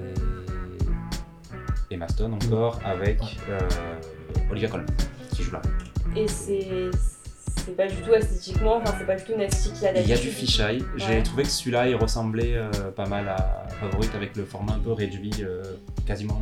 et 1.89 1.93
Emma 1.93 2.07
Stone 2.07 2.33
encore 2.33 2.79
avec 2.85 3.19
euh, 3.49 3.59
Olivia 4.51 4.69
Colman 4.69 4.85
qui 5.33 5.43
joue 5.43 5.51
là. 5.51 5.61
Et 6.15 6.27
c'est 6.27 6.89
c'est 7.65 7.75
pas 7.75 7.87
du 7.87 7.95
tout 7.95 8.13
esthétiquement, 8.13 8.77
enfin 8.77 8.95
c'est 8.99 9.05
pas 9.05 9.15
du 9.15 9.23
tout 9.23 9.33
une 9.33 9.41
esthétique 9.41 9.73
qu'il 9.73 9.87
a 9.87 9.99
Il 9.99 10.07
y 10.07 10.13
a 10.13 10.17
du 10.17 10.27
fisheye. 10.29 10.83
J'ai 10.97 11.05
Ouais. 11.07 11.23
trouvé 11.23 11.43
que 11.43 11.49
celui-là 11.49 11.89
il 11.89 11.95
ressemblait 11.95 12.55
euh, 12.55 12.69
pas 12.95 13.07
mal 13.07 13.27
à 13.27 13.67
Favorite 13.79 14.13
avec 14.15 14.35
le 14.35 14.45
format 14.45 14.73
un 14.73 14.79
peu 14.79 14.91
réduit, 14.93 15.31
euh, 15.41 15.63
quasiment 16.05 16.41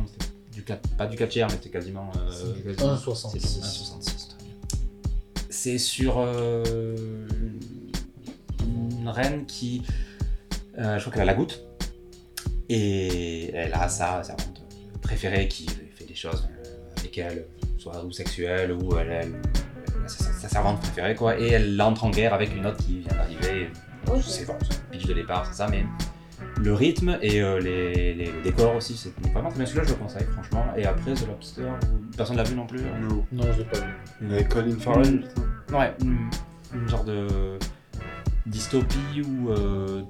du 0.52 0.62
4, 0.62 0.96
pas 0.96 1.06
du 1.06 1.16
4 1.16 1.28
tiers, 1.30 1.46
mais 1.48 1.54
c'était 1.54 1.70
quasiment. 1.70 2.10
euh, 2.16 2.54
quasiment- 2.62 2.94
1,66. 2.94 3.40
C'est 3.40 3.60
1,66, 3.60 4.28
très 4.28 4.44
bien. 4.44 4.54
C'est 5.50 5.78
sur 5.78 6.16
euh, 6.18 7.26
une 8.62 9.08
reine 9.08 9.46
qui. 9.46 9.82
euh, 10.78 10.96
je 10.98 11.00
crois 11.02 11.12
qu'elle 11.14 11.22
a 11.22 11.26
la 11.26 11.34
goutte. 11.34 11.62
Et 12.68 13.50
elle 13.54 13.74
a 13.74 13.88
sa 13.88 14.22
servante 14.22 14.62
préférée 15.02 15.48
qui 15.48 15.66
fait 15.66 16.06
des 16.06 16.14
choses 16.14 16.48
avec 16.96 17.18
elle, 17.18 17.46
soit 17.78 18.02
ou 18.04 18.10
sexuelles 18.10 18.72
ou 18.72 18.96
elle, 18.96 19.10
elle- 19.10 19.42
sa, 20.44 20.48
servante 20.48 20.80
préférée 20.80 21.14
quoi. 21.14 21.38
Et 21.38 21.48
elle 21.48 21.80
entre 21.82 22.04
en 22.04 22.10
guerre 22.10 22.34
avec 22.34 22.54
une 22.56 22.66
autre 22.66 22.78
qui 22.78 23.00
vient 23.00 23.12
d'arriver. 23.16 23.70
C'est 24.22 24.46
bon, 24.46 24.54
c'est 24.68 24.82
pitch 24.90 25.06
de 25.06 25.14
départ, 25.14 25.46
c'est 25.46 25.54
ça, 25.54 25.66
mais 25.70 25.84
le 26.62 26.74
rythme 26.74 27.18
et 27.22 27.40
euh, 27.42 27.58
les, 27.58 28.12
les- 28.14 28.26
le 28.32 28.42
décor 28.42 28.76
aussi, 28.76 28.94
c'est 28.96 29.12
vraiment 29.32 29.48
très 29.48 29.58
bien. 29.58 29.66
Celui-là, 29.66 29.84
je 29.86 29.90
le 29.90 29.96
conseille, 29.96 30.26
franchement. 30.32 30.66
Et 30.76 30.84
après, 30.84 31.14
The 31.14 31.26
Lobster, 31.26 31.62
personne 32.16 32.36
l'a 32.36 32.42
vu 32.44 32.54
non 32.54 32.66
plus. 32.66 32.80
hein. 32.80 32.98
Non. 33.00 33.24
Non, 33.32 33.44
je 33.52 33.58
l'ai 33.60 33.64
pas 33.64 33.78
vu. 34.20 34.30
Avec 34.34 34.48
Colin 34.50 34.78
Farrell. 34.78 35.24
Mm. 35.70 35.74
Ouais, 35.74 35.94
une, 36.02 36.18
une 36.74 36.88
genre 36.88 37.04
de 37.04 37.58
dystopie 38.46 39.22
où 39.26 39.50
euh, 39.50 40.02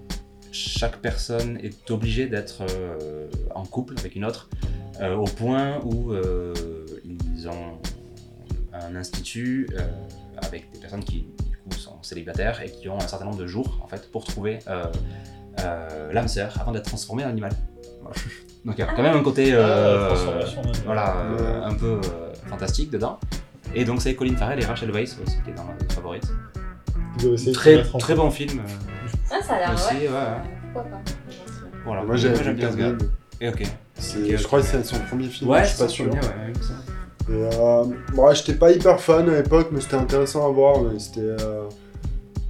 chaque 0.51 0.97
personne 0.99 1.59
est 1.63 1.91
obligée 1.91 2.27
d'être 2.27 2.63
euh, 2.71 3.29
en 3.55 3.65
couple 3.65 3.95
avec 3.99 4.17
une 4.17 4.25
autre, 4.25 4.49
euh, 5.01 5.15
au 5.15 5.25
point 5.25 5.79
où 5.85 6.13
euh, 6.13 6.53
ils 7.05 7.49
ont 7.49 7.79
un 8.73 8.97
institut 8.97 9.69
euh, 9.79 9.83
avec 10.43 10.71
des 10.73 10.79
personnes 10.81 11.05
qui 11.05 11.27
du 11.51 11.57
coup, 11.57 11.73
sont 11.79 12.03
célibataires 12.03 12.61
et 12.63 12.71
qui 12.71 12.89
ont 12.89 12.97
un 12.97 13.07
certain 13.07 13.25
nombre 13.25 13.39
de 13.39 13.47
jours 13.47 13.81
en 13.83 13.87
fait 13.87 14.11
pour 14.11 14.25
trouver 14.25 14.59
euh, 14.69 14.85
euh, 15.61 16.13
l'âme 16.13 16.29
sœur 16.29 16.57
avant 16.61 16.73
d'être 16.73 16.87
transformé 16.87 17.25
en 17.25 17.29
animal. 17.29 17.53
Voilà. 18.03 18.17
Donc 18.65 18.75
il 18.77 18.81
y 18.81 18.83
a 18.83 18.87
quand 18.87 19.03
même 19.03 19.17
un 19.17 19.23
côté 19.23 19.51
euh, 19.53 20.09
Ah, 20.11 20.41
voilà, 20.87 21.17
euh, 21.19 21.61
Ouais. 21.61 21.65
un 21.67 21.75
peu 21.75 22.01
euh, 22.05 22.33
fantastique 22.47 22.91
dedans. 22.91 23.19
Et 23.75 23.85
donc 23.85 24.01
c'est 24.01 24.15
Colin 24.15 24.37
Farrell 24.37 24.61
et 24.63 24.65
Rachel 24.65 24.91
Weisz 24.91 25.17
aussi 25.27 25.37
qui 25.45 25.51
est 25.51 25.55
dans 25.55 25.65
ma 25.65 25.75
favorite. 25.93 26.25
Très, 27.53 27.83
très 27.83 28.15
bon 28.15 28.31
film. 28.31 28.63
Ah, 29.31 29.37
ça 29.43 29.55
a 29.55 29.59
l'air 29.59 29.75
Aussi, 29.75 29.95
ouais. 29.95 30.09
ouais, 30.09 30.13
ouais. 30.13 30.25
Pourquoi 30.73 30.91
pas 30.91 31.01
Voilà. 31.85 32.03
Moi 32.05 32.17
j'aime 32.17 32.55
bien 32.57 32.71
ce 32.73 32.77
gars. 32.77 32.93
Et 33.41 33.49
ok. 33.49 33.63
Je 33.99 34.43
crois 34.45 34.61
que 34.61 34.67
c'est 34.67 34.83
son 34.85 34.99
premier 35.01 35.29
film, 35.29 35.51
Ouais, 35.51 35.63
je 35.65 35.69
suis 35.71 35.79
pas 35.79 35.89
sûr. 35.89 36.09
premier, 36.09 36.21
ouais, 36.27 36.53
Et, 37.29 37.33
euh, 37.33 37.85
bon, 38.15 38.35
j'étais 38.35 38.55
pas 38.55 38.71
hyper 38.71 39.01
fan 39.01 39.29
à 39.29 39.37
l'époque, 39.37 39.69
mais 39.73 39.81
c'était 39.81 39.97
intéressant 39.97 40.47
à 40.47 40.51
voir. 40.51 40.81
C'était 40.99 41.21
euh, 41.21 41.65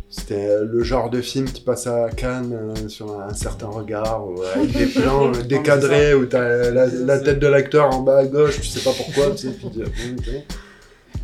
c'était 0.09 0.59
le 0.63 0.83
genre 0.83 1.11
de 1.11 1.21
film 1.21 1.47
qui 1.47 1.61
passe 1.61 1.87
à 1.87 2.09
Cannes 2.11 2.53
euh, 2.53 2.89
sur 2.89 3.21
un 3.21 3.35
certain 3.35 3.67
regard, 3.67 4.27
ou, 4.27 4.43
avec 4.43 4.73
des 4.73 4.87
plans 4.87 5.31
décadrés 5.49 6.15
où 6.15 6.27
t'as 6.27 6.71
la, 6.71 6.87
la 6.87 7.19
tête 7.19 7.41
de 7.41 7.47
l'acteur 7.47 7.95
en 7.95 8.01
bas 8.01 8.19
à 8.19 8.27
gauche, 8.27 8.61
tu 8.61 8.69
sais 8.69 8.81
pas 8.81 8.97
pourquoi, 8.97 9.33
tu 9.33 9.49
sais, 9.49 9.55
puis 9.55 9.71
tu 9.71 9.81
dis, 9.81 10.45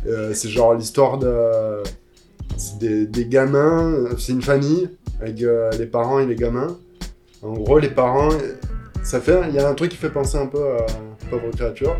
ah, 0.07 0.33
c'est 0.33 0.49
genre 0.49 0.73
l'histoire 0.73 1.17
de 1.17 1.83
c'est 2.57 2.79
des, 2.79 3.05
des 3.05 3.25
gamins, 3.25 3.95
c'est 4.17 4.33
une 4.33 4.41
famille 4.41 4.89
avec 5.21 5.41
les 5.77 5.85
parents 5.85 6.19
et 6.19 6.25
les 6.25 6.35
gamins. 6.35 6.77
En 7.41 7.53
gros, 7.53 7.79
les 7.79 7.89
parents, 7.89 8.29
ça 9.03 9.21
fait, 9.21 9.39
il 9.49 9.55
y 9.55 9.59
a 9.59 9.67
un 9.67 9.73
truc 9.73 9.91
qui 9.91 9.97
fait 9.97 10.09
penser 10.09 10.37
un 10.37 10.47
peu 10.47 10.63
à 10.77 10.85
Pauvre 11.29 11.49
créature 11.55 11.95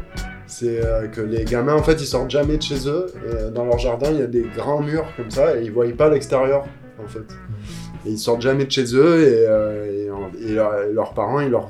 c'est 0.52 0.86
euh, 0.86 1.08
que 1.08 1.22
les 1.22 1.46
gamins 1.46 1.76
en 1.76 1.84
fait 1.84 1.94
ils 1.94 2.06
sortent 2.06 2.30
jamais 2.30 2.58
de 2.58 2.62
chez 2.62 2.88
eux. 2.88 3.08
Et 3.26 3.36
euh, 3.36 3.50
dans 3.52 3.66
leur 3.66 3.80
jardin 3.80 4.12
il 4.12 4.20
y 4.20 4.22
a 4.24 4.28
des 4.28 4.46
grands 4.56 4.82
murs 4.82 5.08
comme 5.18 5.32
ça 5.32 5.58
et 5.58 5.64
ils 5.64 5.72
voient 5.72 5.86
pas 5.98 6.10
l'extérieur 6.10 6.66
en 7.04 7.08
fait. 7.08 7.26
Et 8.06 8.10
ils 8.12 8.20
sortent 8.20 8.42
jamais 8.42 8.66
de 8.66 8.72
chez 8.72 8.96
eux 8.96 9.28
et, 9.28 9.46
euh, 9.48 10.06
et, 10.06 10.12
en- 10.12 10.32
et 10.40 10.54
leur- 10.54 10.82
et 10.84 10.92
leurs 10.94 11.14
parents 11.14 11.40
ils 11.40 11.50
leur 11.50 11.70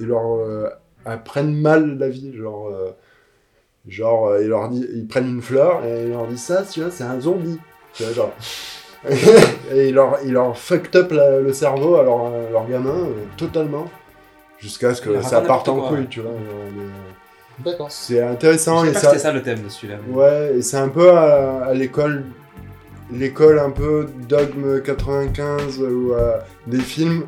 ils 0.00 0.06
leur 0.06 0.36
euh, 0.38 0.68
apprennent 1.04 1.54
mal 1.54 1.98
la 1.98 2.08
vie. 2.08 2.34
Genre 2.36 2.70
genre 3.88 4.36
ils 4.40 4.48
leur 4.48 4.70
ils 4.72 5.06
prennent 5.08 5.28
une 5.28 5.42
fleur 5.42 5.84
et 5.84 6.04
ils 6.04 6.10
leur 6.10 6.26
disent 6.26 6.42
ça 6.44 6.62
tu 6.62 6.80
vois 6.80 6.90
c'est 6.90 7.04
un 7.04 7.20
zombie. 7.20 7.58
Tu 7.94 8.02
vois 8.04 8.12
genre. 8.12 8.32
Et 9.74 9.88
ils 9.88 9.94
leur 9.94 10.18
ils 10.24 10.32
leur 10.32 10.56
fucked 10.56 10.94
up 10.94 11.10
la- 11.10 11.40
le 11.40 11.52
cerveau 11.52 11.96
à 11.96 12.04
leur, 12.04 12.30
leur 12.52 12.68
gamin 12.68 12.90
euh, 12.90 13.24
totalement. 13.36 13.86
Jusqu'à 14.58 14.94
ce 14.94 15.02
que 15.02 15.20
ça 15.22 15.40
parte 15.40 15.68
en 15.68 15.88
couille 15.88 16.06
tu 16.08 16.20
vois 16.20 16.30
D'accord. 17.64 17.90
c'est 17.90 18.20
intéressant 18.22 18.84
Je 18.84 18.90
et 18.90 18.94
sais 18.94 19.06
pas 19.06 19.18
ça, 19.18 19.32
le 19.32 19.42
thème 19.42 19.62
de 19.62 19.68
celui-là. 19.68 19.98
mais- 20.06 20.14
ouais, 20.14 20.56
et 20.58 20.62
c'est 20.62 20.76
un 20.78 20.88
peu 20.88 21.10
à, 21.12 21.64
à 21.66 21.74
l'école, 21.74 22.24
l'école 23.10 23.58
un 23.58 23.70
peu 23.70 24.08
dogme 24.28 24.80
95 24.82 25.80
ou 25.80 26.12
euh, 26.14 26.38
des 26.66 26.80
films. 26.80 27.24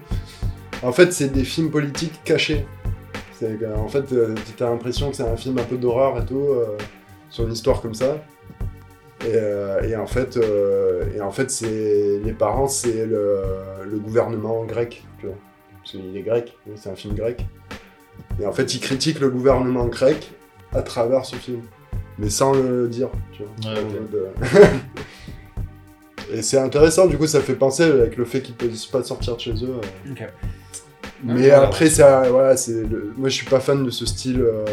En 0.83 0.93
fait, 0.93 1.13
c'est 1.13 1.29
des 1.29 1.45
films 1.45 1.71
politiques 1.71 2.21
cachés. 2.25 2.67
C'est 3.39 3.59
en 3.77 3.89
fait, 3.89 4.13
euh, 4.13 4.35
t'as 4.57 4.71
l'impression 4.71 5.11
que 5.11 5.17
c'est 5.17 5.23
un 5.29 5.37
film 5.37 5.59
un 5.59 5.65
peu 5.65 5.77
d'horreur 5.77 6.19
et 6.23 6.25
tout 6.27 6.39
euh, 6.51 6.77
sur 7.31 7.45
une 7.45 7.53
histoire 7.53 7.81
comme 7.83 7.95
ça. 7.95 8.19
Et, 9.25 9.33
euh, 9.35 9.81
et 9.83 9.97
en 9.97 10.07
fait, 10.07 10.37
euh, 10.37 11.05
et 11.17 11.21
en 11.21 11.31
fait, 11.31 11.51
c'est 11.51 12.21
les 12.23 12.33
parents, 12.33 12.69
c'est 12.69 13.07
le, 13.07 13.41
le 13.85 13.99
gouvernement 13.99 14.65
grec, 14.65 15.05
tu 15.19 15.27
vois. 15.27 15.37
Parce 15.79 15.93
qu'il 15.93 16.17
est 16.17 16.23
grec, 16.23 16.57
c'est 16.77 16.91
un 16.91 16.95
film 16.95 17.15
grec. 17.15 17.45
Et 18.41 18.47
en 18.47 18.53
fait, 18.53 18.75
il 18.75 18.81
critique 18.81 19.21
le 19.21 19.31
gouvernement 19.31 19.87
grec 19.87 20.33
à 20.73 20.83
travers 20.83 21.25
ce 21.25 21.37
film, 21.37 21.61
mais 22.19 22.31
sans 22.31 22.53
le 22.53 22.89
dire, 22.89 23.09
tu 23.33 23.43
vois. 23.43 23.73
Ouais, 23.73 23.79
euh, 24.15 24.65
Et 26.33 26.43
c'est 26.43 26.59
intéressant, 26.59 27.07
du 27.07 27.17
coup, 27.19 27.27
ça 27.27 27.41
fait 27.41 27.55
penser 27.55 27.83
avec 27.85 28.17
le 28.17 28.25
fait 28.25 28.41
qu'ils 28.41 28.55
ne 28.55 28.69
puissent 28.69 28.87
pas 28.87 29.03
sortir 29.03 29.37
de 29.37 29.41
chez 29.41 29.53
eux. 29.65 29.79
euh. 29.81 30.11
Mais 31.23 31.51
après, 31.51 31.89
ça, 31.91 32.29
voilà, 32.31 32.57
c'est 32.57 32.83
le- 32.83 33.13
moi, 33.17 33.29
je 33.29 33.35
suis 33.35 33.47
pas 33.47 33.61
fan 33.61 33.85
de 33.85 33.91
ce 33.91 34.05
style, 34.07 34.41
euh, 34.41 34.65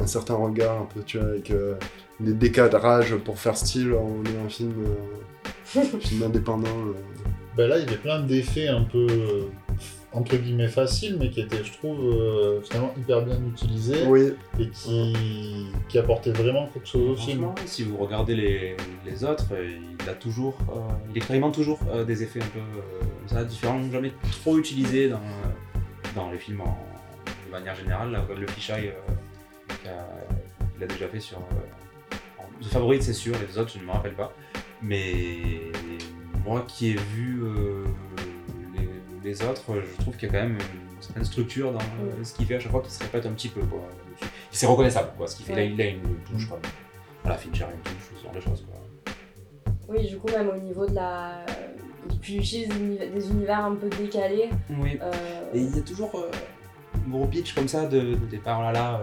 un 0.00 0.06
certain 0.06 0.34
regard, 0.34 0.80
un 0.82 0.86
peu, 0.92 1.02
tu 1.04 1.18
vois, 1.18 1.28
avec 1.28 1.50
euh, 1.50 1.74
des 2.18 2.32
décadrages 2.32 3.14
pour 3.16 3.38
faire 3.38 3.56
style. 3.56 3.92
On 3.92 4.22
est 4.24 4.44
un 4.44 4.48
film, 4.48 4.72
euh, 5.76 5.80
film 6.00 6.22
indépendant. 6.24 6.66
euh. 6.68 6.92
Ben 7.56 7.68
là, 7.68 7.78
il 7.78 7.84
y 7.84 7.88
avait 7.88 7.96
plein 7.98 8.20
d'effets 8.20 8.68
un 8.68 8.82
peu, 8.82 9.06
euh, 9.08 9.44
entre 10.12 10.36
guillemets, 10.36 10.68
faciles, 10.68 11.16
mais 11.20 11.28
qui 11.30 11.40
étaient, 11.40 11.62
je 11.62 11.72
trouve, 11.72 11.98
euh, 12.00 12.60
finalement 12.62 12.94
hyper 12.98 13.22
bien 13.22 13.38
utilisés 13.52 14.04
Oui, 14.06 14.32
et 14.58 14.68
qui, 14.70 15.66
qui 15.88 15.98
apportaient 15.98 16.30
vraiment 16.32 16.68
quelque 16.68 16.88
chose 16.88 17.10
au 17.10 17.16
film. 17.16 17.48
Si 17.66 17.82
vous 17.84 17.96
regardez 17.98 18.34
les, 18.34 18.76
les 19.04 19.24
autres, 19.24 19.46
euh, 19.52 19.78
il 20.00 20.08
a 20.08 20.14
toujours, 20.14 20.56
euh, 20.70 20.78
il 21.10 21.16
expérimente 21.18 21.54
toujours 21.54 21.80
euh, 21.90 22.04
des 22.04 22.22
effets 22.22 22.40
un 22.42 22.46
peu 22.46 22.58
euh, 22.60 23.00
comme 23.00 23.28
ça, 23.38 23.44
différents, 23.44 23.82
jamais 23.90 24.12
trop 24.42 24.56
utilisés 24.58 25.08
dans, 25.08 25.20
dans 26.14 26.30
les 26.30 26.38
films 26.38 26.62
en, 26.62 26.78
de 27.46 27.50
manière 27.52 27.74
générale. 27.74 28.10
Là, 28.12 28.24
le 28.38 28.46
fisheye 28.46 28.88
euh, 28.88 28.92
qui, 29.82 29.88
a- 29.88 30.86
déjà 30.86 31.08
fait 31.08 31.20
sur. 31.20 31.38
Euh, 31.38 32.14
The 32.62 32.66
Favorite, 32.68 33.02
c'est 33.02 33.12
sûr, 33.12 33.34
les 33.46 33.58
autres, 33.58 33.72
je 33.74 33.80
ne 33.80 33.84
me 33.84 33.90
rappelle 33.90 34.14
pas. 34.14 34.32
Mais 34.82 35.36
moi 36.44 36.64
qui 36.68 36.90
ai 36.90 36.96
vu 37.14 37.40
euh, 39.32 39.50
autres, 39.50 39.62
je 39.74 40.02
trouve 40.02 40.16
qu'il 40.16 40.28
y 40.28 40.30
a 40.30 40.34
quand 40.34 40.44
même 40.44 40.58
une 40.58 41.02
certaine 41.02 41.24
structure 41.24 41.72
dans 41.72 41.78
euh, 41.78 42.24
ce 42.24 42.34
qu'il 42.34 42.46
fait 42.46 42.56
à 42.56 42.60
chaque 42.60 42.72
fois 42.72 42.82
qui 42.82 42.90
se 42.90 43.02
répète 43.02 43.26
un 43.26 43.32
petit 43.32 43.48
peu. 43.48 43.60
Quoi. 43.62 43.80
C'est 44.50 44.66
reconnaissable, 44.66 45.10
quoi, 45.16 45.26
ce 45.26 45.36
qu'il 45.36 45.46
fait. 45.46 45.54
Là, 45.54 45.62
il 45.64 45.80
a 45.80 45.86
une 45.86 46.16
touche, 46.30 46.48
quoi. 46.48 46.58
Voilà, 47.22 47.38
Fincher 47.38 47.64
a 47.64 47.72
une 47.72 47.80
touche, 47.80 48.10
ce 48.16 48.22
genre 48.22 48.32
de 48.32 48.40
choses. 48.40 48.66
Quoi. 48.70 49.14
Oui, 49.88 50.06
du 50.06 50.18
coup, 50.18 50.28
même 50.28 50.48
au 50.48 50.58
niveau 50.58 50.86
de 50.86 50.94
la. 50.94 51.44
Il 52.28 52.38
utilise 52.38 52.68
des 52.68 53.30
univers 53.30 53.64
un 53.64 53.74
peu 53.74 53.88
décalés. 53.88 54.50
Oui. 54.70 54.98
Euh, 55.02 55.12
Et 55.54 55.60
il 55.60 55.76
y 55.76 55.78
a 55.78 55.82
toujours 55.82 56.12
un 56.14 57.10
gros 57.10 57.26
pitch 57.26 57.54
comme 57.54 57.68
ça 57.68 57.86
de, 57.86 58.14
départ, 58.30 58.62
là 58.62 58.72
là, 58.72 59.00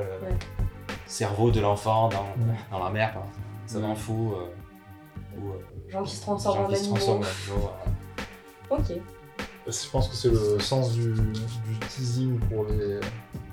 cerveau 1.06 1.52
de 1.52 1.60
l'enfant 1.60 2.10
dans, 2.10 2.26
dans, 2.72 2.84
la 2.84 2.90
mer, 2.90 3.14
quoi. 3.14 3.26
ça 3.66 3.80
m'en 3.80 3.96
fout. 3.96 4.34
Ou, 5.38 5.52
Gens 5.90 6.04
qui 6.04 6.16
se 6.16 6.22
transforment 6.22 6.66
en 6.66 6.74
animaux. 6.74 7.22
Ok. 8.70 9.00
Je 9.66 9.90
pense 9.92 10.10
que 10.10 10.16
c'est 10.16 10.30
le 10.30 10.60
sens 10.60 10.94
du, 10.94 11.14
du, 11.14 11.80
teasing 11.90 12.38
pour, 12.40 12.66
les, 12.66 13.00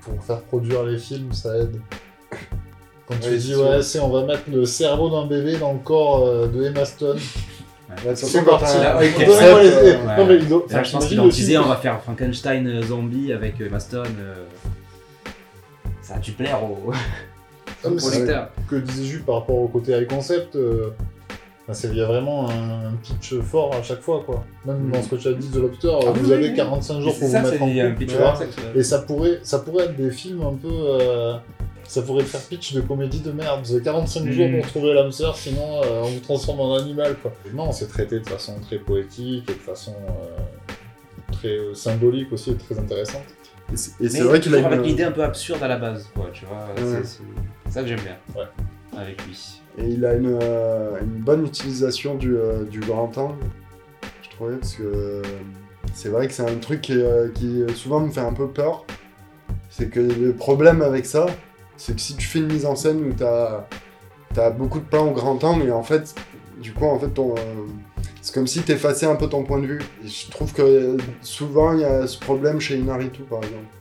pour 0.00 0.22
faire 0.24 0.40
produire 0.42 0.82
les 0.84 0.98
films, 0.98 1.32
ça 1.32 1.56
aide. 1.56 1.80
Quand 3.06 3.14
tu 3.20 3.36
dis, 3.36 3.54
ouais, 3.54 3.82
c'est, 3.82 4.00
on 4.00 4.10
va 4.10 4.24
mettre 4.24 4.44
le 4.50 4.64
cerveau 4.64 5.10
d'un 5.10 5.26
bébé 5.26 5.56
dans 5.56 5.72
le 5.72 5.78
corps 5.78 6.26
euh, 6.26 6.46
de 6.48 6.64
Emma 6.64 6.84
Stone. 6.84 7.18
Ouais, 8.04 8.14
c'est 8.14 8.44
parti 8.44 8.76
là. 8.78 8.96
Ouais, 8.98 9.10
non, 10.16 10.26
mais 10.26 10.38
enfin, 10.64 10.82
je 10.82 10.92
pense 10.92 11.06
qu'ils 11.06 11.20
ont 11.20 11.28
teasé, 11.28 11.58
on 11.58 11.66
va 11.66 11.76
faire 11.76 12.00
Frankenstein 12.02 12.66
euh, 12.66 12.82
zombie 12.82 13.32
avec 13.32 13.60
Emma 13.60 13.80
Stone. 13.80 14.14
Euh... 14.18 14.44
Ça 16.02 16.14
a 16.14 16.18
dû 16.18 16.32
plaire 16.32 16.60
aux, 16.62 16.92
aux 17.88 18.10
lecteurs. 18.10 18.50
Que 18.68 18.76
disait 18.76 19.04
Jules 19.04 19.24
par 19.24 19.36
rapport 19.36 19.56
au 19.56 19.68
côté 19.68 19.92
high 19.92 20.08
concept 20.08 20.56
il 21.84 21.96
y 21.96 22.02
a 22.02 22.06
vraiment 22.06 22.48
un, 22.48 22.92
pitch 23.02 23.34
fort 23.40 23.74
à 23.74 23.82
chaque 23.82 24.00
fois, 24.00 24.22
quoi. 24.24 24.44
Même 24.64 24.90
dans 24.90 25.02
ce 25.02 25.08
que 25.08 25.16
tu 25.16 25.28
as 25.28 25.32
dit 25.32 25.48
de 25.48 25.60
Lobster, 25.60 25.92
ah 26.02 26.10
vous 26.14 26.32
avez 26.32 26.52
45 26.54 27.00
jours 27.00 27.18
pour 27.18 27.28
vous 27.28 27.34
mettre 27.34 27.62
en 27.62 27.68
couple. 27.68 28.48
Et 28.74 28.82
ça 28.82 29.00
pourrait, 29.00 29.40
ça 29.42 29.60
pourrait 29.60 29.84
être 29.84 29.96
des 29.96 30.10
films 30.10 30.42
un 30.42 30.54
peu... 30.54 30.68
Euh, 30.70 31.36
ça 31.84 32.02
pourrait 32.02 32.22
faire 32.22 32.40
pitch 32.42 32.74
de 32.74 32.82
comédie 32.82 33.18
de 33.18 33.32
merde. 33.32 33.62
Vous 33.64 33.72
avez 33.74 33.82
45 33.82 34.30
jours 34.30 34.48
mm. 34.48 34.60
pour 34.60 34.66
trouver 34.68 34.94
l'âme 34.94 35.10
sœur, 35.10 35.36
sinon 35.36 35.82
euh, 35.82 36.02
on 36.04 36.08
vous 36.08 36.20
transforme 36.20 36.60
en 36.60 36.76
animal, 36.76 37.16
quoi. 37.20 37.32
non, 37.52 37.72
c'est 37.72 37.88
traité 37.88 38.20
de 38.20 38.28
façon 38.28 38.60
très 38.60 38.78
poétique 38.78 39.50
et 39.50 39.54
de 39.54 39.58
façon 39.58 39.94
euh, 40.08 41.32
très 41.32 41.74
symbolique 41.74 42.32
aussi 42.32 42.50
et 42.50 42.54
très 42.54 42.78
intéressante. 42.78 43.24
Et 44.00 44.08
c'est 44.08 44.20
vrai 44.22 44.40
qu'il 44.40 44.54
a 44.54 44.58
une... 44.58 44.64
avec 44.64 44.84
l'idée 44.84 45.04
un 45.04 45.12
peu 45.12 45.24
absurde 45.24 45.62
à 45.62 45.68
la 45.68 45.78
base, 45.78 46.08
quoi, 46.14 46.30
tu 46.32 46.44
vois. 46.44 46.68
C'est 46.76 47.72
ça 47.72 47.82
que 47.82 47.88
j'aime 47.88 48.00
bien. 48.00 48.16
Ouais. 48.36 48.48
Avec 48.96 49.24
lui. 49.26 49.59
Et 49.78 49.86
il 49.86 50.04
a 50.04 50.14
une, 50.14 50.38
euh, 50.40 51.00
bonne 51.02 51.46
utilisation 51.46 52.14
du, 52.14 52.36
euh, 52.36 52.64
du, 52.64 52.80
grand 52.80 53.16
angle, 53.16 53.44
je 54.22 54.30
trouvais, 54.30 54.56
parce 54.56 54.74
que 54.74 54.82
euh, 54.82 55.22
c'est 55.94 56.08
vrai 56.08 56.26
que 56.26 56.32
c'est 56.32 56.48
un 56.48 56.56
truc 56.56 56.80
qui, 56.80 57.64
souvent 57.74 58.00
me 58.00 58.10
fait 58.10 58.20
un 58.20 58.32
peu 58.32 58.48
peur. 58.48 58.84
C'est 59.70 59.88
que 59.88 60.00
le 60.00 60.32
problème 60.32 60.82
avec 60.82 61.06
ça, 61.06 61.26
c'est 61.76 61.94
que 61.94 62.00
si 62.00 62.16
tu 62.16 62.26
fais 62.26 62.40
une 62.40 62.52
mise 62.52 62.66
en 62.66 62.74
scène 62.74 63.04
où 63.04 63.12
tu 63.12 63.24
as, 63.24 64.50
beaucoup 64.50 64.80
de 64.80 64.84
plans 64.84 65.08
au 65.08 65.12
grand 65.12 65.42
angle, 65.44 65.66
et 65.66 65.72
en 65.72 65.82
fait, 65.82 66.14
du 66.60 66.72
coup, 66.72 66.84
en 66.84 66.98
fait, 66.98 67.08
ton, 67.08 67.34
c'est 68.20 68.34
comme 68.34 68.46
si 68.46 68.62
tu 68.62 68.72
effaçais 68.72 69.06
un 69.06 69.16
peu 69.16 69.28
ton 69.28 69.44
point 69.44 69.58
de 69.58 69.66
vue. 69.66 69.82
Je 70.04 70.30
trouve 70.30 70.52
que 70.52 70.96
souvent, 71.22 71.72
il 71.72 71.80
y 71.80 71.84
a 71.84 72.06
ce 72.06 72.18
problème 72.18 72.60
chez 72.60 72.76
Inaritu, 72.76 73.22
par 73.22 73.38
exemple. 73.38 73.79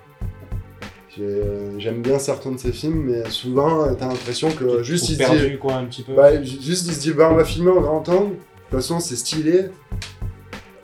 J'aime 1.78 2.02
bien 2.02 2.20
certains 2.20 2.52
de 2.52 2.58
ses 2.58 2.72
films, 2.72 3.04
mais 3.08 3.30
souvent, 3.30 3.94
t'as 3.96 4.08
l'impression 4.08 4.52
que 4.52 4.84
juste 4.84 5.10
il 5.10 5.18
se 5.18 5.48
dit. 5.48 5.58
quoi, 5.58 5.76
un 5.76 5.86
petit 5.86 6.04
peu. 6.04 6.14
Bah, 6.14 6.42
juste 6.44 6.88
il 6.88 6.94
se 6.94 7.00
dit, 7.00 7.12
bah, 7.12 7.30
on 7.32 7.36
va 7.36 7.46
filmer 7.46 7.72
en 7.72 7.82
grand 7.82 8.10
angle. 8.10 8.32
De 8.32 8.76
toute 8.76 8.82
façon, 8.82 9.00
c'est 9.00 9.16
stylé. 9.16 9.66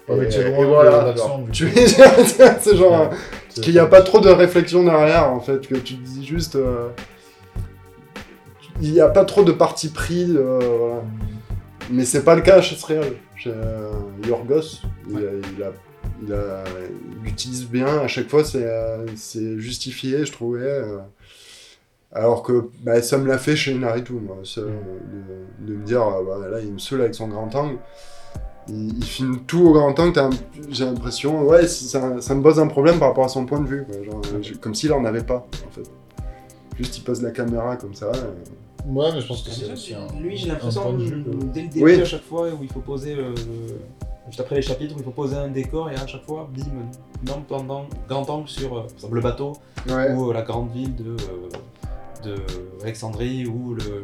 Ouais, 0.08 0.18
mais 0.18 0.30
tu 0.30 0.40
es 0.40 0.52
loin 0.52 0.66
voilà, 0.68 1.16
tu 1.52 1.68
c'est 1.68 2.78
genre 2.78 3.10
qu'il 3.56 3.74
n'y 3.74 3.80
a 3.80 3.88
pas 3.88 4.04
trop 4.04 4.20
de 4.20 4.30
réflexion 4.30 4.84
derrière 4.84 5.32
en 5.32 5.40
fait, 5.40 5.68
que 5.68 5.74
tu 5.74 5.96
te 5.96 6.08
dis 6.08 6.24
juste 6.24 6.56
euh, 6.56 6.90
il 8.82 8.92
n'y 8.92 9.00
a 9.00 9.08
pas 9.08 9.26
trop 9.26 9.44
de 9.44 9.52
parti 9.52 9.90
pris, 9.90 10.28
euh, 10.30 10.60
voilà. 10.62 11.04
Mais 11.92 12.04
c'est 12.04 12.24
pas 12.24 12.36
le 12.36 12.42
cas 12.42 12.62
chez 12.62 12.76
Sreal. 12.76 13.14
Chez 13.36 13.52
euh, 13.52 13.92
Yorgos, 14.28 14.82
il, 15.10 15.20
il, 15.58 15.64
a 15.64 15.72
il, 16.22 16.36
utilise 17.26 17.68
bien, 17.68 18.00
à 18.00 18.08
chaque 18.08 18.30
fois 18.30 18.44
c'est 18.44 18.64
euh, 18.64 19.06
justifié, 19.58 20.26
je 20.26 20.32
trouvais. 20.32 20.62
Euh. 20.64 21.00
alors 22.12 22.44
que 22.44 22.70
bah, 22.84 23.02
ça 23.02 23.18
me 23.18 23.28
l'a 23.28 23.38
fait 23.38 23.56
chez 23.56 23.74
Naruto, 23.74 24.14
moi, 24.14 24.38
mm. 24.38 25.66
de, 25.66 25.74
me 25.74 25.86
dire, 25.86 26.02
ah, 26.02 26.20
bah, 26.26 26.48
là 26.50 26.60
il 26.62 26.74
me 26.74 26.80
seul 26.80 27.02
avec 27.02 27.16
son 27.16 27.28
grand 27.28 27.54
angle. 27.56 27.78
Il, 28.68 29.04
filme 29.04 29.42
tout 29.46 29.62
au 29.62 29.74
grand 29.74 30.00
angle, 30.00 30.36
j'ai 30.70 30.86
l'impression, 30.86 31.44
ouais, 31.44 31.68
ça, 31.68 32.20
ça, 32.20 32.36
me 32.36 32.42
pose 32.42 32.60
un 32.60 32.68
problème 32.68 32.98
par 32.98 33.10
rapport 33.10 33.26
à 33.26 33.30
son 33.30 33.46
point 33.46 33.60
de 33.60 33.68
vue, 33.68 33.86
comme 34.60 34.74
s'il 34.74 34.92
en 34.92 35.06
avait 35.06 35.24
pas, 35.24 35.48
en 35.68 35.72
fait. 35.72 35.90
Juste 36.78 36.98
il 36.98 37.04
pose 37.04 37.22
la 37.22 37.32
caméra 37.32 37.78
comme 37.78 37.94
ça. 37.94 38.12
Ouais, 38.86 39.12
mais 39.14 39.22
je 39.22 39.28
pense 39.28 39.42
que 39.42 39.50
c'est 39.52 39.72
aussi 39.72 39.94
un. 39.94 40.08
Lui, 40.20 40.38
j'ai 40.38 40.48
l'impression, 40.48 40.94
dès 40.94 41.64
le 41.64 41.68
début, 41.70 42.02
à 42.02 42.06
chaque 42.06 42.24
fois 42.24 42.50
où 42.50 42.64
il 42.64 42.72
faut 42.72 42.82
poser 42.82 43.16
euh, 43.16 43.34
juste 44.28 44.40
après 44.40 44.56
les 44.56 44.62
chapitres, 44.62 44.96
il 44.98 45.04
faut 45.04 45.12
poser 45.12 45.36
un 45.36 45.50
décor 45.50 45.90
et 45.90 45.96
à 45.96 46.08
chaque 46.08 46.24
fois, 46.24 46.50
bim, 46.54 47.42
grand 48.08 48.30
angle 48.30 48.48
sur 48.48 48.78
euh, 48.78 48.88
le 49.12 49.22
bateau 49.22 49.54
ou 49.88 50.30
euh, 50.30 50.34
la 50.34 50.42
grande 50.42 50.72
ville 50.72 50.96
de, 50.96 51.12
euh, 51.12 51.50
de 52.24 52.36
Alexandrie 52.84 53.46
ou 53.46 53.76
le 53.76 54.02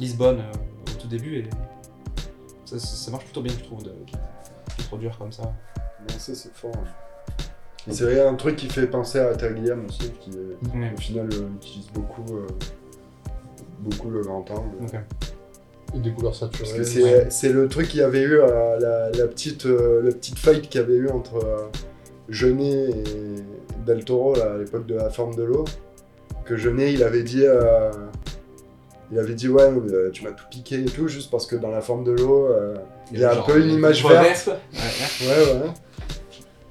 Lisbonne 0.00 0.42
au 0.88 1.00
tout 1.00 1.08
début. 1.08 1.38
Et 1.38 1.48
ça, 2.78 3.10
marche 3.10 3.24
plutôt 3.24 3.42
bien, 3.42 3.52
je 3.58 3.64
trouve, 3.64 3.82
de, 3.82 3.90
de 3.90 4.82
produire 4.88 5.16
comme 5.18 5.32
ça. 5.32 5.52
ça, 6.08 6.34
c'est 6.34 6.52
fort. 6.54 6.72
Hein. 6.74 6.88
C'est 7.90 8.20
un 8.20 8.34
truc 8.34 8.56
qui 8.56 8.68
fait 8.68 8.86
penser 8.86 9.18
à 9.18 9.34
Terry 9.34 9.56
Gilliam 9.56 9.84
aussi, 9.86 10.12
qui 10.20 10.30
au 10.30 11.00
final 11.00 11.28
utilise 11.56 11.90
beaucoup, 11.92 12.24
beaucoup 13.80 14.10
le 14.10 14.22
grand 14.22 14.48
angle 14.50 15.02
des 15.98 16.10
couleurs 16.10 16.34
saturées. 16.34 16.64
Parce 16.64 16.72
que 16.72 17.30
c'est 17.30 17.52
le 17.52 17.68
truc 17.68 17.88
qu'il 17.88 18.00
y 18.00 18.02
avait 18.02 18.22
eu, 18.22 18.38
la, 18.38 19.10
la, 19.10 19.26
petite, 19.26 19.66
euh, 19.66 20.02
la 20.02 20.12
petite 20.12 20.38
fight 20.38 20.68
qu'il 20.68 20.80
y 20.80 20.84
avait 20.84 20.94
eu 20.94 21.08
entre 21.08 21.36
euh, 21.36 21.68
Jeunet 22.28 22.90
et 22.90 23.84
Del 23.86 24.04
Toro 24.04 24.38
à 24.38 24.56
l'époque 24.56 24.86
de 24.86 24.94
la 24.94 25.10
forme 25.10 25.34
de 25.34 25.42
l'eau. 25.42 25.64
Que 26.44 26.56
Jeunet, 26.56 26.92
il 26.92 27.02
avait 27.02 27.22
dit. 27.22 27.44
Euh, 27.44 27.90
il 29.10 29.18
avait 29.18 29.34
dit 29.34 29.46
ouais 29.46 29.68
tu 30.10 30.24
m'as 30.24 30.30
tout 30.30 30.46
piqué 30.50 30.80
et 30.80 30.84
tout 30.86 31.06
juste 31.06 31.30
parce 31.30 31.44
que 31.44 31.54
dans 31.54 31.70
la 31.70 31.82
forme 31.82 32.02
de 32.02 32.12
l'eau 32.12 32.48
il 33.12 33.20
y 33.20 33.24
a 33.24 33.38
un 33.38 33.42
peu 33.42 33.60
une 33.60 33.68
image 33.68 34.02
verte. 34.06 34.48
Ouais 34.48 35.26
ouais. 35.26 35.70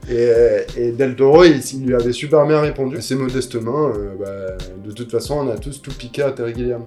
Et, 0.09 0.31
et, 0.77 0.91
Del 0.91 1.15
Toro, 1.15 1.43
il, 1.43 1.61
lui 1.85 1.93
avait 1.93 2.11
super 2.11 2.45
bien 2.47 2.59
répondu. 2.59 2.97
Assez 2.97 3.15
modestement, 3.15 3.89
bah, 4.19 4.57
de 4.83 4.91
toute 4.91 5.11
façon, 5.11 5.35
on 5.35 5.49
a 5.49 5.57
tous 5.57 5.81
tout 5.81 5.91
piqué 5.91 6.23
à 6.23 6.31
Terry 6.31 6.53
Gilliam. 6.55 6.83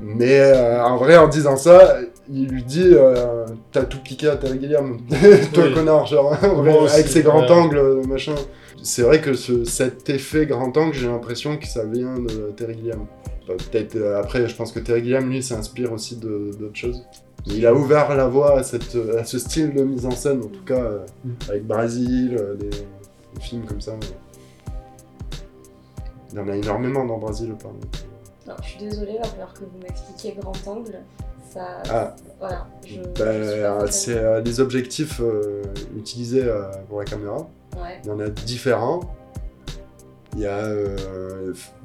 Mais 0.00 0.38
euh, 0.38 0.84
en 0.84 0.96
vrai, 0.96 1.16
en 1.16 1.28
disant 1.28 1.56
ça, 1.56 1.98
il 2.28 2.48
lui 2.48 2.62
dit 2.62 2.90
euh, 2.92 3.46
T'as 3.72 3.84
tout 3.84 3.98
piqué 3.98 4.28
à 4.28 4.36
Terry 4.36 4.60
Gilliam, 4.60 4.98
toi 5.52 5.64
connard, 5.72 6.06
genre, 6.06 6.36
avec 6.92 7.06
ses 7.06 7.22
grands 7.22 7.46
angles, 7.46 7.78
euh, 7.78 8.02
machin. 8.04 8.34
C'est 8.82 9.02
vrai 9.02 9.20
que 9.20 9.32
cet 9.32 10.10
effet 10.10 10.46
grand 10.46 10.76
angle, 10.76 10.94
j'ai 10.94 11.06
l'impression 11.06 11.56
que 11.56 11.66
ça 11.66 11.84
vient 11.84 12.18
de 12.18 12.52
Terry 12.54 12.74
Gilliam. 12.74 13.06
Peut-être 13.46 13.96
après, 14.18 14.46
je 14.46 14.54
pense 14.54 14.72
que 14.72 14.80
Terry 14.80 15.02
Gilliam, 15.02 15.28
lui, 15.28 15.42
s'inspire 15.42 15.92
aussi 15.92 16.16
d'autres 16.16 16.74
choses. 16.74 17.02
Il 17.46 17.66
a 17.66 17.74
ouvert 17.74 18.14
la 18.14 18.26
voie 18.26 18.58
à, 18.58 18.62
cette, 18.62 18.96
à, 19.18 19.24
ce 19.24 19.38
style 19.38 19.74
de 19.74 19.82
mise 19.82 20.06
en 20.06 20.10
scène, 20.10 20.40
en 20.40 20.48
tout 20.48 20.64
cas, 20.64 20.82
mm. 21.24 21.30
avec 21.48 21.66
Brésil, 21.66 22.40
des, 22.58 22.70
des, 22.70 23.40
films 23.40 23.64
comme 23.66 23.80
ça. 23.80 23.92
Il 26.32 26.38
y 26.38 26.40
en 26.40 26.48
a 26.48 26.56
énormément 26.56 27.04
dans 27.04 27.18
Brésil, 27.18 27.54
pardon. 27.60 27.78
Alors, 28.46 28.62
je 28.62 28.68
suis 28.68 28.78
désolée, 28.78 29.12
il 29.14 29.18
va 29.18 29.24
falloir 29.24 29.54
que 29.54 29.60
vous 29.60 29.78
m'expliquiez 29.82 30.36
grand 30.40 30.52
angle. 30.66 31.00
Ça, 31.50 31.82
ah. 31.88 32.16
Voilà. 32.38 32.66
Bah, 33.18 33.86
c'est 33.90 34.18
euh, 34.18 34.40
des 34.40 34.60
objectifs 34.60 35.20
euh, 35.20 35.62
utilisés 35.96 36.42
euh, 36.44 36.70
pour 36.88 36.98
la 36.98 37.04
caméra. 37.04 37.48
Ouais. 37.76 38.00
Il 38.02 38.08
y 38.08 38.10
en 38.10 38.20
a 38.20 38.28
différents. 38.28 39.00
Il 40.34 40.40
y 40.40 40.46
a 40.46 40.68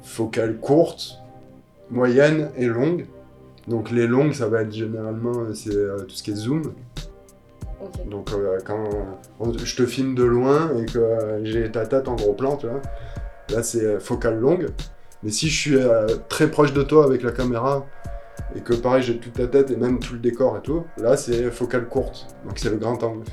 focale 0.02 0.58
courte, 0.58 1.20
moyenne 1.88 2.50
et 2.56 2.66
longue. 2.66 3.06
Donc 3.68 3.90
les 3.90 4.06
longues, 4.06 4.32
ça 4.32 4.48
va 4.48 4.62
être 4.62 4.72
généralement 4.72 5.32
c'est 5.54 5.70
tout 5.70 6.14
ce 6.14 6.22
qui 6.22 6.30
est 6.30 6.36
zoom. 6.36 6.72
Donc 8.10 8.30
quand 8.66 8.88
je 9.56 9.76
te 9.76 9.86
filme 9.86 10.14
de 10.14 10.24
loin 10.24 10.70
et 10.76 10.86
que 10.86 11.00
j'ai 11.44 11.70
ta 11.70 11.86
tête 11.86 12.08
en 12.08 12.14
gros 12.14 12.34
plan, 12.34 12.56
tu 12.56 12.66
vois, 12.66 12.80
là 13.50 13.62
c'est 13.62 14.00
focale 14.00 14.38
longue. 14.38 14.68
Mais 15.22 15.30
si 15.30 15.48
je 15.48 15.60
suis 15.60 15.76
euh, 15.76 16.06
très 16.28 16.50
proche 16.50 16.72
de 16.72 16.82
toi 16.82 17.04
avec 17.04 17.22
la 17.22 17.30
caméra 17.30 17.86
et 18.56 18.60
que 18.60 18.72
pareil 18.72 19.02
j'ai 19.02 19.18
toute 19.18 19.34
ta 19.34 19.46
tête 19.46 19.70
et 19.70 19.76
même 19.76 19.98
tout 19.98 20.14
le 20.14 20.18
décor 20.18 20.56
et 20.56 20.62
tout, 20.62 20.84
là 20.96 21.16
c'est 21.16 21.50
focale 21.50 21.88
courte, 21.88 22.26
donc 22.46 22.58
c'est 22.58 22.70
le 22.70 22.76
grand 22.76 23.02
angle. 23.02 23.24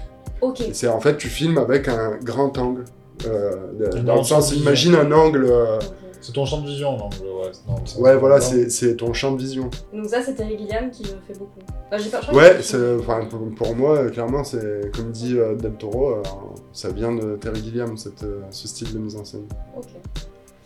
Ok. 0.42 0.64
C'est 0.74 0.88
en 0.88 1.00
fait 1.00 1.18
tu 1.18 1.30
filmes 1.30 1.58
avec 1.58 1.88
un 1.88 2.18
grand 2.22 2.58
angle. 2.58 2.84
Euh, 3.26 4.02
dans 4.04 4.18
le 4.18 4.24
sens, 4.24 4.54
imagine 4.54 4.96
un 4.96 5.12
angle, 5.12 5.46
euh, 5.50 5.80
C'est 6.22 6.34
ton 6.34 6.46
champ 6.46 6.62
de 6.62 6.68
vision, 6.68 6.98
non 6.98 7.10
Ouais, 7.22 7.52
non, 7.68 8.02
Ouais, 8.02 8.16
voilà, 8.18 8.40
c'est 8.42 8.96
ton 8.98 9.14
champ 9.14 9.32
de 9.34 9.38
vision. 9.42 9.70
Donc 9.94 10.06
ça, 10.06 10.22
c'est 10.22 10.36
Terry 10.36 10.58
Gilliam 10.58 10.90
qui 10.92 11.04
le 11.04 11.10
fait 11.28 11.38
beaucoup. 11.38 11.60
J'ai 11.98 12.10
pas, 12.10 12.22
je 12.22 12.28
crois 12.28 12.34
Ouais, 12.42 12.58
que 12.60 13.00
enfin, 13.00 13.26
pour, 13.30 13.40
pour 13.56 13.76
moi, 13.76 13.98
euh, 13.98 14.10
clairement, 14.10 14.44
c'est 14.44 14.92
comme 14.94 15.12
dit 15.12 15.38
euh, 15.38 15.56
Del 15.56 15.74
Toro, 15.74 16.12
euh, 16.16 16.24
ça 16.74 16.90
vient 16.90 17.14
de 17.16 17.36
Terry 17.38 17.62
Gilliam, 17.64 17.96
cette, 17.98 18.24
euh, 18.24 18.42
ce 18.52 18.68
style 18.68 18.94
de 18.94 19.00
mise 19.00 19.16
en 19.16 19.24
scène. 19.24 19.48
Ok. 19.78 19.86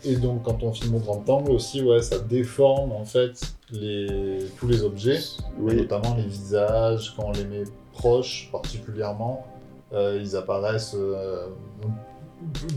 Et 0.04 0.16
donc, 0.16 0.42
quand 0.42 0.62
on 0.64 0.72
filme 0.72 0.96
au 0.96 0.98
grand 0.98 1.28
angle 1.30 1.52
aussi, 1.52 1.80
ouais, 1.84 2.02
ça 2.02 2.18
déforme 2.18 2.90
en 2.90 3.04
fait 3.04 3.40
les... 3.70 4.38
tous 4.58 4.66
les 4.66 4.82
objets, 4.82 5.20
Oui, 5.60 5.76
notamment 5.76 6.16
les 6.16 6.24
visages, 6.24 7.14
quand 7.16 7.26
on 7.28 7.32
les 7.32 7.44
met 7.44 7.62
proches 7.92 8.48
particulièrement, 8.50 9.46
euh, 9.92 10.18
ils 10.20 10.34
apparaissent 10.34 10.96
euh, 10.98 11.46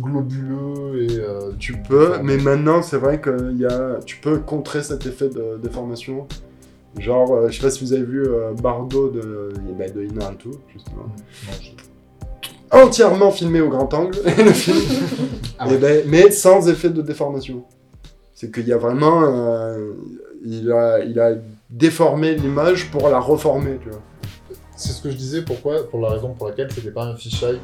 globuleux 0.01 1.01
et. 1.03 1.19
euh, 1.19 1.51
tu 1.59 1.73
peux, 1.87 2.19
mais 2.23 2.37
maintenant, 2.37 2.81
c'est 2.81 2.97
vrai 2.97 3.19
que 3.19 3.53
y 3.55 3.65
a, 3.65 3.99
tu 4.05 4.17
peux 4.17 4.39
contrer 4.39 4.83
cet 4.83 5.05
effet 5.05 5.29
de 5.29 5.57
déformation. 5.61 6.27
Genre, 6.97 7.33
euh, 7.33 7.49
je 7.49 7.57
sais 7.57 7.61
pas 7.63 7.71
si 7.71 7.83
vous 7.83 7.93
avez 7.93 8.03
vu 8.03 8.25
euh, 8.25 8.53
Bardo 8.53 9.09
de, 9.09 9.51
bah, 9.77 9.89
de 9.89 10.03
Inarritu, 10.03 10.49
justement. 10.73 11.07
Entièrement 12.71 13.31
filmé 13.31 13.61
au 13.61 13.69
grand 13.69 13.93
angle, 13.93 14.17
le 14.37 14.51
film. 14.51 14.77
Ah 15.59 15.67
Et 15.67 15.71
ouais. 15.71 15.77
ben, 15.77 16.03
mais 16.07 16.31
sans 16.31 16.67
effet 16.69 16.89
de 16.89 17.01
déformation. 17.01 17.63
C'est 18.33 18.51
qu'il 18.53 18.67
y 18.67 18.73
a 18.73 18.77
vraiment. 18.77 19.23
euh, 19.23 19.93
il, 20.43 20.71
a, 20.71 20.99
il 21.03 21.19
a 21.19 21.33
déformé 21.69 22.35
l'image 22.35 22.91
pour 22.91 23.07
la 23.09 23.19
reformer, 23.19 23.77
tu 23.81 23.89
vois. 23.89 24.01
C'est 24.75 24.89
ce 24.91 25.01
que 25.01 25.09
je 25.09 25.15
disais, 25.15 25.41
pourquoi 25.43 25.87
Pour 25.89 26.01
la 26.01 26.09
raison 26.09 26.33
pour 26.33 26.47
laquelle 26.47 26.69
c'était 26.71 26.91
pas 26.91 27.05
un 27.05 27.15
fisheye. 27.15 27.59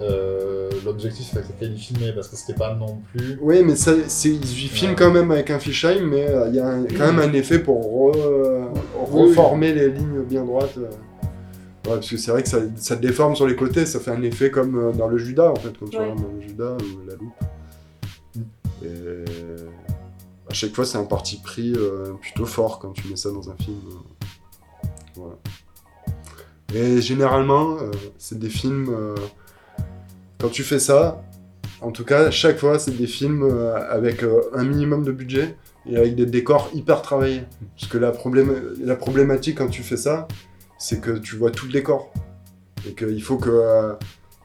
Euh, 0.00 0.70
L'objectif 0.84 1.34
avec 1.36 1.48
lequel 1.48 1.72
il 1.72 1.78
filmait, 1.78 2.12
parce 2.12 2.28
que 2.28 2.36
c'était 2.36 2.54
pas 2.54 2.74
non 2.74 3.00
plus. 3.12 3.36
Oui, 3.40 3.62
mais 3.64 3.74
ça, 3.74 3.92
c'est, 4.06 4.28
il 4.30 4.46
filme 4.46 4.90
Ouais. 4.92 4.96
quand 4.96 5.10
même 5.10 5.30
avec 5.32 5.50
un 5.50 5.58
fisheye, 5.58 6.00
mais 6.02 6.26
euh, 6.28 6.48
il 6.48 6.54
y 6.54 6.60
a 6.60 6.68
un- 6.68 6.84
quand 6.84 7.12
même 7.12 7.18
un 7.18 7.32
effet 7.32 7.58
pour 7.58 7.80
re- 8.12 8.68
Oui, 9.10 9.28
reformer 9.28 9.72
les 9.74 9.90
lignes 9.90 10.22
bien 10.22 10.44
droites. 10.44 10.78
euh. 10.78 10.82
Ouais, 11.86 11.94
parce 11.94 12.08
que 12.10 12.16
c'est 12.16 12.30
vrai 12.30 12.42
que 12.42 12.48
ça, 12.48 12.58
ça 12.76 12.96
déforme 12.96 13.34
sur 13.34 13.46
les 13.46 13.56
côtés, 13.56 13.86
ça 13.86 13.98
fait 13.98 14.10
un 14.12 14.22
effet 14.22 14.50
comme 14.50 14.78
euh, 14.78 14.92
dans 14.92 15.08
le 15.08 15.18
Judas, 15.18 15.50
en 15.50 15.56
fait, 15.56 15.72
quand 15.78 15.88
tu 15.90 15.98
Ouais. 15.98 16.14
le 16.40 16.46
Judas 16.46 16.76
ou 16.76 17.06
la 17.08 17.14
loupe. 17.16 18.44
Et 18.84 19.24
à 20.48 20.54
chaque 20.54 20.74
fois, 20.74 20.84
c'est 20.84 20.98
un 20.98 21.04
parti 21.04 21.40
pris 21.42 21.72
euh, 21.76 22.12
plutôt 22.20 22.46
fort 22.46 22.78
quand 22.78 22.92
tu 22.92 23.08
mets 23.08 23.16
ça 23.16 23.30
dans 23.30 23.50
un 23.50 23.56
film. 23.56 23.78
Voilà. 25.16 25.34
Et 26.74 27.00
généralement, 27.00 27.76
euh, 27.80 27.90
c'est 28.18 28.38
des 28.38 28.48
films. 28.50 28.90
Quand 30.40 30.48
tu 30.48 30.62
fais 30.62 30.78
ça, 30.78 31.22
en 31.80 31.90
tout 31.90 32.04
cas, 32.04 32.30
chaque 32.30 32.58
fois, 32.58 32.78
c'est 32.78 32.96
des 32.96 33.06
films 33.06 33.42
euh, 33.42 33.76
avec 33.90 34.22
euh, 34.22 34.42
un 34.54 34.64
minimum 34.64 35.04
de 35.04 35.12
budget 35.12 35.56
et 35.88 35.96
avec 35.96 36.14
des 36.16 36.26
décors 36.26 36.70
hyper 36.74 37.02
travaillés. 37.02 37.42
Parce 37.76 37.90
que 37.90 37.98
la, 37.98 38.10
problématique 38.96 39.58
quand 39.58 39.68
tu 39.68 39.82
fais 39.82 39.96
ça, 39.96 40.26
c'est 40.78 41.00
que 41.00 41.12
tu 41.18 41.36
vois 41.36 41.50
tout 41.50 41.66
le 41.66 41.72
décor. 41.72 42.12
Et 42.88 42.94
qu'il 42.94 43.22
faut 43.22 43.36
que. 43.36 43.50
euh, 43.50 43.94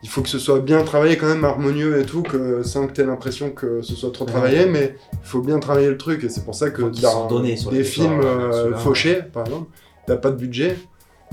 il 0.04 0.10
faut 0.10 0.22
que 0.22 0.28
ce 0.28 0.38
soit 0.38 0.60
bien 0.60 0.84
travaillé, 0.84 1.16
quand 1.18 1.28
même 1.28 1.46
harmonieux 1.46 1.98
et 1.98 2.06
tout, 2.06 2.24
que, 2.24 2.62
sans 2.62 2.88
que 2.88 2.92
tu 2.92 3.00
aies 3.00 3.06
l'impression 3.06 3.52
que 3.52 3.82
ce 3.82 3.96
soit 3.96 4.12
trop 4.12 4.26
Ouais. 4.26 4.32
travaillé, 4.32 4.66
mais 4.66 4.98
il 5.14 5.20
faut 5.24 5.42
bien 5.42 5.60
travailler 5.60 5.90
le 5.90 5.98
truc. 5.98 6.26
Et 6.26 6.30
c'est 6.30 6.44
pour 6.44 6.56
ça 6.56 6.72
que 6.72 6.82
dans 7.02 7.40
des 7.40 7.84
films 7.86 8.20
euh, 8.20 8.52
celui-là, 8.52 8.78
fauchés, 8.80 9.22
par 9.32 9.46
exemple, 9.46 9.72
t'as 10.06 10.18
pas 10.18 10.32
de 10.32 10.36
budget, 10.36 10.76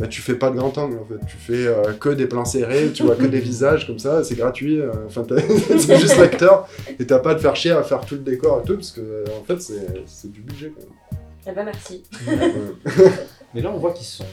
bah 0.00 0.06
tu 0.08 0.20
fais 0.22 0.34
pas 0.34 0.50
de 0.50 0.56
grand 0.56 0.76
angle 0.78 0.98
en 0.98 1.04
fait. 1.04 1.24
Tu 1.28 1.36
fais 1.36 1.66
euh, 1.66 1.92
que 1.92 2.08
des 2.08 2.26
plans 2.26 2.44
serrés, 2.44 2.90
tu 2.92 3.02
vois 3.04 3.14
que 3.16 3.26
des 3.26 3.38
visages 3.52 3.86
comme 3.86 3.98
ça, 3.98 4.24
c'est 4.24 4.34
gratuit. 4.34 4.80
euh, 4.80 4.90
Enfin, 5.06 5.22
t'as- 5.24 5.36
c'est 5.78 5.98
juste 5.98 6.16
l'acteur 6.16 6.66
et 6.98 7.06
t'as 7.06 7.18
pas 7.18 7.32
à 7.32 7.34
te 7.36 7.40
faire 7.40 7.54
chier 7.54 7.70
à 7.72 7.82
faire 7.82 8.00
tout 8.04 8.14
le 8.14 8.22
décor 8.22 8.62
et 8.62 8.66
tout, 8.66 8.74
parce 8.76 8.90
que 8.90 9.00
euh, 9.00 9.24
en 9.40 9.44
fait, 9.44 9.60
c'est 9.60 10.02
c'est 10.06 10.32
du 10.32 10.40
budget 10.40 10.72
quand 10.76 11.16
Eh 11.46 11.52
ben 11.52 11.64
merci. 11.64 12.02
même. 12.26 12.52
Mais 13.54 13.60
là, 13.62 13.70
on 13.74 13.78
voit 13.78 13.92
qu'ils 13.92 14.06
sont, 14.06 14.24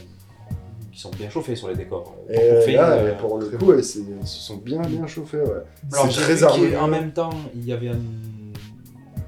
qu'ils 0.90 1.00
sont 1.00 1.10
bien 1.10 1.28
chauffés 1.28 1.56
sur 1.56 1.68
les 1.68 1.74
décors. 1.74 2.16
Et 2.30 2.72
là, 2.72 2.92
euh, 2.92 3.14
pour 3.16 3.38
le 3.38 3.46
coup, 3.46 3.66
ouais, 3.66 3.82
c'est- 3.82 3.98
ils 4.00 4.26
se 4.26 4.40
sont 4.40 4.56
bien 4.56 4.80
bien 4.80 5.06
chauffés, 5.06 5.38
ouais. 5.38 5.62
Alors, 5.92 6.08
très 6.08 6.44
En 6.76 6.88
même 6.88 7.12
temps, 7.12 7.30
il 7.54 7.64
y 7.66 7.72
avait 7.72 7.88
un, 7.88 7.98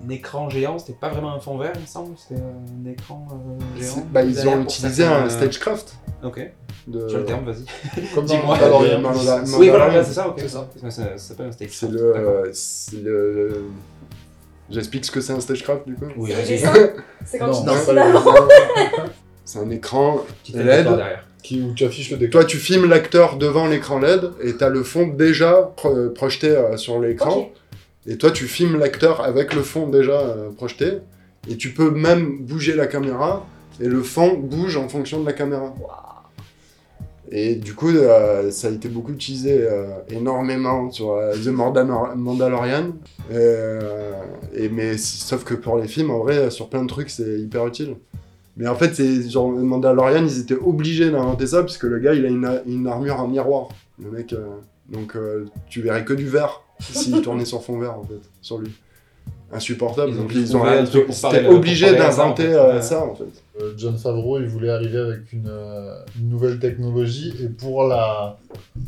un 0.06 0.08
écran 0.10 0.48
géant, 0.50 0.78
c'était 0.78 0.92
pas 0.94 1.08
vraiment 1.10 1.34
un 1.34 1.40
fond 1.40 1.58
vert, 1.58 1.72
il 1.74 1.82
me 1.82 1.86
semble, 1.86 2.16
c'était 2.16 2.40
un 2.40 2.90
écran 2.90 3.26
euh, 3.32 3.80
géant. 3.80 4.06
Bah, 4.12 4.22
ils 4.22 4.48
ont 4.48 4.62
utilisé 4.62 5.04
un 5.04 5.26
euh, 5.26 5.28
stagecraft. 5.28 5.94
Ok, 6.22 6.50
De... 6.86 7.06
tu 7.08 7.14
as 7.14 7.18
le 7.18 7.24
terme, 7.24 7.44
vas-y. 7.44 8.04
Comme 8.14 8.26
dans 8.26 8.34
Dis-moi. 8.34 8.56
Mandalorian. 8.56 9.00
Mandalorian. 9.00 9.46
c'est- 9.46 9.56
Oui, 9.56 9.68
voilà, 9.68 10.04
c'est 10.04 10.12
ça, 10.12 10.28
ok. 10.28 10.34
C'est 10.38 10.48
ça. 10.48 10.68
Ça, 10.80 10.90
ça 10.90 11.18
s'appelle 11.18 11.46
un 11.46 11.52
stage. 11.52 11.68
C'est 11.72 11.90
le, 11.90 12.16
euh, 12.16 12.50
c'est 12.52 13.02
le. 13.02 13.64
J'explique 14.70 15.04
ce 15.04 15.10
que 15.10 15.20
c'est 15.20 15.32
un 15.32 15.40
stagecraft 15.40 15.86
du 15.86 15.94
coup. 15.94 16.04
Oui, 16.16 16.32
C'est 16.44 16.56
vas-y. 16.58 16.90
C'est 17.26 17.38
quand 17.38 17.46
Non, 17.48 17.74
tu 17.86 17.92
le- 17.94 18.00
avant. 18.00 18.34
C'est 19.44 19.58
un 19.58 19.70
écran 19.70 20.20
Petit 20.44 20.52
LED. 20.52 20.86
qui, 21.42 21.60
où 21.60 21.74
tu 21.74 21.84
affiches 21.84 22.10
le 22.12 22.18
décor. 22.18 22.42
Toi, 22.42 22.44
tu 22.48 22.56
filmes 22.58 22.88
l'acteur 22.88 23.36
devant 23.36 23.66
l'écran 23.66 23.98
LED 23.98 24.30
et 24.42 24.54
t'as 24.56 24.68
le 24.68 24.84
fond 24.84 25.08
déjà 25.08 25.72
pro- 25.76 26.10
projeté 26.10 26.50
euh, 26.50 26.76
sur 26.76 27.00
l'écran. 27.00 27.48
Et 28.06 28.16
toi, 28.16 28.30
tu 28.30 28.46
filmes 28.46 28.78
l'acteur 28.78 29.22
avec 29.22 29.54
le 29.54 29.62
fond 29.62 29.88
déjà 29.88 30.20
euh, 30.20 30.50
projeté. 30.50 30.98
Et 31.48 31.56
tu 31.56 31.72
peux 31.72 31.90
même 31.90 32.38
bouger 32.40 32.74
la 32.74 32.86
caméra 32.86 33.46
et 33.80 33.86
le 33.88 34.02
fond 34.02 34.36
bouge 34.36 34.76
en 34.76 34.88
fonction 34.88 35.20
de 35.20 35.26
la 35.26 35.32
caméra. 35.32 35.74
Et 37.32 37.54
du 37.54 37.74
coup, 37.74 37.88
euh, 37.90 38.50
ça 38.50 38.68
a 38.68 38.70
été 38.70 38.88
beaucoup 38.88 39.12
utilisé 39.12 39.58
euh, 39.62 39.86
énormément 40.10 40.90
sur 40.90 41.12
euh, 41.12 41.32
The 41.34 41.46
Mandalor- 41.48 42.14
Mandalorian. 42.16 42.92
Et, 43.32 44.68
mais 44.68 44.98
sauf 44.98 45.44
que 45.44 45.54
pour 45.54 45.78
les 45.78 45.86
films, 45.86 46.10
en 46.10 46.18
vrai, 46.18 46.50
sur 46.50 46.68
plein 46.68 46.82
de 46.82 46.88
trucs, 46.88 47.08
c'est 47.08 47.38
hyper 47.38 47.66
utile. 47.66 47.94
Mais 48.56 48.66
en 48.66 48.74
fait, 48.74 48.94
c'est 48.94 49.30
genre 49.30 49.48
Mandalorian, 49.50 50.24
ils 50.24 50.40
étaient 50.40 50.54
obligés 50.56 51.10
d'inventer 51.10 51.46
ça 51.46 51.60
parce 51.60 51.78
que 51.78 51.86
le 51.86 52.00
gars, 52.00 52.14
il 52.14 52.26
a 52.26 52.28
une, 52.28 52.62
une 52.66 52.86
armure 52.88 53.20
en 53.20 53.28
miroir. 53.28 53.68
Le 54.02 54.10
mec, 54.10 54.34
donc 54.88 55.16
tu 55.68 55.80
verrais 55.82 56.04
que 56.04 56.12
du 56.12 56.26
vert 56.26 56.62
s'il 56.80 57.20
tournait 57.22 57.44
sur 57.44 57.62
fond 57.62 57.78
vert 57.78 57.98
en 57.98 58.04
fait, 58.04 58.20
sur 58.42 58.58
lui. 58.58 58.70
Insupportable. 59.52 60.12
Ils 60.12 60.18
ont 60.18 60.22
donc 60.22 60.32
ils 60.34 60.56
ont 60.56 60.64
à 60.64 60.86
ça, 60.86 61.38
en 61.38 61.92
d'inventer 61.92 62.46
euh, 62.46 62.80
ça 62.80 63.04
en 63.04 63.14
fait. 63.14 63.24
Euh, 63.60 63.72
John 63.76 63.96
Favreau, 63.96 64.38
il 64.38 64.46
voulait 64.46 64.70
arriver 64.70 64.98
avec 64.98 65.32
une, 65.32 65.48
euh, 65.48 65.94
une 66.18 66.28
nouvelle 66.28 66.58
technologie 66.58 67.34
et 67.42 67.48
pour 67.48 67.84
la 67.84 68.38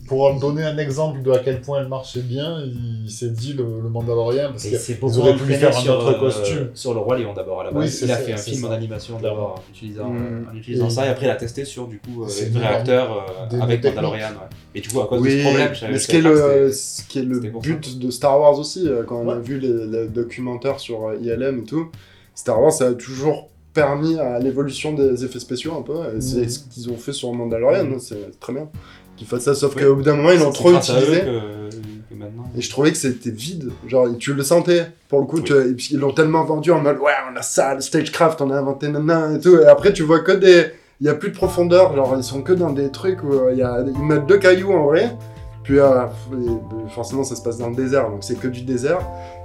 pour 0.09 0.25
en 0.27 0.39
donner 0.39 0.63
un 0.65 0.79
exemple 0.79 1.23
de 1.23 1.31
à 1.31 1.39
quel 1.39 1.61
point 1.61 1.81
elle 1.81 1.89
marchait 1.89 2.21
bien, 2.21 2.61
il, 2.65 3.11
s'est 3.11 3.31
dit 3.31 3.53
le, 3.53 3.65
le 3.83 3.89
Mandalorian 3.89 4.51
parce 4.51 4.65
Et 4.65 4.71
que 4.73 4.77
c'est 4.79 4.95
ils 4.95 5.01
beaucoup 5.01 5.19
auraient 5.19 5.37
pu 5.37 5.45
lui 5.45 5.55
faire 5.55 5.77
un 5.77 5.81
sur, 5.81 5.95
autre 5.99 6.17
euh, 6.17 6.21
costume. 6.21 6.69
sur 6.75 6.95
le 6.95 7.01
roi 7.01 7.19
Lion 7.19 7.33
d'abord 7.35 7.61
à 7.61 7.65
la 7.65 7.71
base. 7.71 8.01
il 8.03 8.11
a 8.11 8.17
ça, 8.17 8.23
fait 8.23 8.33
un 8.33 8.37
film 8.37 8.63
ça. 8.63 8.69
en 8.69 8.71
animation 8.73 9.19
d'abord 9.21 9.57
en 9.67 9.71
utilisant, 9.73 10.09
Mm. 10.11 10.47
en 10.53 10.57
utilisant 10.57 10.87
Et- 10.87 10.91
ça 10.91 11.07
et 11.07 11.09
après 11.09 11.27
il 11.27 11.31
a 11.31 11.37
testé 11.37 11.65
sur 11.65 11.87
du 11.89 11.99
coup 11.99 12.25
euh, 12.25 12.27
des 12.27 12.57
acteurs 12.63 13.27
euh, 13.53 13.61
avec. 13.61 13.85
Mandalorian. 13.85 14.29
Ouais. 14.29 14.35
Et 14.75 14.81
du 14.81 14.89
coup 14.89 15.01
à 15.01 15.07
cause 15.07 15.19
de 15.21 15.25
Oui, 15.25 15.39
ce 15.39 15.43
problème, 15.47 15.73
mais 15.91 15.99
ce 15.99 16.09
qui 16.09 16.17
est 16.17 16.21
le, 16.23 16.37
c'était- 16.37 16.73
ce 16.73 17.03
qui 17.09 17.19
est 17.19 17.23
le 17.23 17.41
but 17.41 17.99
de 17.99 18.11
Star 18.11 18.41
Wars 18.41 18.59
aussi, 18.59 18.89
quand 19.07 19.17
on 19.17 19.29
a 19.29 19.39
vu 19.39 19.59
les, 19.59 20.09
documentaires 20.09 20.81
sur 20.81 21.13
ILM 21.21 21.61
et 21.61 21.65
tout, 21.65 21.91
Star 22.35 22.61
Wars 22.61 22.73
ça 22.73 22.89
a 22.89 22.93
toujours 22.95 23.49
permis 23.75 24.19
à 24.19 24.39
l'évolution 24.39 24.93
des 24.93 25.25
effets 25.25 25.39
spéciaux 25.41 25.73
un 25.79 25.83
peu, 25.83 25.95
c'est 26.21 26.43
Mhm. 26.43 26.49
ce 26.49 26.59
qu'ils 26.59 26.91
ont 26.91 26.97
fait 26.97 27.13
sur 27.13 27.33
Mandalorian, 27.33 27.85
Mhm. 27.85 27.99
c'est 28.01 28.39
très 28.41 28.53
bien 28.53 28.69
qu'ils 29.17 29.27
fassent 29.27 29.45
ça, 29.45 29.55
sauf 29.55 29.75
qu'au 29.75 29.95
bout 29.95 30.03
d'un 30.03 30.17
moment 30.17 30.31
ils 30.33 30.41
l'ont 30.41 30.51
trop 30.53 30.73
utilisé. 30.75 31.21
que- 31.21 31.71
que 32.11 32.15
maintenant. 32.19 32.45
Et 32.57 32.61
je 32.61 32.71
trouvais 32.71 32.91
que 32.91 32.97
c'était 32.99 33.31
vide. 33.31 33.71
Genre, 33.87 34.09
tu 34.19 34.35
le 34.35 34.43
sentais. 34.43 34.87
Pour 35.09 35.21
le 35.21 35.27
coup, 35.27 35.37
Oui. 35.37 35.45
tu- 35.45 35.53
et 35.55 35.73
puis 35.75 35.89
ils 35.93 35.99
l'ont 35.99 36.13
tellement 36.13 36.45
vendu 36.45 36.71
en 36.73 36.81
mode, 36.81 36.99
ouais, 36.99 37.13
on 37.33 37.37
a 37.37 37.43
ça, 37.43 37.75
le 37.75 37.81
stagecraft, 37.81 38.41
on 38.43 38.51
a 38.51 38.57
inventé 38.57 38.89
nana 38.89 39.35
et 39.37 39.41
tout. 39.41 39.57
Et 39.59 39.65
après, 39.67 39.93
tu 39.93 40.03
vois 40.03 40.21
que 40.21 40.33
des. 40.33 40.67
Il 41.01 41.07
y 41.07 41.09
a 41.09 41.15
plus 41.15 41.31
de 41.31 41.35
profondeur. 41.35 41.97
Genre, 41.97 42.15
ils 42.17 42.23
sont 42.23 42.43
que 42.43 42.53
dans 42.53 42.71
des 42.71 42.91
trucs 42.91 43.25
où 43.25 43.33
euh, 43.33 43.51
il 43.53 43.59
y 43.59 43.63
a... 43.63 43.83
ils 43.85 44.05
mettent 44.05 44.27
deux 44.27 44.39
cailloux 44.39 44.73
en 44.73 44.85
vrai. 44.87 45.17
Puis, 45.65 45.79
euh, 45.81 46.05
et, 46.33 46.91
forcément, 46.95 47.25
ça 47.25 47.35
se 47.37 47.43
passe 47.43 47.59
dans 47.59 47.71
le 47.71 47.75
désert. 47.77 48.09
Donc, 48.11 48.23
c'est 48.23 48.39
que 48.39 48.47
du 48.49 48.63
désert. 48.63 49.01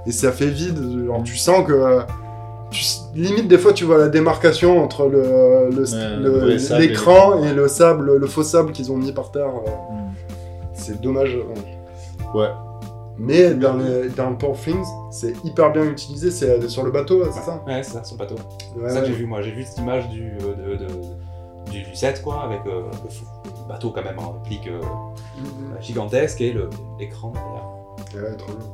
Et 0.06 0.12
ça 0.12 0.30
fait 0.32 0.46
vide. 0.50 0.78
Genre, 1.06 1.22
tu 1.24 1.36
sens 1.36 1.66
que. 1.66 1.72
euh, 1.72 2.00
tu- 2.70 2.84
limite, 3.14 3.48
des 3.48 3.58
fois, 3.58 3.72
tu 3.72 3.84
vois 3.84 3.98
la 3.98 4.08
démarcation 4.08 4.82
entre 4.82 5.06
le, 5.06 5.70
le- 5.70 5.92
Ouais, 5.92 6.16
le- 6.16 6.22
le 6.22 6.30
vrai 6.38 6.58
sable 6.58 6.82
et 6.82 6.88
l'écran 6.88 7.42
et 7.44 7.52
le 7.52 7.66
sable, 7.68 8.16
le 8.16 8.26
faux 8.26 8.42
sable 8.42 8.72
qu'ils 8.72 8.92
ont 8.92 8.96
mis 8.96 9.12
par 9.12 9.30
terre. 9.30 9.48
euh, 9.48 9.70
Hmm. 9.92 10.10
C'est 10.74 11.00
dommage. 11.00 11.34
ouais. 11.34 12.40
Ouais. 12.40 12.48
Mais 13.20 13.52
dans, 13.54 13.72
le, 13.74 14.10
dans 14.10 14.32
Poor 14.36 14.56
Things, 14.56 14.86
c'est 15.10 15.34
hyper 15.44 15.72
bien 15.72 15.84
utilisé, 15.84 16.30
c'est 16.30 16.50
euh, 16.50 16.68
sur 16.68 16.84
le 16.84 16.92
bateau, 16.92 17.24
c'est 17.32 17.40
ça 17.40 17.60
Ouais, 17.66 17.82
c'est 17.82 17.94
ça, 17.94 18.04
son 18.04 18.14
bateau. 18.16 18.36
Ouais, 18.76 18.84
C'est 18.88 18.94
ça 18.94 19.00
que 19.00 19.06
j'ai 19.06 19.12
vu 19.14 19.26
moi. 19.26 19.42
J'ai 19.42 19.50
vu 19.50 19.64
cette 19.64 19.78
image 19.78 20.08
du, 20.10 20.34
euh, 20.42 20.76
de, 20.76 20.84
de- 20.84 21.70
du, 21.72 21.82
du 21.82 21.96
set 21.96 22.22
quoi, 22.22 22.42
avec 22.44 22.60
euh, 22.66 22.82
le, 22.82 23.68
bateau 23.68 23.90
quand 23.90 24.04
même 24.04 24.18
en 24.20 24.32
réplique 24.40 24.68
euh, 24.68 24.80
Mhm. 25.40 25.82
gigantesque 25.82 26.40
et 26.40 26.52
le- 26.52 26.70
l'écran 27.00 27.32
derrière. 27.32 28.30
Ouais, 28.30 28.36
trop 28.36 28.52
bien. 28.52 28.66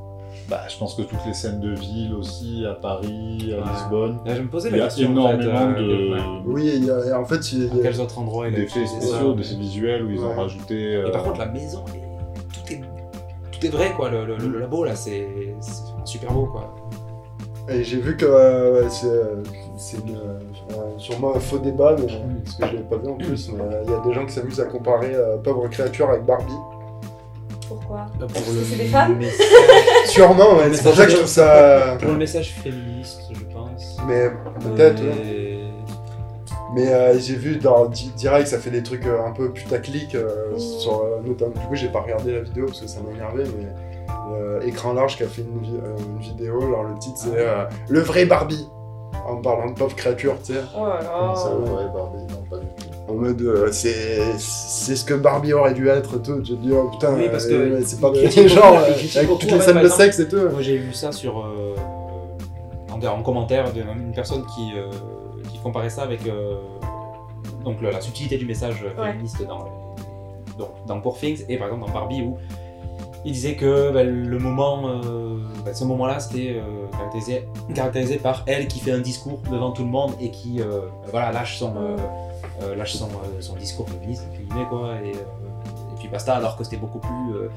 Bah, 0.49 0.61
je 0.69 0.77
pense 0.77 0.95
que 0.95 1.03
toutes 1.03 1.25
les 1.27 1.33
scènes 1.33 1.61
de 1.61 1.75
ville 1.75 2.15
aussi, 2.15 2.65
à 2.69 2.75
Paris, 2.75 3.55
à 3.55 3.57
Ouais. 3.65 3.71
Lisbonne, 3.73 4.19
Là, 4.27 4.35
je 4.35 4.43
me 4.43 4.49
posais 4.49 4.69
il 4.69 4.73
la 4.73 4.77
y 4.79 4.81
a 4.83 4.85
question. 4.85 5.11
énormément 5.11 5.55
en 5.55 5.75
fait, 5.75 5.81
euh, 5.81 6.09
de 6.09 6.13
ouais. 6.15 6.21
Oui, 6.47 6.73
il 6.77 6.85
y 6.85 6.91
a- 6.91 7.07
et 7.07 7.13
en 7.15 7.25
fait, 7.25 7.53
il 7.53 7.65
y 7.75 7.81
a- 7.81 7.83
quels 7.83 8.01
autres 8.01 8.19
endroits 8.19 8.47
il 8.49 8.55
a 8.55 8.59
d'effets 8.59 8.81
utilisé 8.81 9.01
ça, 9.01 9.07
spéciaux, 9.07 9.31
mais- 9.31 9.37
d'effets 9.43 9.55
visuels 9.57 10.05
où 10.05 10.11
ils 10.11 10.21
ont 10.21 10.35
rajouté. 10.35 10.75
Et 10.93 10.97
euh, 10.97 11.11
par 11.11 11.23
contre, 11.23 11.39
la 11.39 11.47
maison, 11.47 11.83
elle 11.89 12.01
est- 12.01 12.05
tout 12.53 12.73
est, 12.75 12.81
tout 13.59 13.67
est 13.67 13.71
vrai, 13.71 13.93
quoi. 13.97 14.11
Le, 14.11 14.27
le- 14.27 14.37
le 14.37 14.59
labo, 14.59 14.85
là, 14.85 14.95
c'est 14.95 15.27
super 16.05 16.31
beau, 16.33 16.45
quoi. 16.47 16.75
Et 17.71 17.83
j'ai 17.83 17.97
vu 17.99 18.15
que 18.19 18.27
euh, 18.27 18.83
ouais, 18.83 18.89
c'est 18.91 19.07
euh, 19.07 19.37
euh, 20.11 20.39
sûrement 20.99 21.35
un 21.35 21.41
faux 21.41 21.59
débat, 21.59 21.97
mais, 21.99 22.05
parce 22.45 22.57
que 22.57 22.67
je 22.67 22.73
l'avais 22.75 22.85
pas 22.85 22.97
vu 22.99 23.09
en 23.09 23.15
plus, 23.17 23.49
mais 23.51 23.63
euh, 23.63 23.83
il 23.87 23.91
y 23.91 23.95
a 23.95 24.01
des 24.01 24.13
gens 24.13 24.27
qui 24.27 24.33
s'amusent 24.35 24.61
à 24.61 24.67
comparer 24.67 25.15
euh, 25.15 25.39
Pauvre 25.39 25.67
créature 25.69 26.11
avec 26.11 26.27
Barbie. 26.27 26.53
Pourquoi 27.95 28.07
Pour 28.19 28.29
Parce 28.29 28.45
que 28.45 28.65
c'est 28.65 28.77
des 28.77 28.85
femmes 28.87 29.17
message- 29.19 29.47
Sûrement, 30.07 30.57
ouais, 30.57 30.73
c'est 30.73 30.83
pour 30.83 30.95
ça 30.95 31.05
que 31.07 31.11
je 31.13 31.17
trouve 31.17 31.29
ça... 31.29 31.97
Pour 32.01 32.11
le 32.13 32.19
message 32.19 32.51
féministe, 32.63 33.21
je 33.33 33.55
pense. 33.55 33.97
Mais 34.07 34.31
peut-être, 34.61 35.01
ouais. 35.03 35.27
Et- 35.27 35.61
Mais 36.75 36.89
euh, 36.93 37.19
j'ai 37.21 37.37
vu 37.37 37.57
dans 37.57 37.87
Di- 37.87 38.13
Direct, 38.17 38.49
ça 38.49 38.59
fait 38.59 38.71
des 38.71 38.83
trucs 38.83 39.07
euh, 39.07 39.25
un 39.25 39.31
peu 39.31 39.51
putaclic, 39.53 40.15
euh, 40.17 40.55
Mm. 40.55 40.59
sur, 40.59 41.03
euh, 41.03 41.21
notamment, 41.25 41.53
du 41.53 41.67
coup 41.67 41.75
j'ai 41.77 41.89
pas 41.89 42.01
regardé 42.01 42.33
la 42.33 42.41
vidéo 42.41 42.67
parce 42.67 42.81
que 42.81 42.89
ça 42.89 42.99
m'a 43.01 43.13
énervé, 43.15 43.45
mais 43.57 43.67
euh, 44.37 44.61
Écran 44.67 44.93
Large 44.93 45.17
qui 45.17 45.23
a 45.23 45.27
fait 45.29 45.43
une, 45.43 45.61
vi- 45.65 45.77
euh, 45.77 45.97
une 46.17 46.19
vidéo, 46.21 46.61
alors 46.63 46.83
le 46.85 46.99
titre 46.99 47.15
c'est 47.17 47.29
euh, 47.39 47.65
Le 47.89 48.01
vrai 48.01 48.25
Barbie, 48.25 48.69
en 49.27 49.37
parlant 49.37 49.71
de 49.71 49.75
pauvre 49.79 49.95
créature, 49.97 50.35
tu 50.45 50.53
sais, 50.55 50.61
Oh 50.77 50.87
là 50.87 51.01
là. 51.03 51.35
Ça, 51.35 51.51
ouais, 51.57 51.85
Barbie, 51.95 52.23
non, 52.33 52.43
pas 52.51 52.57
du 52.59 52.67
tout. 52.67 53.13
en 53.13 53.15
mode 53.15 53.41
euh, 53.43 53.69
c'est 53.73 54.39
c'est 54.39 54.97
ce 54.97 55.05
que 55.05 55.15
Barbie 55.15 55.53
aurait 55.53 55.75
dû 55.75 55.89
être, 55.89 56.19
tout, 56.23 56.45
je 56.45 56.55
dis 56.55 56.73
oh 56.73 56.89
putain, 56.93 57.15
Oui, 57.15 57.29
parce 57.31 57.47
que 57.47 57.55
euh, 57.55 57.81
c'est 57.85 58.01
pas 58.01 58.11
il 58.15 58.23
de 58.23 58.27
critique 58.29 58.49
genre, 58.49 58.75
euh, 58.79 59.19
avec 59.19 59.29
toutes 59.39 59.51
les 59.51 59.61
scènes 59.61 59.83
de 59.83 59.89
sexe 59.89 60.19
et 60.21 60.29
tout. 60.29 60.49
Moi 60.51 60.61
j'ai 60.63 60.77
vu 60.79 60.93
ça 60.93 61.13
sur 61.13 61.41
euh, 61.41 61.75
en, 62.93 63.03
en 63.05 63.23
commentaire 63.23 63.73
d'une 63.73 64.13
personne 64.15 64.45
qui, 64.55 64.73
euh, 64.77 64.91
qui 65.51 65.59
comparait 65.59 65.91
ça 65.91 66.03
avec 66.03 66.27
euh, 66.27 66.57
donc 67.65 67.81
la 67.83 68.01
subtilité 68.01 68.37
du 68.37 68.47
message 68.47 68.85
Ouais. 68.99 69.11
féministe 69.13 69.43
dans, 69.47 69.65
donc, 70.59 70.69
dans 70.87 71.01
Poor 71.01 71.17
Things 71.17 71.45
et 71.49 71.57
par 71.57 71.69
exemple 71.69 71.87
dans 71.87 71.93
Barbie 71.93 72.23
où 72.23 72.37
il 73.25 73.33
disait 73.33 73.55
que 73.57 73.91
ben, 73.91 74.07
le 74.07 74.39
moment, 74.39 75.01
ben, 75.65 75.75
ce 75.75 75.85
moment-là 75.85 76.21
c'était 76.21 76.57
euh, 76.59 76.87
caractérisé, 76.93 77.49
caractérisé 77.75 78.17
par 78.19 78.43
elle 78.47 78.69
qui 78.69 78.81
fait 78.81 78.93
un 78.93 78.99
discours 79.01 79.39
devant 79.51 79.73
tout 79.73 79.83
le 79.83 79.89
monde 79.91 80.13
et 80.21 80.31
qui 80.31 80.61
euh, 80.61 80.81
ben, 81.05 81.11
voilà, 81.11 81.33
lâche 81.33 81.59
son, 81.59 81.73
euh, 82.63 82.75
lâche 82.77 82.95
son, 82.95 83.09
son 83.41 83.57
discours 83.57 83.89
féministe 83.89 84.25
entre 84.31 84.41
guillemets, 84.41 84.67
quoi 84.69 84.95
et, 85.05 85.11
et 85.11 85.99
puis 85.99 86.09
basta 86.09 86.35
alors 86.37 86.57
que 86.57 86.65
c'était 86.65 86.77
beaucoup 86.77 86.99
plus 86.99 87.49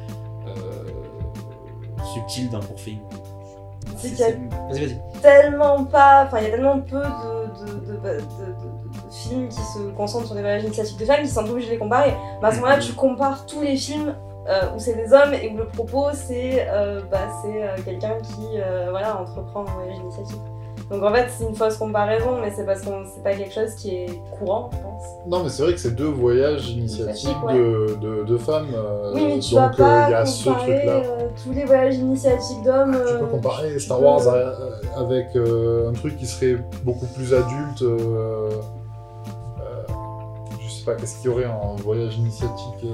subtil 2.14 2.50
dans. 2.50 2.62
C'est 2.62 4.10
C'est- 4.10 4.10
qu'il 4.10 4.20
y 4.20 4.24
a 4.24 4.30
Vas-y, 4.70 4.86
vas-y. 4.86 5.22
tellement 5.22 5.84
pas, 5.86 6.26
enfin 6.26 6.38
il 6.40 6.44
y 6.44 6.48
a 6.48 6.52
tellement 6.52 6.80
peu 6.80 6.98
de, 7.02 7.66
de, 7.66 7.80
de, 7.80 7.92
de- 7.98 7.98
de- 7.98 8.22
de 8.22 9.12
films 9.12 9.48
qui 9.50 9.56
se 9.62 9.80
concentrent 9.96 10.26
sur 10.28 10.36
des 10.36 10.42
voyages 10.42 10.64
initiatiques 10.64 11.00
de 11.00 11.06
femmes 11.06 11.24
qui 11.24 11.30
sont 11.30 11.50
obligés 11.50 11.68
de 11.68 11.72
les 11.74 11.78
comparer. 11.80 12.14
Mais 12.42 12.48
à 12.48 12.52
ce 12.52 12.58
moment-là, 12.58 12.78
tu 12.80 12.94
compares 12.94 13.46
tous 13.46 13.62
les 13.62 13.76
films 13.76 14.16
euh, 14.50 14.62
où 14.76 14.80
c'est 14.80 14.94
des 14.96 15.12
hommes 15.14 15.34
et 15.34 15.50
où 15.54 15.58
le 15.58 15.66
propos 15.68 16.08
c'est 16.14 16.68
euh, 16.70 17.02
bah, 17.12 17.20
c'est 17.44 17.64
euh, 17.64 17.76
quelqu'un 17.84 18.18
qui 18.24 18.46
euh, 18.60 18.88
voilà 18.92 19.20
entreprend 19.22 19.62
un 19.62 19.74
voyage 19.74 19.98
initiatique. 19.98 20.42
Donc 20.90 21.04
en 21.04 21.14
fait 21.14 21.28
c'est 21.30 21.44
une 21.44 21.54
fausse 21.56 21.76
comparaison, 21.76 22.38
mais 22.42 22.50
c'est 22.56 22.66
parce 22.66 22.80
que 22.80 22.88
c'est 23.14 23.22
pas 23.22 23.34
quelque 23.34 23.54
chose 23.54 23.76
qui 23.76 23.94
est 23.94 24.22
courant, 24.40 24.70
je 24.72 24.78
pense. 24.78 25.04
Non, 25.28 25.44
mais 25.44 25.50
c'est 25.50 25.64
vrai 25.64 25.74
que 25.74 25.80
c'est 25.80 25.94
deux 25.96 26.06
voyages 26.08 26.70
initiatiques 26.70 27.36
de, 27.52 27.98
de, 28.00 28.24
de 28.24 28.38
femmes. 28.38 28.70
euh, 28.74 29.12
oui, 29.14 29.26
mais 29.28 29.40
tu 29.40 29.54
donc 29.56 29.64
vas 29.64 29.84
pas 29.84 30.08
euh, 30.08 30.12
y 30.12 30.14
a 30.14 30.26
ce 30.26 30.46
comparer 30.46 30.76
truc-là. 30.76 30.92
euh, 30.94 31.28
tous 31.44 31.52
les 31.52 31.66
voyages 31.66 31.96
initiatiques 31.96 32.64
d'hommes. 32.64 32.94
Tu 33.06 33.14
euh, 33.14 33.20
peux 33.20 33.26
comparer 33.26 33.74
tu 33.74 33.80
Star 33.82 33.98
peux- 33.98 34.06
Wars 34.06 34.22
avec 34.96 35.28
un 35.36 35.92
truc 35.94 36.16
qui 36.16 36.26
serait 36.26 36.56
beaucoup 36.84 37.08
plus 37.08 37.34
adulte. 37.34 37.84
je 40.62 40.70
sais 40.72 40.86
pas, 40.86 40.96
qu'est-ce 40.96 41.18
qu'il 41.22 41.30
y 41.32 41.34
aurait 41.34 41.46
en 41.48 41.76
voyage 41.76 42.18
initiatique 42.18 42.86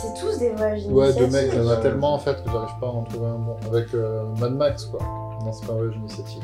C'est 0.00 0.14
tous 0.20 0.38
des 0.38 0.50
voyages 0.50 0.86
Ouais, 0.86 1.06
initiatiques. 1.10 1.30
de 1.32 1.36
mecs, 1.36 1.50
il 1.54 1.62
y 1.62 1.66
en 1.66 1.70
a 1.70 1.76
tellement 1.76 2.14
en 2.14 2.18
fait 2.18 2.34
que 2.44 2.50
j'arrive 2.50 2.78
pas 2.80 2.86
à 2.86 2.90
en 2.90 3.02
trouver 3.02 3.26
un 3.26 3.38
bon. 3.38 3.56
Avec 3.72 3.92
euh, 3.94 4.24
Mad 4.38 4.52
Max, 4.54 4.84
quoi. 4.86 5.00
Non, 5.44 5.52
c'est 5.52 5.66
pas 5.66 5.72
un 5.72 5.76
voyage 5.76 5.96
initiatique. 5.96 6.42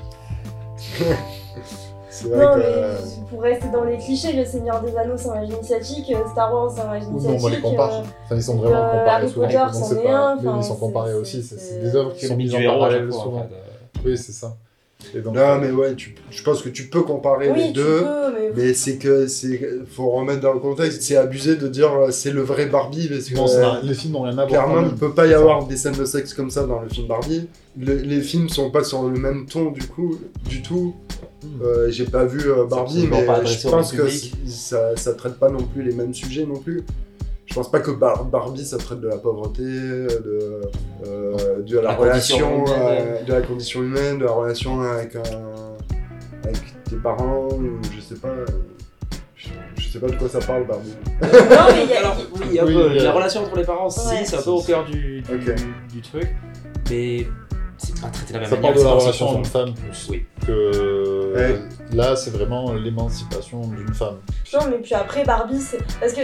C'est 2.10 2.28
vrai 2.28 2.44
Non, 2.46 2.52
que. 2.54 2.58
mais 2.58 2.64
euh, 2.66 2.96
pour 3.28 3.40
rester 3.42 3.68
dans 3.72 3.82
les 3.84 3.98
clichés, 3.98 4.32
le 4.34 4.44
Seigneur 4.44 4.80
des 4.82 4.96
Anneaux 4.96 5.16
c'est 5.16 5.28
un 5.28 5.32
voyage 5.32 5.50
initiatique, 5.50 6.12
euh, 6.12 6.28
Star 6.30 6.52
Wars 6.52 6.70
c'est 6.72 6.80
un 6.82 6.84
voyage 6.86 7.04
Ou 7.06 7.10
non, 7.12 7.18
initiatique. 7.18 7.44
on 7.44 7.48
les 7.48 7.60
compare. 7.60 7.92
euh, 7.92 8.02
Enfin, 8.24 8.36
ils 8.36 8.42
sont 8.42 8.54
vraiment 8.56 8.76
euh, 8.76 8.90
comparés 9.00 9.10
Harry 9.10 9.28
souvent. 9.30 9.46
Potter, 9.46 9.58
c'en 9.72 9.84
c'est 9.84 9.94
est 9.96 10.04
pas- 10.04 10.10
un, 10.18 10.36
mais 10.36 10.48
enfin, 10.48 10.58
ils 10.60 10.64
sont 10.64 10.76
comparés 10.76 11.10
c'est- 11.10 11.16
aussi. 11.18 11.42
C'est 11.42 11.58
c'est- 11.58 11.64
c'est 11.74 11.80
des 11.80 11.96
œuvres 11.96 12.12
qui 12.14 12.26
sont 12.26 12.36
mises 12.36 12.54
en 12.54 12.62
parallèle 12.62 13.12
souvent. 13.12 13.46
Oui, 14.04 14.16
c'est 14.18 14.32
ça. 14.32 14.54
Non, 15.24 15.32
euh, 15.36 15.58
mais 15.60 15.70
ouais, 15.70 15.94
tu, 15.94 16.14
je 16.30 16.42
pense 16.42 16.62
que 16.62 16.68
tu 16.68 16.84
peux 16.88 17.02
comparer 17.02 17.50
Oui, 17.50 17.58
les 17.66 17.72
deux. 17.72 17.82
peux, 18.00 18.32
mais. 18.34 18.50
Mais 18.56 18.74
c'est 18.74 18.96
que 18.96 19.26
c'est 19.26 19.60
faut 19.90 20.10
remettre 20.10 20.40
dans 20.40 20.52
le 20.52 20.60
contexte. 20.60 21.02
C'est 21.02 21.16
abusé 21.16 21.56
de 21.56 21.68
dire 21.68 21.92
euh, 21.92 22.10
c'est 22.10 22.30
le 22.30 22.42
vrai 22.42 22.66
Barbie 22.66 23.08
parce 23.08 23.24
que 23.28 23.34
bon, 23.34 23.46
euh, 23.48 23.80
les 23.82 23.94
films 23.94 24.12
n'ont 24.14 24.22
rien 24.22 24.32
à 24.32 24.46
voir. 24.46 24.48
clairement 24.48 24.80
il 24.80 24.86
même. 24.86 24.94
peut 24.96 25.12
pas 25.12 25.26
y 25.26 25.34
avoir 25.34 25.66
des 25.66 25.76
scènes 25.76 25.96
de 25.96 26.04
sexe 26.04 26.34
comme 26.34 26.50
ça 26.50 26.64
dans 26.64 26.80
le 26.80 26.88
film 26.88 27.06
Barbie. 27.08 27.48
Le- 27.78 27.96
les 27.96 28.20
films 28.20 28.48
sont 28.48 28.70
pas 28.70 28.84
sur 28.84 29.02
le 29.08 29.18
même 29.18 29.46
ton 29.46 29.70
du 29.70 29.82
coup 29.86 30.18
du 30.48 30.62
tout. 30.62 30.94
Euh, 31.62 31.90
J'ai 31.90 32.04
pas 32.04 32.24
vu 32.24 32.40
euh, 32.50 32.64
Barbie, 32.64 33.06
mais 33.10 33.26
je 33.44 33.68
pense 33.68 33.92
que 33.92 34.04
ça, 34.46 34.96
ça 34.96 35.12
traite 35.14 35.34
pas 35.34 35.50
non 35.50 35.62
plus 35.62 35.82
les 35.82 35.94
mêmes 35.94 36.14
sujets 36.14 36.46
non 36.46 36.56
plus. 36.58 36.82
Je 37.54 37.60
pense 37.60 37.70
pas 37.70 37.78
que 37.78 37.92
Bar- 37.92 38.24
Barbie 38.24 38.64
ça 38.66 38.78
traite 38.78 38.98
de 39.00 39.06
la 39.06 39.16
pauvreté, 39.16 39.62
de, 39.62 40.60
euh, 41.06 41.62
de 41.62 41.78
la, 41.78 41.92
relation, 41.94 42.64
humaine. 42.66 42.74
euh, 42.76 43.22
de 43.22 43.32
la 43.32 43.42
condition 43.42 43.80
humaine, 43.84 44.18
de 44.18 44.24
la 44.24 44.32
relation 44.32 44.80
avec, 44.82 45.14
un- 45.14 46.42
avec 46.42 46.56
tes 46.90 46.96
parents, 46.96 47.46
ou 47.52 47.78
je 47.94 48.00
sais 48.00 48.16
pas. 48.16 48.26
euh, 48.26 48.44
Je, 49.36 49.50
je 49.76 49.88
sais 49.88 50.00
pas 50.00 50.08
de 50.08 50.16
quoi 50.16 50.28
ça 50.28 50.40
parle 50.40 50.66
Barbie. 50.66 50.94
Non, 51.22 51.28
mais 51.30 51.84
il 51.84 51.90
y 51.90 51.94
a. 51.94 51.98
Alors, 52.00 52.16
oui, 52.34 52.58
un 52.58 52.64
Oui, 52.66 52.74
peu. 52.74 53.04
La 53.04 53.12
relation 53.12 53.42
entre 53.42 53.56
les 53.56 53.62
parents, 53.64 53.88
si, 53.88 54.26
c'est 54.26 54.36
un 54.36 54.42
peu 54.42 54.50
au 54.50 54.60
cœur 54.60 54.84
du, 54.84 55.22
du 55.92 56.02
truc. 56.02 56.34
Mais 56.90 57.24
c'est 57.78 58.00
pas 58.00 58.08
traité 58.08 58.32
de 58.32 58.38
la 58.38 58.40
même 58.40 58.50
Ça 58.50 58.56
manière. 58.56 58.60
parle 58.62 58.74
de 58.74 58.78
c'est 58.78 58.84
la 58.84 58.92
relation 59.00 59.30
homme-femme 59.36 59.74
plus. 59.74 60.06
Oui. 60.10 60.26
Que 60.46 61.34
Ouais. 61.34 61.58
là, 61.92 62.14
c'est 62.16 62.30
vraiment 62.30 62.72
l'émancipation 62.74 63.60
d'une 63.68 63.92
femme. 63.94 64.18
Non, 64.52 64.60
mais 64.70 64.78
puis 64.78 64.94
après, 64.94 65.24
Barbie, 65.24 65.60
c'est. 65.60 65.78
Parce 66.00 66.12
que. 66.12 66.20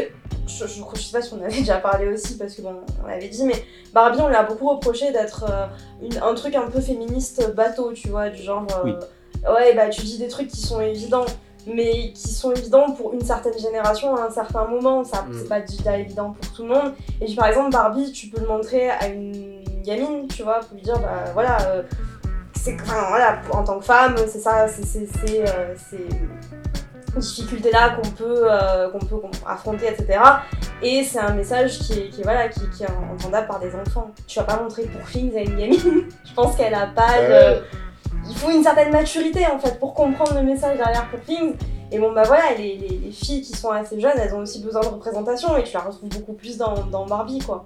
Je, 0.47 0.67
je, 0.67 0.83
je 0.95 1.01
sais 1.01 1.13
pas 1.13 1.23
si 1.23 1.33
on 1.33 1.41
avait 1.45 1.53
déjà 1.61 1.77
parlé 1.77 2.09
aussi, 2.13 2.37
parce 2.37 2.55
que 2.55 2.63
bon, 2.63 2.75
on 3.05 3.07
l'avait 3.07 3.29
dit, 3.29 3.45
mais 3.45 3.55
Barbie, 3.95 4.19
on 4.21 4.29
lui 4.29 4.35
a 4.35 4.43
beaucoup 4.43 4.69
reproché 4.69 5.13
d'être 5.13 5.45
euh, 5.49 6.09
un 6.23 6.35
truc 6.35 6.57
un 6.57 6.69
peu 6.69 6.81
féministe 6.81 7.55
bateau, 7.55 7.93
tu 7.93 8.09
vois, 8.09 8.31
du 8.31 8.43
genre. 8.43 8.67
euh, 8.79 8.83
Oui. 8.85 8.93
Ouais, 9.49 9.75
bah 9.77 9.89
tu 9.91 10.03
dis 10.03 10.19
des 10.19 10.27
trucs 10.29 10.49
qui 10.49 10.61
sont 10.61 10.81
évidents, 10.81 11.25
mais 11.73 12.13
qui 12.13 12.29
sont 12.29 12.51
évidents 12.53 12.91
pour 12.93 13.13
une 13.15 13.21
certaine 13.23 13.57
génération 13.59 14.15
à 14.17 14.25
un 14.27 14.31
certain 14.31 14.67
moment. 14.67 15.05
Ça, 15.05 15.23
Mm. 15.23 15.33
c'est 15.35 15.49
pas 15.49 15.61
déjà 15.61 15.97
évident 15.99 16.33
pour 16.39 16.53
tout 16.53 16.63
le 16.65 16.69
monde. 16.71 16.93
Et 17.21 17.27
puis 17.27 17.35
par 17.37 17.47
exemple, 17.47 17.71
Barbie, 17.71 18.11
tu 18.11 18.27
peux 18.27 18.41
le 18.41 18.49
montrer 18.49 18.91
à 18.91 19.07
une 19.07 19.60
gamine, 19.83 20.29
tu 20.29 20.43
vois, 20.43 20.61
pour 20.61 20.75
lui 20.77 20.83
dire, 20.83 20.99
bah 20.99 21.25
voilà. 21.35 21.61
euh, 21.63 21.83
c'est 22.57 22.75
enfin, 22.83 23.07
voilà 23.09 23.41
en 23.53 23.65
tant 23.65 23.79
que 23.79 23.85
femme 23.87 24.17
c'est 24.27 24.41
ça 24.41 24.69
c'est 24.69 25.09
euh, 25.49 25.75
ces 25.77 26.07
difficultés 27.19 27.71
là 27.71 27.91
qu'on 27.97 28.09
peut 28.11 28.43
euh, 28.51 28.91
qu'on 28.91 28.99
peut 28.99 29.17
affronter 29.47 29.87
etc 29.89 30.21
et 30.83 31.03
c'est 31.05 31.19
un 31.21 31.33
message 31.33 31.79
qui 31.79 31.93
est, 31.95 32.09
qui 32.11 32.21
est, 32.21 32.25
voilà 32.25 32.49
qui, 32.49 32.61
qui 32.69 32.83
est 32.83 32.89
entendable 33.13 33.47
par 33.47 33.61
des 33.61 33.75
enfants. 33.75 34.11
Tu 34.27 34.39
vas 34.39 34.45
pas 34.45 34.61
montrer 34.61 34.83
pour 34.85 35.09
Things 35.11 35.35
à 35.37 35.41
une 35.41 35.57
gamine. 35.57 36.05
Je 36.25 36.35
pense 36.35 36.55
qu'elle 36.57 36.75
a 36.75 36.87
pas 36.89 37.21
le 37.29 37.63
il 38.29 38.37
faut 38.37 38.51
une 38.51 38.63
certaine 38.63 38.93
maturité 38.93 39.47
en 39.47 39.59
fait 39.59 39.79
pour 39.79 39.95
comprendre 39.95 40.35
le 40.35 40.43
message 40.43 40.77
derrière 40.77 41.09
pour 41.09 41.21
Things 41.23 41.55
et 41.91 41.99
bon 41.99 42.13
bah 42.13 42.25
voilà 42.27 42.53
les, 42.59 42.77
les, 42.77 42.99
les 42.99 43.11
filles 43.11 43.41
qui 43.43 43.57
sont 43.57 43.71
assez 43.71 43.99
jeunes 43.99 44.19
elles 44.19 44.35
ont 44.35 44.41
aussi 44.41 44.63
besoin 44.63 44.83
de 44.83 44.89
représentation 44.89 45.57
et 45.57 45.65
tu 45.65 45.73
la 45.73 45.81
retrouves 45.81 46.11
beaucoup 46.11 46.35
plus 46.35 46.59
dans, 46.59 46.75
dans 46.87 47.07
Barbie 47.07 47.39
quoi. 47.41 47.65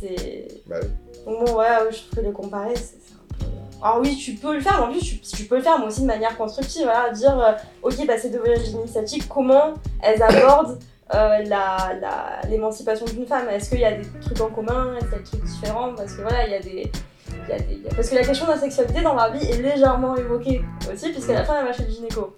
C'est 0.00 0.48
Bah 0.66 0.76
oui. 0.82 0.88
Donc 1.28 1.44
bon, 1.46 1.58
ouais, 1.58 1.66
je 1.90 1.96
trouve 1.98 2.10
que 2.16 2.20
les 2.20 2.32
comparer, 2.32 2.74
c'est 2.74 2.96
un 3.12 3.38
peu... 3.38 3.44
Alors 3.82 4.00
oui, 4.00 4.16
tu 4.16 4.32
peux 4.34 4.54
le 4.54 4.60
faire, 4.60 4.78
mais 4.80 4.86
en 4.86 4.90
plus, 4.90 5.00
tu, 5.00 5.20
tu 5.20 5.44
peux 5.44 5.56
le 5.56 5.62
faire, 5.62 5.78
mais 5.78 5.86
aussi 5.86 6.00
de 6.02 6.06
manière 6.06 6.36
constructive, 6.36 6.84
voilà, 6.84 7.10
dire, 7.10 7.38
euh, 7.38 7.52
ok, 7.82 8.06
bah, 8.06 8.18
ces 8.18 8.30
deux 8.30 8.38
voyages 8.38 8.68
initiatiques, 8.68 9.28
comment 9.28 9.74
elles 10.02 10.22
abordent 10.22 10.78
euh, 11.14 11.38
la- 11.44 11.94
la- 12.00 12.40
l'émancipation 12.48 13.06
d'une 13.06 13.26
femme? 13.26 13.48
Est-ce 13.48 13.70
qu'il 13.70 13.80
y 13.80 13.84
a 13.84 13.92
des 13.92 14.06
trucs 14.20 14.40
en 14.40 14.48
commun? 14.50 14.94
Est-ce 14.96 15.04
qu'il 15.04 15.12
y 15.12 15.14
a 15.14 15.18
des 15.18 15.24
trucs 15.24 15.44
différents? 15.44 15.94
Parce 15.94 16.12
que 16.14 16.22
voilà, 16.22 16.46
il 16.46 16.52
y 16.52 16.56
a 16.56 16.60
des... 16.60 16.90
il 17.30 17.48
y 17.48 17.52
a 17.52 17.58
des- 17.60 17.76
Parce 17.94 18.08
que 18.10 18.14
la 18.16 18.24
question 18.24 18.46
de 18.46 18.50
la 18.50 18.58
sexualité 18.58 19.00
dans 19.02 19.14
Barbie 19.14 19.46
est 19.46 19.62
légèrement 19.62 20.16
évoquée 20.16 20.62
aussi, 20.92 21.10
puisqu'à 21.12 21.34
la 21.34 21.44
fin, 21.44 21.58
elle 21.60 21.66
va 21.66 21.72
chez 21.72 21.84
le 21.84 21.90
gynéco. 21.90 22.34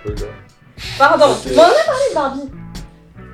Spoiler. 0.00 0.30
Pardon, 0.98 1.26
mais 1.46 1.52
on 1.56 1.60
en 1.60 1.64
a 1.64 1.84
parlé 1.86 2.08
de 2.10 2.14
Barbie 2.14 2.50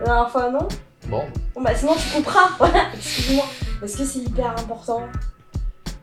la 0.01 0.05
dernière 0.07 0.31
fois, 0.31 0.51
non? 0.51 0.69
Bon. 1.07 1.23
Bon 1.55 1.61
bah 1.63 1.75
sinon 1.75 1.93
tu 1.95 2.17
couperas, 2.17 2.51
voilà, 2.59 2.87
excuse-moi. 2.95 3.45
Parce 3.81 3.95
que 3.97 4.05
c'est 4.05 4.21
hyper 4.21 4.51
important. 4.59 5.03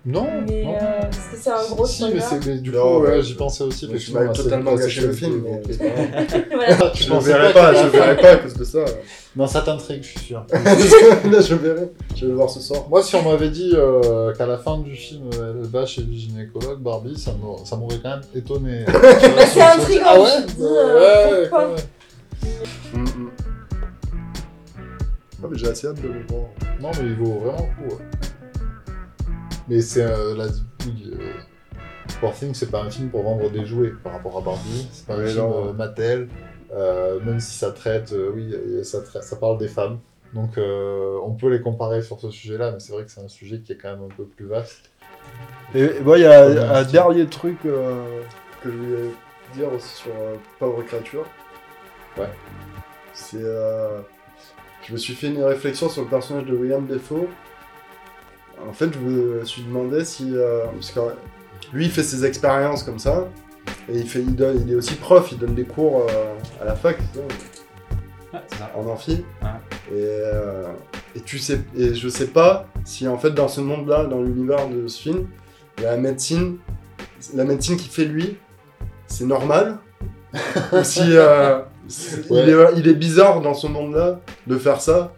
Non. 0.06 0.26
Mais 0.48 0.64
non. 0.64 0.76
euh, 0.76 1.02
parce 1.02 1.18
que 1.28 1.36
c'est 1.42 1.50
un 1.50 1.64
gros 1.76 1.86
si, 1.86 2.06
mais, 2.14 2.22
c'est- 2.22 2.46
mais 2.46 2.58
du 2.60 2.72
coup, 2.72 2.78
Non, 2.78 3.00
ouais, 3.00 3.18
mais- 3.18 3.22
j'y 3.22 3.34
pensais 3.36 3.64
aussi. 3.66 3.86
mais 3.86 3.98
tu 4.00 4.12
effectivement, 4.12 4.22
m'as 4.22 4.28
la 4.28 4.34
totalement 4.34 4.78
sexualité 4.78 5.28
gâché 5.28 5.32
le 5.32 5.42
film, 5.44 6.50
voilà. 6.56 6.92
Tu 6.92 7.04
Je 7.04 7.10
pensais 7.10 7.28
verrai 7.34 7.54
pas 7.54 7.72
que- 7.72 7.78
je 7.80 7.84
le 7.84 7.90
verrai 7.90 8.16
pas 8.18 8.30
à 8.32 8.36
cause 8.38 8.54
de 8.54 8.64
ça. 8.64 8.80
Non, 9.36 9.46
ça 9.46 9.62
t'intrigue, 9.62 10.02
je 10.02 10.08
suis 10.10 10.20
sûr. 10.20 10.44
Là, 10.52 11.40
je 11.40 11.54
le 11.54 11.60
verrai. 11.62 11.92
Je 12.16 12.22
vais 12.22 12.28
le 12.32 12.34
voir 12.34 12.50
ce 12.50 12.60
soir. 12.60 12.86
Moi, 12.90 13.04
si 13.04 13.16
on 13.16 13.22
m'avait 13.22 13.50
dit 13.52 13.72
euh, 13.76 14.34
qu'à 14.34 14.48
la 14.48 14.58
fin 14.58 14.80
du 14.80 14.96
film, 14.96 15.30
elle 15.34 15.68
va 15.70 15.86
chez 15.86 16.02
le 16.02 16.12
gynécologue, 16.12 16.80
Barbie, 16.82 17.16
ça 17.18 17.32
m'aurait 17.40 17.64
ça 17.64 17.76
m'aurait 17.76 18.00
quand 18.02 18.10
même 18.10 18.22
étonné. 18.36 18.86
C'est 19.54 19.62
intriguant, 19.62 20.04
Ah 20.08 20.20
ouais 20.20 20.30
je 20.48 20.54
dis, 20.56 20.62
euh, 20.64 21.00
Ouais, 21.00 21.42
pourquoi 21.42 21.60
quand 21.62 21.68
même. 21.68 21.78
Ah, 25.44 25.48
mais 25.50 25.58
j'ai 25.58 25.68
assez 25.68 25.88
hâte 25.88 26.02
de 26.02 26.08
le 26.10 26.22
voir. 26.28 26.46
Non, 26.82 26.92
mais 27.00 27.08
il 27.08 27.16
vaut 27.16 27.40
vraiment 27.40 27.70
le 27.82 27.88
coup. 27.90 27.96
ouais. 27.96 28.02
Mais 29.68 29.82
c'est 29.82 30.04
euh, 30.04 30.36
euh, 30.36 30.48
Poor 32.20 32.34
c'est 32.54 32.72
pas 32.72 32.82
un 32.82 32.90
film 32.90 33.10
pour 33.10 33.24
vendre 33.24 33.50
des 33.52 33.66
jouets 33.66 33.94
par 34.04 34.14
rapport 34.14 34.38
à 34.38 34.42
Barbie. 34.42 34.88
C'est 34.92 35.06
pas 35.06 35.16
un 35.16 35.26
film 35.26 35.38
non. 35.40 35.70
euh, 35.70 35.74
Mattel. 35.74 36.28
euh, 36.74 37.20
même 37.22 37.40
si 37.40 37.58
ça 37.58 37.72
traite, 37.72 38.14
oui, 38.34 38.54
ça, 38.84 39.02
traite- 39.02 39.24
ça 39.24 39.36
parle 39.36 39.58
des 39.58 39.68
femmes. 39.68 40.00
Donc 40.34 40.58
euh, 40.58 41.18
on 41.24 41.34
peut 41.34 41.50
les 41.50 41.62
comparer 41.62 42.02
sur 42.02 42.20
ce 42.20 42.30
sujet-là, 42.30 42.72
mais 42.72 42.80
c'est 42.80 42.92
vrai 42.94 43.04
que 43.06 43.12
c'est 43.12 43.22
un 43.22 43.28
sujet 43.28 43.60
qui 43.60 43.72
est 43.74 43.78
quand 43.78 43.90
même 43.92 44.04
un 44.04 44.16
peu 44.16 44.26
plus 44.26 44.46
vaste. 44.48 44.90
Et, 45.76 46.00
moi, 46.02 46.18
il 46.18 46.22
y 46.22 46.26
a 46.26 46.48
Ouais, 46.48 46.58
un 46.58 46.84
dernier 46.84 47.26
truc 47.28 47.62
que 47.62 47.72
je 48.66 48.70
voulais 48.70 49.10
dire 49.54 49.72
aussi 49.74 49.88
sur 49.96 50.12
Pauvre 50.58 50.82
créature. 50.84 51.26
Ouais. 52.18 52.30
C'est. 53.14 53.38
euh, 53.40 54.00
je 54.90 54.94
me 54.94 54.98
suis 54.98 55.14
fait 55.14 55.28
une 55.28 55.44
réflexion 55.44 55.88
sur 55.88 56.02
le 56.02 56.08
personnage 56.08 56.46
de 56.46 56.56
William 56.56 56.86
Defoe. 56.88 57.28
En 58.68 58.74
fait, 58.74 58.90
je 58.94 59.00
me 59.00 59.46
suis 59.46 59.62
demandé 59.62 60.04
si. 60.04 60.32
euh, 60.36 60.66
parce 60.74 60.92
que 60.92 61.00
lui, 61.74 61.86
il 61.86 61.92
fait 61.92 62.04
ses 62.04 62.26
expériences 62.26 62.84
comme 62.84 63.00
ça. 63.00 63.28
Et 63.88 64.00
il, 64.00 64.08
fait, 64.10 64.20
il, 64.22 64.36
donne- 64.36 64.62
il 64.66 64.72
est 64.72 64.76
aussi 64.76 64.96
prof, 64.96 65.32
il 65.32 65.38
donne 65.38 65.54
des 65.54 65.64
cours 65.64 66.08
euh, 66.10 66.34
à 66.62 66.66
la 66.66 66.76
fac, 66.76 66.98
Ouais, 68.34 68.40
ça. 68.58 68.72
en 68.76 68.86
amphi. 68.88 69.24
Ouais. 69.42 69.48
Et, 69.92 69.94
euh, 69.96 70.68
et 71.16 71.22
tu 71.22 71.38
sais, 71.40 71.62
et 71.78 71.94
je 71.94 72.10
sais 72.10 72.28
pas 72.28 72.68
si 72.84 73.08
en 73.08 73.18
fait 73.18 73.32
dans 73.32 73.48
ce 73.48 73.62
monde-là, 73.62 74.06
dans 74.06 74.22
l'univers 74.22 74.68
de 74.70 74.88
ce 74.88 75.00
film, 75.02 75.28
la 75.82 75.98
médecine, 75.98 76.58
la 77.36 77.44
médecine 77.46 77.78
qu'il 77.78 77.90
fait 77.92 78.06
lui, 78.06 78.38
c'est 79.08 79.26
normal? 79.26 79.78
ou 80.74 80.84
si 80.84 81.02
euh, 81.04 81.60
Ouais. 82.30 82.44
il, 82.44 82.50
est, 82.50 82.56
il 82.78 82.88
est 82.88 82.94
bizarre 82.94 83.42
dans 83.42 83.54
ce 83.54 83.68
monde-là 83.68 84.20
de 84.48 84.58
faire 84.58 84.80
ça. 84.82 85.12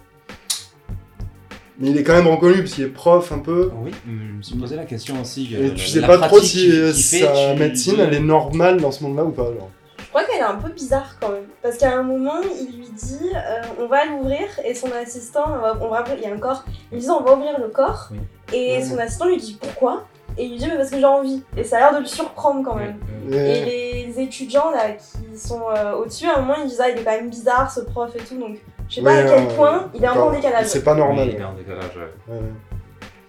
Mais 1.79 1.89
il 1.89 1.97
est 1.97 2.03
quand 2.03 2.13
même 2.13 2.27
reconnu 2.27 2.59
parce 2.59 2.73
qu'il 2.73 2.83
est 2.83 2.87
prof 2.87 3.31
un 3.31 3.39
peu. 3.39 3.71
Oui, 3.83 3.91
je 4.05 4.11
me 4.37 4.41
suis 4.43 4.55
posé 4.55 4.75
la 4.75 4.85
question 4.85 5.19
aussi. 5.21 5.49
euh, 5.55 5.59
Et 5.65 5.67
la- 5.69 5.73
tu 5.73 5.87
sais 5.87 6.01
pas 6.01 6.17
trop 6.19 6.39
si 6.39 6.71
euh, 6.71 6.93
fait, 6.93 7.19
sa 7.25 7.53
tu- 7.53 7.59
médecine 7.59 7.95
elle 7.99 8.13
est 8.13 8.19
normale 8.19 8.79
dans 8.79 8.91
ce 8.91 9.03
monde-là 9.03 9.23
ou 9.23 9.31
pas. 9.31 9.43
alors. 9.47 9.69
Je 9.97 10.05
crois 10.09 10.23
qu'elle 10.25 10.39
est 10.41 10.43
un 10.43 10.55
peu 10.55 10.69
bizarre 10.71 11.15
quand 11.19 11.29
même. 11.29 11.45
Parce 11.63 11.77
qu'à 11.77 11.97
un 11.97 12.03
moment, 12.03 12.35
il 12.43 12.77
lui 12.77 12.87
dit 12.93 13.29
euh, 13.33 13.61
on 13.79 13.87
va 13.87 14.05
l'ouvrir 14.05 14.41
et 14.65 14.75
son 14.75 14.89
assistant, 14.91 15.45
on 15.47 15.59
va, 15.61 15.77
on 15.81 15.89
va 15.89 16.03
il 16.17 16.21
y 16.21 16.25
a 16.25 16.33
un 16.33 16.37
corps, 16.37 16.65
il 16.91 16.95
lui 16.95 17.01
dit 17.01 17.09
on 17.09 17.23
va 17.23 17.33
ouvrir 17.33 17.59
le 17.59 17.69
corps. 17.69 18.09
Oui. 18.11 18.17
Et 18.53 18.77
Ouais. 18.77 18.83
son 18.83 18.97
assistant 18.99 19.25
lui 19.27 19.37
dit 19.37 19.57
pourquoi? 19.59 20.05
Et 20.37 20.43
il 20.45 20.51
lui 20.51 20.57
dit 20.59 20.67
mais 20.67 20.75
parce 20.77 20.89
que 20.91 20.97
j'ai 20.99 21.05
envie. 21.05 21.41
Et 21.57 21.63
ça 21.63 21.77
a 21.77 21.79
l'air 21.79 21.93
de 21.95 21.99
le 21.99 22.05
surprendre 22.05 22.61
quand 22.63 22.75
même. 22.75 22.95
Ouais, 23.27 23.35
ouais. 23.35 23.59
Et 23.59 23.65
les 24.00 24.00
étudiants 24.19 24.71
là 24.71 24.91
qui 24.91 25.37
sont 25.37 25.61
euh, 25.75 25.93
au-dessus, 25.93 26.25
à 26.27 26.37
un 26.37 26.41
moment 26.41 26.55
ils 26.63 26.67
disent 26.69 26.81
ah 26.83 26.89
il 26.89 26.97
est 26.99 27.03
quand 27.03 27.11
même 27.11 27.29
bizarre 27.29 27.71
ce 27.71 27.81
prof 27.81 28.15
et 28.15 28.19
tout. 28.19 28.37
Donc 28.39 28.57
je 28.89 28.95
sais 28.95 29.01
pas 29.01 29.13
à 29.15 29.23
quel 29.23 29.31
euh, 29.47 29.55
point 29.55 29.89
il 29.93 30.03
est 30.03 30.07
un 30.07 30.13
peu 30.13 30.19
en 30.19 30.31
décalage. 30.31 30.65
C'est 30.67 30.83
pas 30.83 30.95
normal. 30.95 31.27
Oui, 31.29 31.33
il 31.35 31.41
est 31.41 31.43
en 31.45 31.53
décalage, 31.53 31.95
ouais. 31.95 32.33
ouais. 32.33 32.35
Ouais, 32.35 32.41
ouais. 32.41 32.49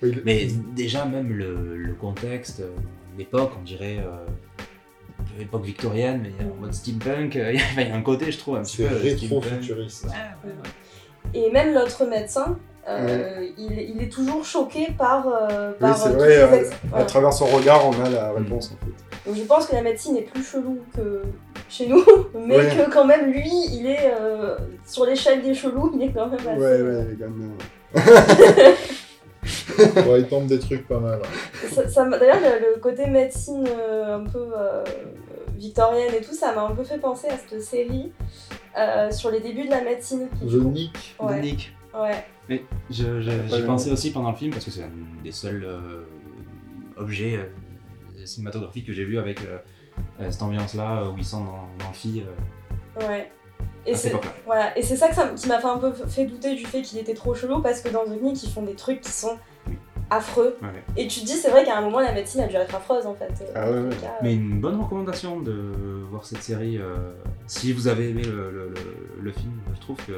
Oui, 0.02 0.08
il- 0.16 0.22
Mais 0.24 0.46
déjà, 0.74 1.04
même 1.04 1.32
le, 1.32 1.76
le 1.76 1.92
contexte, 1.94 2.60
euh, 2.60 2.70
l'époque, 3.16 3.52
on 3.60 3.62
dirait 3.62 3.98
euh, 3.98 4.26
époque 5.40 5.64
victorienne, 5.64 6.22
mais 6.24 6.44
en 6.44 6.54
mode 6.60 6.74
steampunk, 6.74 7.34
il 7.36 7.40
y 7.40 7.42
a- 7.42 7.52
il 7.52 7.88
y 7.88 7.90
a 7.92 7.94
un 7.94 8.02
côté, 8.02 8.30
je 8.32 8.38
trouve, 8.38 8.56
un 8.56 8.62
petit 8.62 8.78
C'est 8.78 8.88
peu. 8.88 8.96
rétro-futuriste. 8.96 10.04
Ouais, 10.06 10.10
ouais, 10.10 10.50
ouais. 10.50 11.40
Et 11.46 11.50
même 11.52 11.72
l'autre 11.72 12.04
médecin, 12.06 12.58
euh, 12.88 13.46
il, 13.56 13.72
il 13.96 14.02
est 14.02 14.08
toujours 14.08 14.44
choqué 14.44 14.88
par, 14.98 15.24
euh, 15.28 15.72
par 15.78 15.96
c'est 15.96 16.08
euh, 16.08 16.12
vrai, 16.46 16.60
les 16.60 16.66
euh, 16.66 16.70
À 16.92 17.04
travers 17.04 17.32
son 17.32 17.46
regard, 17.46 17.86
on 17.88 18.04
a 18.04 18.10
la 18.10 18.32
réponse 18.32 18.72
en 18.72 18.84
fait. 18.84 19.11
Donc 19.26 19.36
je 19.36 19.42
pense 19.42 19.66
que 19.66 19.74
la 19.74 19.82
médecine 19.82 20.16
est 20.16 20.22
plus 20.22 20.42
chelou 20.42 20.78
que 20.96 21.22
chez 21.68 21.86
nous, 21.86 22.04
mais 22.46 22.56
Ouais. 22.56 22.76
que 22.76 22.90
quand 22.90 23.04
même 23.04 23.30
lui, 23.32 23.48
il 23.72 23.86
est 23.86 24.12
euh, 24.20 24.56
sur 24.86 25.04
l'échelle 25.06 25.42
des 25.42 25.54
chelous, 25.54 25.92
il 25.94 26.02
est 26.02 26.12
quand 26.12 26.26
même 26.28 26.40
assez... 26.40 26.58
Ouais, 26.60 26.82
ouais, 26.82 27.06
il 27.08 27.12
est 27.14 27.16
quand 27.18 27.30
même. 27.30 27.52
euh, 27.96 28.72
Ouais, 30.06 30.20
il 30.20 30.28
tente 30.28 30.46
des 30.46 30.58
trucs 30.58 30.86
pas 30.86 30.98
mal. 31.00 31.20
Ça- 31.88 32.04
D'ailleurs, 32.08 32.38
le, 32.40 32.74
le 32.74 32.80
côté 32.80 33.06
médecine 33.06 33.66
euh, 33.68 34.16
un 34.18 34.24
peu 34.24 34.38
euh, 34.56 34.84
victorienne 35.56 36.12
et 36.16 36.20
tout, 36.20 36.34
ça 36.34 36.52
m'a 36.54 36.62
un 36.62 36.72
peu 36.74 36.84
fait 36.84 36.98
penser 36.98 37.28
à 37.28 37.36
cette 37.36 37.60
série 37.62 38.12
euh, 38.78 39.10
sur 39.10 39.30
les 39.30 39.40
débuts 39.40 39.64
de 39.64 39.70
la 39.70 39.82
médecine. 39.82 40.28
qui, 40.38 40.46
The 40.46 40.54
Nick, 40.62 41.16
Ouais, 41.20 41.40
Nick. 41.40 41.72
ouais. 41.94 42.24
Mais 42.48 42.62
j'ai 42.90 43.62
pensé 43.66 43.90
aussi 43.90 44.12
pendant 44.12 44.30
le 44.30 44.36
film, 44.36 44.52
parce 44.52 44.64
que 44.64 44.70
c'est 44.70 44.82
un 44.82 44.90
des 45.24 45.32
seuls 45.32 45.64
euh, 45.64 46.02
objets 46.96 47.38
euh, 48.22 48.26
cinématographiques 48.26 48.86
que 48.86 48.92
j'ai 48.92 49.04
vu 49.04 49.18
avec 49.18 49.40
euh, 49.42 49.58
euh, 50.20 50.30
cette 50.30 50.42
ambiance-là, 50.42 51.04
où 51.10 51.18
ils 51.18 51.24
sont 51.24 51.44
dans 51.44 51.68
l'amphi 51.84 52.22
euh, 53.00 53.06
ouais. 53.08 53.30
Et 53.84 53.94
c'est 53.96 54.12
voilà. 54.46 54.76
Et 54.78 54.82
c'est 54.82 54.96
ça 54.96 55.08
que 55.08 55.14
ça 55.14 55.28
qui 55.34 55.48
m'a 55.48 55.58
fait 55.58 55.66
un 55.66 55.78
peu 55.78 55.92
fait 55.92 56.24
douter 56.26 56.54
du 56.54 56.64
fait 56.64 56.82
qu'il 56.82 56.98
était 56.98 57.14
trop 57.14 57.34
chelou 57.34 57.60
parce 57.60 57.80
que 57.80 57.88
dans 57.88 58.04
The 58.04 58.20
Nick, 58.22 58.42
ils 58.44 58.50
font 58.50 58.62
des 58.62 58.74
trucs 58.76 59.00
qui 59.00 59.10
sont 59.10 59.36
Oui. 59.68 59.76
affreux. 60.08 60.56
Ouais, 60.62 60.68
ouais. 60.68 60.82
Et 60.96 61.08
tu 61.08 61.20
te 61.20 61.26
dis, 61.26 61.32
c'est 61.32 61.50
vrai 61.50 61.64
qu'à 61.64 61.76
un 61.78 61.80
moment, 61.80 61.98
la 62.00 62.12
médecine 62.12 62.40
a 62.42 62.46
dû 62.46 62.54
être 62.54 62.72
affreuse 62.74 63.06
en 63.06 63.14
fait. 63.14 63.32
Ah 63.56 63.68
ouais, 63.70 63.78
En 63.78 63.82
tout 63.82 63.88
ouais. 63.88 63.96
cas, 64.00 64.14
Mais 64.22 64.34
une 64.34 64.60
bonne 64.60 64.80
recommandation 64.80 65.40
de 65.40 65.52
voir 66.10 66.24
cette 66.24 66.42
série. 66.42 66.78
euh, 66.78 66.94
si 67.48 67.72
vous 67.72 67.88
avez 67.88 68.10
aimé 68.10 68.22
le, 68.22 68.50
le- 68.52 68.68
le- 68.68 69.20
le 69.20 69.32
film, 69.32 69.52
je 69.74 69.80
trouve 69.80 69.96
qu'il 70.04 70.14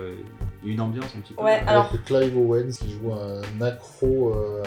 y 0.64 0.70
a 0.70 0.72
une 0.74 0.80
ambiance 0.82 1.06
un 1.16 1.20
petit 1.20 1.32
peu. 1.32 1.42
Ouais, 1.42 1.60
euh, 1.62 1.66
alors- 1.70 1.86
avec 1.88 2.04
Clive 2.04 2.36
Owens 2.36 2.70
qui 2.78 2.90
joue 2.92 3.12
un 3.14 3.62
accro 3.62 4.34
euh, 4.34 4.62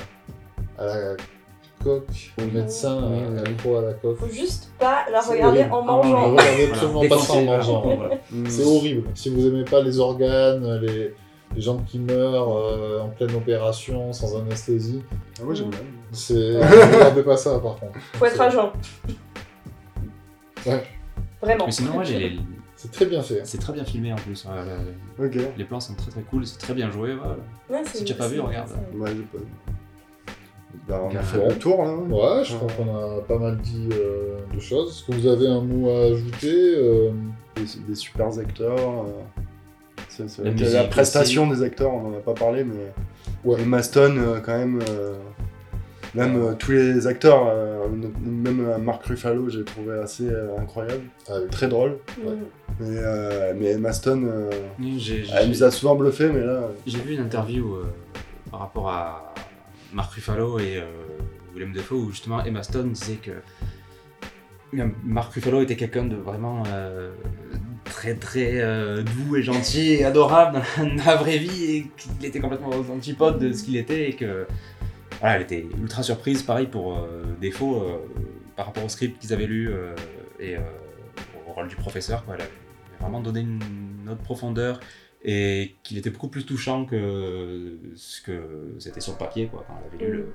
à 0.79 0.85
la 0.85 1.15
coque, 1.83 2.33
au 2.41 2.45
médecin 2.53 2.97
Oui, 2.97 3.19
un 3.19 3.31
oui, 3.31 3.39
oui. 3.45 3.49
accro 3.53 3.75
à 3.77 3.81
la 3.81 3.93
coque. 3.93 4.17
Faut 4.17 4.29
juste 4.29 4.69
pas 4.79 5.05
la 5.11 5.21
regarder 5.21 5.63
en 5.63 5.81
mangeant. 5.83 6.31
Regardez 6.31 6.67
absolument 6.71 6.99
Voilà. 7.01 7.15
pas 7.15 7.21
ça 7.21 7.33
en 7.33 7.43
mangeant. 7.43 7.81
voilà, 7.97 8.15
mm. 8.31 8.45
C'est 8.47 8.63
horrible. 8.65 9.03
Si 9.15 9.29
vous 9.29 9.45
aimez 9.47 9.63
pas 9.65 9.81
les 9.81 9.99
organes, 9.99 10.79
les, 10.81 11.13
les 11.55 11.61
gens 11.61 11.77
qui 11.87 11.99
meurent 11.99 12.57
euh, 12.57 13.01
en 13.01 13.09
pleine 13.09 13.33
opération 13.35 14.11
sans 14.13 14.37
anesthésie, 14.39 15.01
Ah, 15.39 15.43
moi 15.43 15.53
j'aime 15.53 15.69
bien. 15.69 15.79
c'est 16.11 16.33
ne 16.33 16.95
regardez 16.95 17.23
pas 17.23 17.37
ça 17.37 17.51
par 17.59 17.77
contre. 17.79 17.99
Faut 18.13 18.25
être 18.25 18.51
jeun. 18.51 18.69
Ouais. 20.65 20.83
Vraiment. 21.41 21.65
Mais 21.67 21.71
sinon, 21.71 21.97
ouais, 21.97 22.05
les- 22.05 22.39
C'est 22.75 22.91
très 22.91 23.05
bien 23.05 23.21
fait. 23.21 23.41
c'est 23.43 23.57
très 23.59 23.73
bien 23.73 23.83
filmé 23.85 24.11
en 24.13 24.17
plus. 24.17 24.45
ouais, 25.19 25.29
les 25.57 25.63
plans 25.63 25.79
sont 25.79 25.93
très 25.95 26.11
très 26.11 26.21
cool, 26.21 26.45
c'est 26.45 26.57
très 26.59 26.73
bien 26.73 26.91
joué. 26.91 27.15
Voilà. 27.15 27.35
Ouais, 27.69 27.81
c'est- 27.85 27.99
Si 27.99 28.03
tu 28.05 28.13
as 28.13 28.15
pas 28.15 28.27
vu, 28.27 28.39
regarde. 28.39 28.69
Ouais, 28.93 29.09
j'ai 29.09 29.23
pas 29.23 29.37
vu. 29.39 29.45
Bah, 30.87 31.01
on 31.03 31.09
a 31.09 31.13
Bon. 31.13 31.21
fait 31.21 31.47
le 31.47 31.55
tour 31.55 31.83
là. 31.83 31.89
hein. 31.89 32.09
Ouais, 32.09 32.43
je 32.45 32.55
crois 32.55 32.69
qu'on 32.77 32.95
a 32.95 33.21
pas 33.21 33.37
mal 33.37 33.57
dit 33.57 33.89
euh, 33.91 34.37
de 34.53 34.59
choses. 34.59 34.89
Est-ce 34.91 35.03
que 35.05 35.11
vous 35.19 35.27
avez 35.27 35.47
un 35.47 35.61
mot 35.61 35.89
à 35.89 36.05
ajouter 36.13 36.53
euh, 36.77 37.11
Des, 37.55 37.63
des 37.87 37.95
super 37.95 38.27
acteurs. 38.37 38.77
euh, 38.77 39.41
c'est- 40.09 40.29
c'est- 40.29 40.43
La 40.73 40.83
prestation 40.85 41.47
des 41.47 41.63
acteurs, 41.63 41.93
on 41.93 42.07
en 42.09 42.13
a 42.17 42.19
pas 42.21 42.33
parlé, 42.33 42.63
mais. 42.63 42.91
Ouais. 43.43 43.61
Emma 43.61 43.81
Stone, 43.83 44.17
euh, 44.19 44.39
quand 44.45 44.57
même. 44.57 44.79
euh, 44.89 45.13
Même 46.15 46.41
euh, 46.41 46.53
tous 46.57 46.71
les 46.71 47.05
acteurs, 47.05 47.47
euh, 47.47 47.85
même 48.23 48.65
euh, 48.65 48.77
Mark 48.77 49.03
Ruffalo, 49.05 49.49
j'ai 49.49 49.63
trouvé 49.65 49.99
assez 49.99 50.27
euh, 50.27 50.57
incroyable, 50.57 51.03
ah 51.29 51.33
oui. 51.43 51.49
très 51.51 51.67
drôle. 51.67 51.97
Mm. 52.17 52.29
Mais, 52.79 52.85
euh, 52.97 53.53
mais 53.55 53.71
Emma 53.71 53.91
Stone, 53.91 54.25
euh, 54.27 54.49
J'ai- 54.79 55.23
j'ai- 55.25 55.33
elle 55.35 55.49
nous 55.49 55.63
a 55.63 55.69
souvent 55.69 55.95
bluffé, 55.95 56.29
mais 56.33 56.39
là, 56.43 56.69
J'ai 56.87 56.99
vu 56.99 57.13
une 57.15 57.21
interview 57.23 57.75
euh, 57.75 57.83
par 58.49 58.61
rapport 58.61 58.89
à 58.89 59.33
Mark 59.93 60.13
Ruffalo 60.13 60.59
et 60.59 60.77
euh, 60.77 60.85
Willem 61.53 61.73
Dafoe 61.73 61.95
où 61.95 62.11
justement 62.11 62.43
Emma 62.43 62.63
Stone 62.63 62.91
disait 62.91 63.15
que 63.15 63.31
Mark 65.03 65.33
Ruffalo 65.33 65.61
était 65.61 65.75
quelqu'un 65.75 66.05
de 66.05 66.15
vraiment 66.15 66.63
euh, 66.67 67.11
très 67.85 68.15
très 68.15 68.59
euh, 68.61 69.01
doux 69.01 69.35
et 69.37 69.41
gentil 69.41 69.93
et 69.93 70.03
adorable 70.03 70.61
dans 70.77 71.05
la, 71.05 71.15
vraie 71.15 71.37
vie 71.37 71.75
et 71.75 71.91
qu'il 71.97 72.25
était 72.25 72.39
complètement 72.39 72.69
aux 72.69 72.91
antipodes 72.91 73.39
de 73.39 73.53
ce 73.53 73.63
qu'il 73.63 73.77
était 73.77 74.09
et 74.09 74.13
que 74.13 74.45
voilà, 75.19 75.37
elle 75.37 75.43
était 75.43 75.65
ultra 75.79 76.03
surprise 76.03 76.43
pareil 76.43 76.67
pour 76.67 76.97
euh, 76.97 77.23
Défaut 77.39 77.85
par 78.55 78.65
rapport 78.67 78.83
au 78.83 78.89
script 78.89 79.21
qu'ils 79.21 79.31
avaient 79.31 79.45
lu 79.45 79.71
et 80.39 80.57
au 81.47 81.53
rôle 81.53 81.67
du 81.67 81.75
professeur 81.75 82.25
quoi. 82.25 82.33
Elle 82.35 82.41
avait 82.41 82.51
vraiment 82.99 83.21
donné 83.21 83.41
une 83.41 84.09
autre 84.09 84.21
profondeur 84.21 84.79
et 85.23 85.75
qu'il 85.83 85.97
était 85.97 86.09
beaucoup 86.09 86.27
plus 86.27 86.45
touchant 86.45 86.85
que 86.85 87.77
ce 87.95 88.21
que 88.21 88.75
c'était 88.79 89.01
sur 89.01 89.13
le 89.13 89.17
papier 89.17 89.47
quoi, 89.47 89.63
quand 89.67 89.73
on 89.83 89.87
avait 89.95 90.05
lu 90.05 90.17
le... 90.17 90.33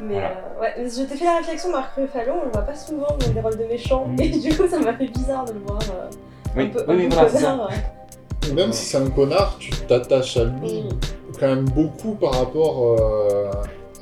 Mais 0.00 0.14
Voilà. 0.14 0.30
euh, 0.30 0.60
ouais, 0.60 0.74
mais 0.78 0.88
je 0.88 1.02
t'ai 1.02 1.16
fait 1.16 1.24
la 1.24 1.36
réflexion, 1.36 1.70
Marc 1.70 1.94
Ruffalo, 1.94 2.32
on 2.42 2.44
le 2.46 2.50
voit 2.50 2.62
pas 2.62 2.74
souvent 2.74 3.16
dans 3.18 3.28
des 3.32 3.40
rôles 3.40 3.58
de 3.58 3.64
méchants, 3.64 4.06
Mm. 4.08 4.20
et 4.20 4.28
du 4.30 4.56
coup 4.56 4.66
ça 4.66 4.78
m'a 4.80 4.94
fait 4.94 5.06
bizarre 5.06 5.44
de 5.44 5.52
le 5.52 5.60
voir 5.60 5.78
euh, 5.94 6.08
Oui, 6.56 6.64
un 6.64 6.66
peu, 6.68 6.78
oui, 6.80 6.84
un 6.88 6.96
oui, 6.96 7.08
peu 7.08 7.14
voilà, 7.14 7.28
c'est 7.28 7.38
ça. 7.38 7.50
connard. 7.52 7.70
ouais. 7.70 7.76
Et 8.50 8.52
Même 8.54 8.72
si 8.72 8.84
c'est 8.86 8.98
un 8.98 9.10
connard, 9.10 9.56
tu 9.58 9.70
t'attaches 9.70 10.36
à 10.38 10.44
lui 10.44 10.82
Mm. 10.82 10.88
quand 11.38 11.46
même 11.46 11.64
beaucoup 11.66 12.14
par 12.14 12.32
rapport 12.34 12.98
euh, 13.00 13.50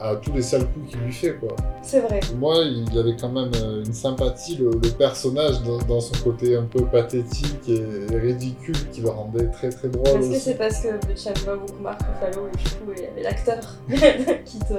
à 0.00 0.16
tous 0.16 0.32
les 0.32 0.40
sales 0.42 0.66
coups 0.66 0.90
qu'il 0.90 1.00
lui 1.00 1.12
fait. 1.12 1.34
quoi. 1.34 1.54
C'est 1.82 2.00
vrai. 2.00 2.20
Moi, 2.38 2.56
il 2.64 2.98
avait 2.98 3.16
quand 3.20 3.28
même 3.28 3.50
euh, 3.62 3.84
une 3.84 3.92
sympathie, 3.92 4.56
le, 4.56 4.70
le 4.70 4.88
personnage, 4.90 5.60
dans, 5.62 5.76
dans 5.78 6.00
son 6.00 6.14
côté 6.24 6.56
un 6.56 6.62
peu 6.64 6.84
pathétique 6.86 7.68
et, 7.68 8.16
ridicule, 8.16 8.74
qui 8.92 9.02
le 9.02 9.10
rendait 9.10 9.46
très 9.48 9.68
très 9.68 9.88
drôle 9.88 10.20
Est-ce 10.20 10.30
que 10.30 10.36
c'est 10.38 10.54
parce 10.54 10.80
que 10.80 10.88
tu 10.88 11.28
aimes 11.28 11.44
pas 11.44 11.54
beaucoup 11.56 11.82
Marc 11.82 12.00
Ruffalo 12.00 12.48
et 12.48 12.56
du 12.56 12.64
coup 12.64 12.92
il 12.96 13.02
y 13.02 13.06
avait 13.06 13.22
l'acteur 13.22 13.58
qui 14.46 14.58
te. 14.60 14.74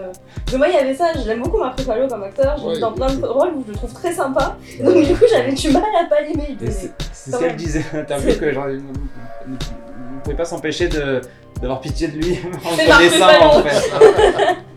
Mais 0.51 0.57
moi 0.57 0.67
il 0.69 0.74
y 0.74 0.78
avait 0.78 0.95
ça, 0.95 1.11
je 1.13 1.28
l'aime 1.28 1.43
beaucoup 1.43 1.59
Marc 1.59 1.78
Ruffalo 1.80 2.07
comme 2.07 2.24
acteur, 2.24 2.57
je 2.57 2.61
l'ai 2.63 2.67
Ouais, 2.69 2.76
vu 2.76 2.82
dans 2.82 2.91
plein 2.93 3.13
de 3.13 3.26
rôles 3.26 3.53
où 3.57 3.63
je 3.67 3.72
le 3.72 3.78
trouve 3.78 3.93
très 3.93 4.13
sympa, 4.13 4.57
donc 4.84 5.05
du 5.05 5.13
coup 5.15 5.26
j'avais 5.30 5.53
du 5.53 5.69
mal 5.72 5.84
à 6.03 6.05
pas 6.09 6.22
l'aimer. 6.22 6.57
C'est 7.11 7.32
ce 7.32 7.38
qu'elle 7.38 7.55
disait 7.55 7.84
dans 7.91 7.99
l'interview, 7.99 8.39
que 8.39 8.51
genre, 8.53 8.67
ne 8.67 10.19
pouvait 10.24 10.36
pas 10.36 10.45
s'empêcher 10.45 10.88
de- 10.88 11.22
d'avoir 11.61 11.80
pitié 11.80 12.07
de 12.07 12.17
lui 12.17 12.39
en 12.65 12.76
connaissant 12.76 13.59
en 13.59 13.61
fait. 13.61 14.55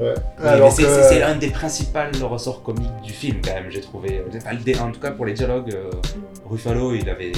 Ouais. 0.00 0.14
C'est 0.70 0.82
que- 0.82 1.22
un 1.24 1.36
des 1.36 1.50
principaux 1.50 1.98
ressorts 2.26 2.62
comiques 2.62 3.02
du 3.04 3.12
film 3.12 3.40
quand 3.44 3.52
même, 3.52 3.70
j'ai 3.70 3.82
trouvé. 3.82 4.24
Dé- 4.64 4.78
en 4.78 4.90
tout 4.90 5.00
cas 5.00 5.10
pour 5.10 5.26
les 5.26 5.34
dialogues, 5.34 5.74
euh, 5.74 5.90
Ruffalo 6.48 6.94
il 6.94 7.08
avait 7.10 7.32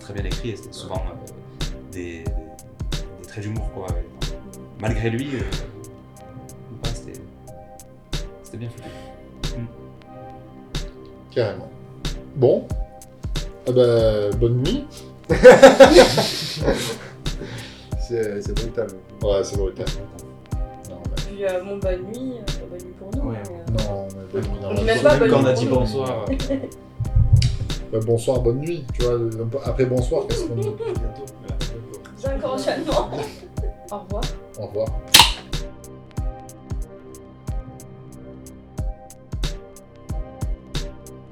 très 0.00 0.14
bien 0.14 0.24
écrit 0.24 0.50
et 0.50 0.56
c'était 0.56 0.72
souvent 0.72 1.02
euh, 1.08 1.64
des, 1.90 2.22
traits 3.26 3.42
d'humour 3.42 3.68
quoi. 3.74 3.88
Malgré 4.80 5.10
lui, 5.10 5.28
euh, 5.34 5.40
c'était 8.44 8.58
bien 8.58 8.68
foutu. 8.68 8.88
Carrément. 11.34 11.68
Bon. 12.36 12.66
Ah 13.68 13.72
bah, 13.72 14.30
bonne 14.38 14.62
nuit. 14.62 14.86
C'est 18.08 18.54
brutal. 18.54 18.86
Ouais, 19.20 19.42
c'est 19.42 19.56
brutal. 19.56 19.86
Euh, 21.42 21.60
bon, 21.64 21.76
bonne 21.78 22.02
nuit, 22.04 22.34
euh, 22.38 22.66
bonne 22.70 22.78
nuit 22.86 22.94
pour 22.98 23.10
nous. 23.14 23.30
Ouais. 23.30 23.36
mais, 23.48 23.82
euh, 23.82 23.88
Non, 23.88 24.06
mais 24.16 24.40
bonne 24.40 24.50
nuit. 24.52 24.60
dans 24.62 24.70
On 24.70 24.84
même 24.84 25.00
pas 25.02 25.16
bonne 25.16 25.30
Quand 25.30 25.40
on 25.42 25.44
a 25.46 25.52
nuit 25.52 25.58
dit 25.58 25.66
pour 25.66 25.80
nous. 25.80 25.86
bonsoir, 25.86 26.24
euh, 26.30 26.56
Bah, 27.92 27.98
bonsoir, 28.06 28.40
bonne 28.40 28.58
nuit. 28.60 28.84
Tu 28.94 29.02
vois, 29.04 29.18
après 29.64 29.86
bonsoir, 29.86 30.26
qu'est-ce 30.28 30.44
qu'on 30.46 30.56
dit 30.56 30.68
J'ai 32.20 32.28
un 32.28 32.42
enchaînement. 32.48 33.10
Au 33.92 33.98
revoir. 33.98 34.22
Au 34.58 34.66
revoir. 34.66 34.88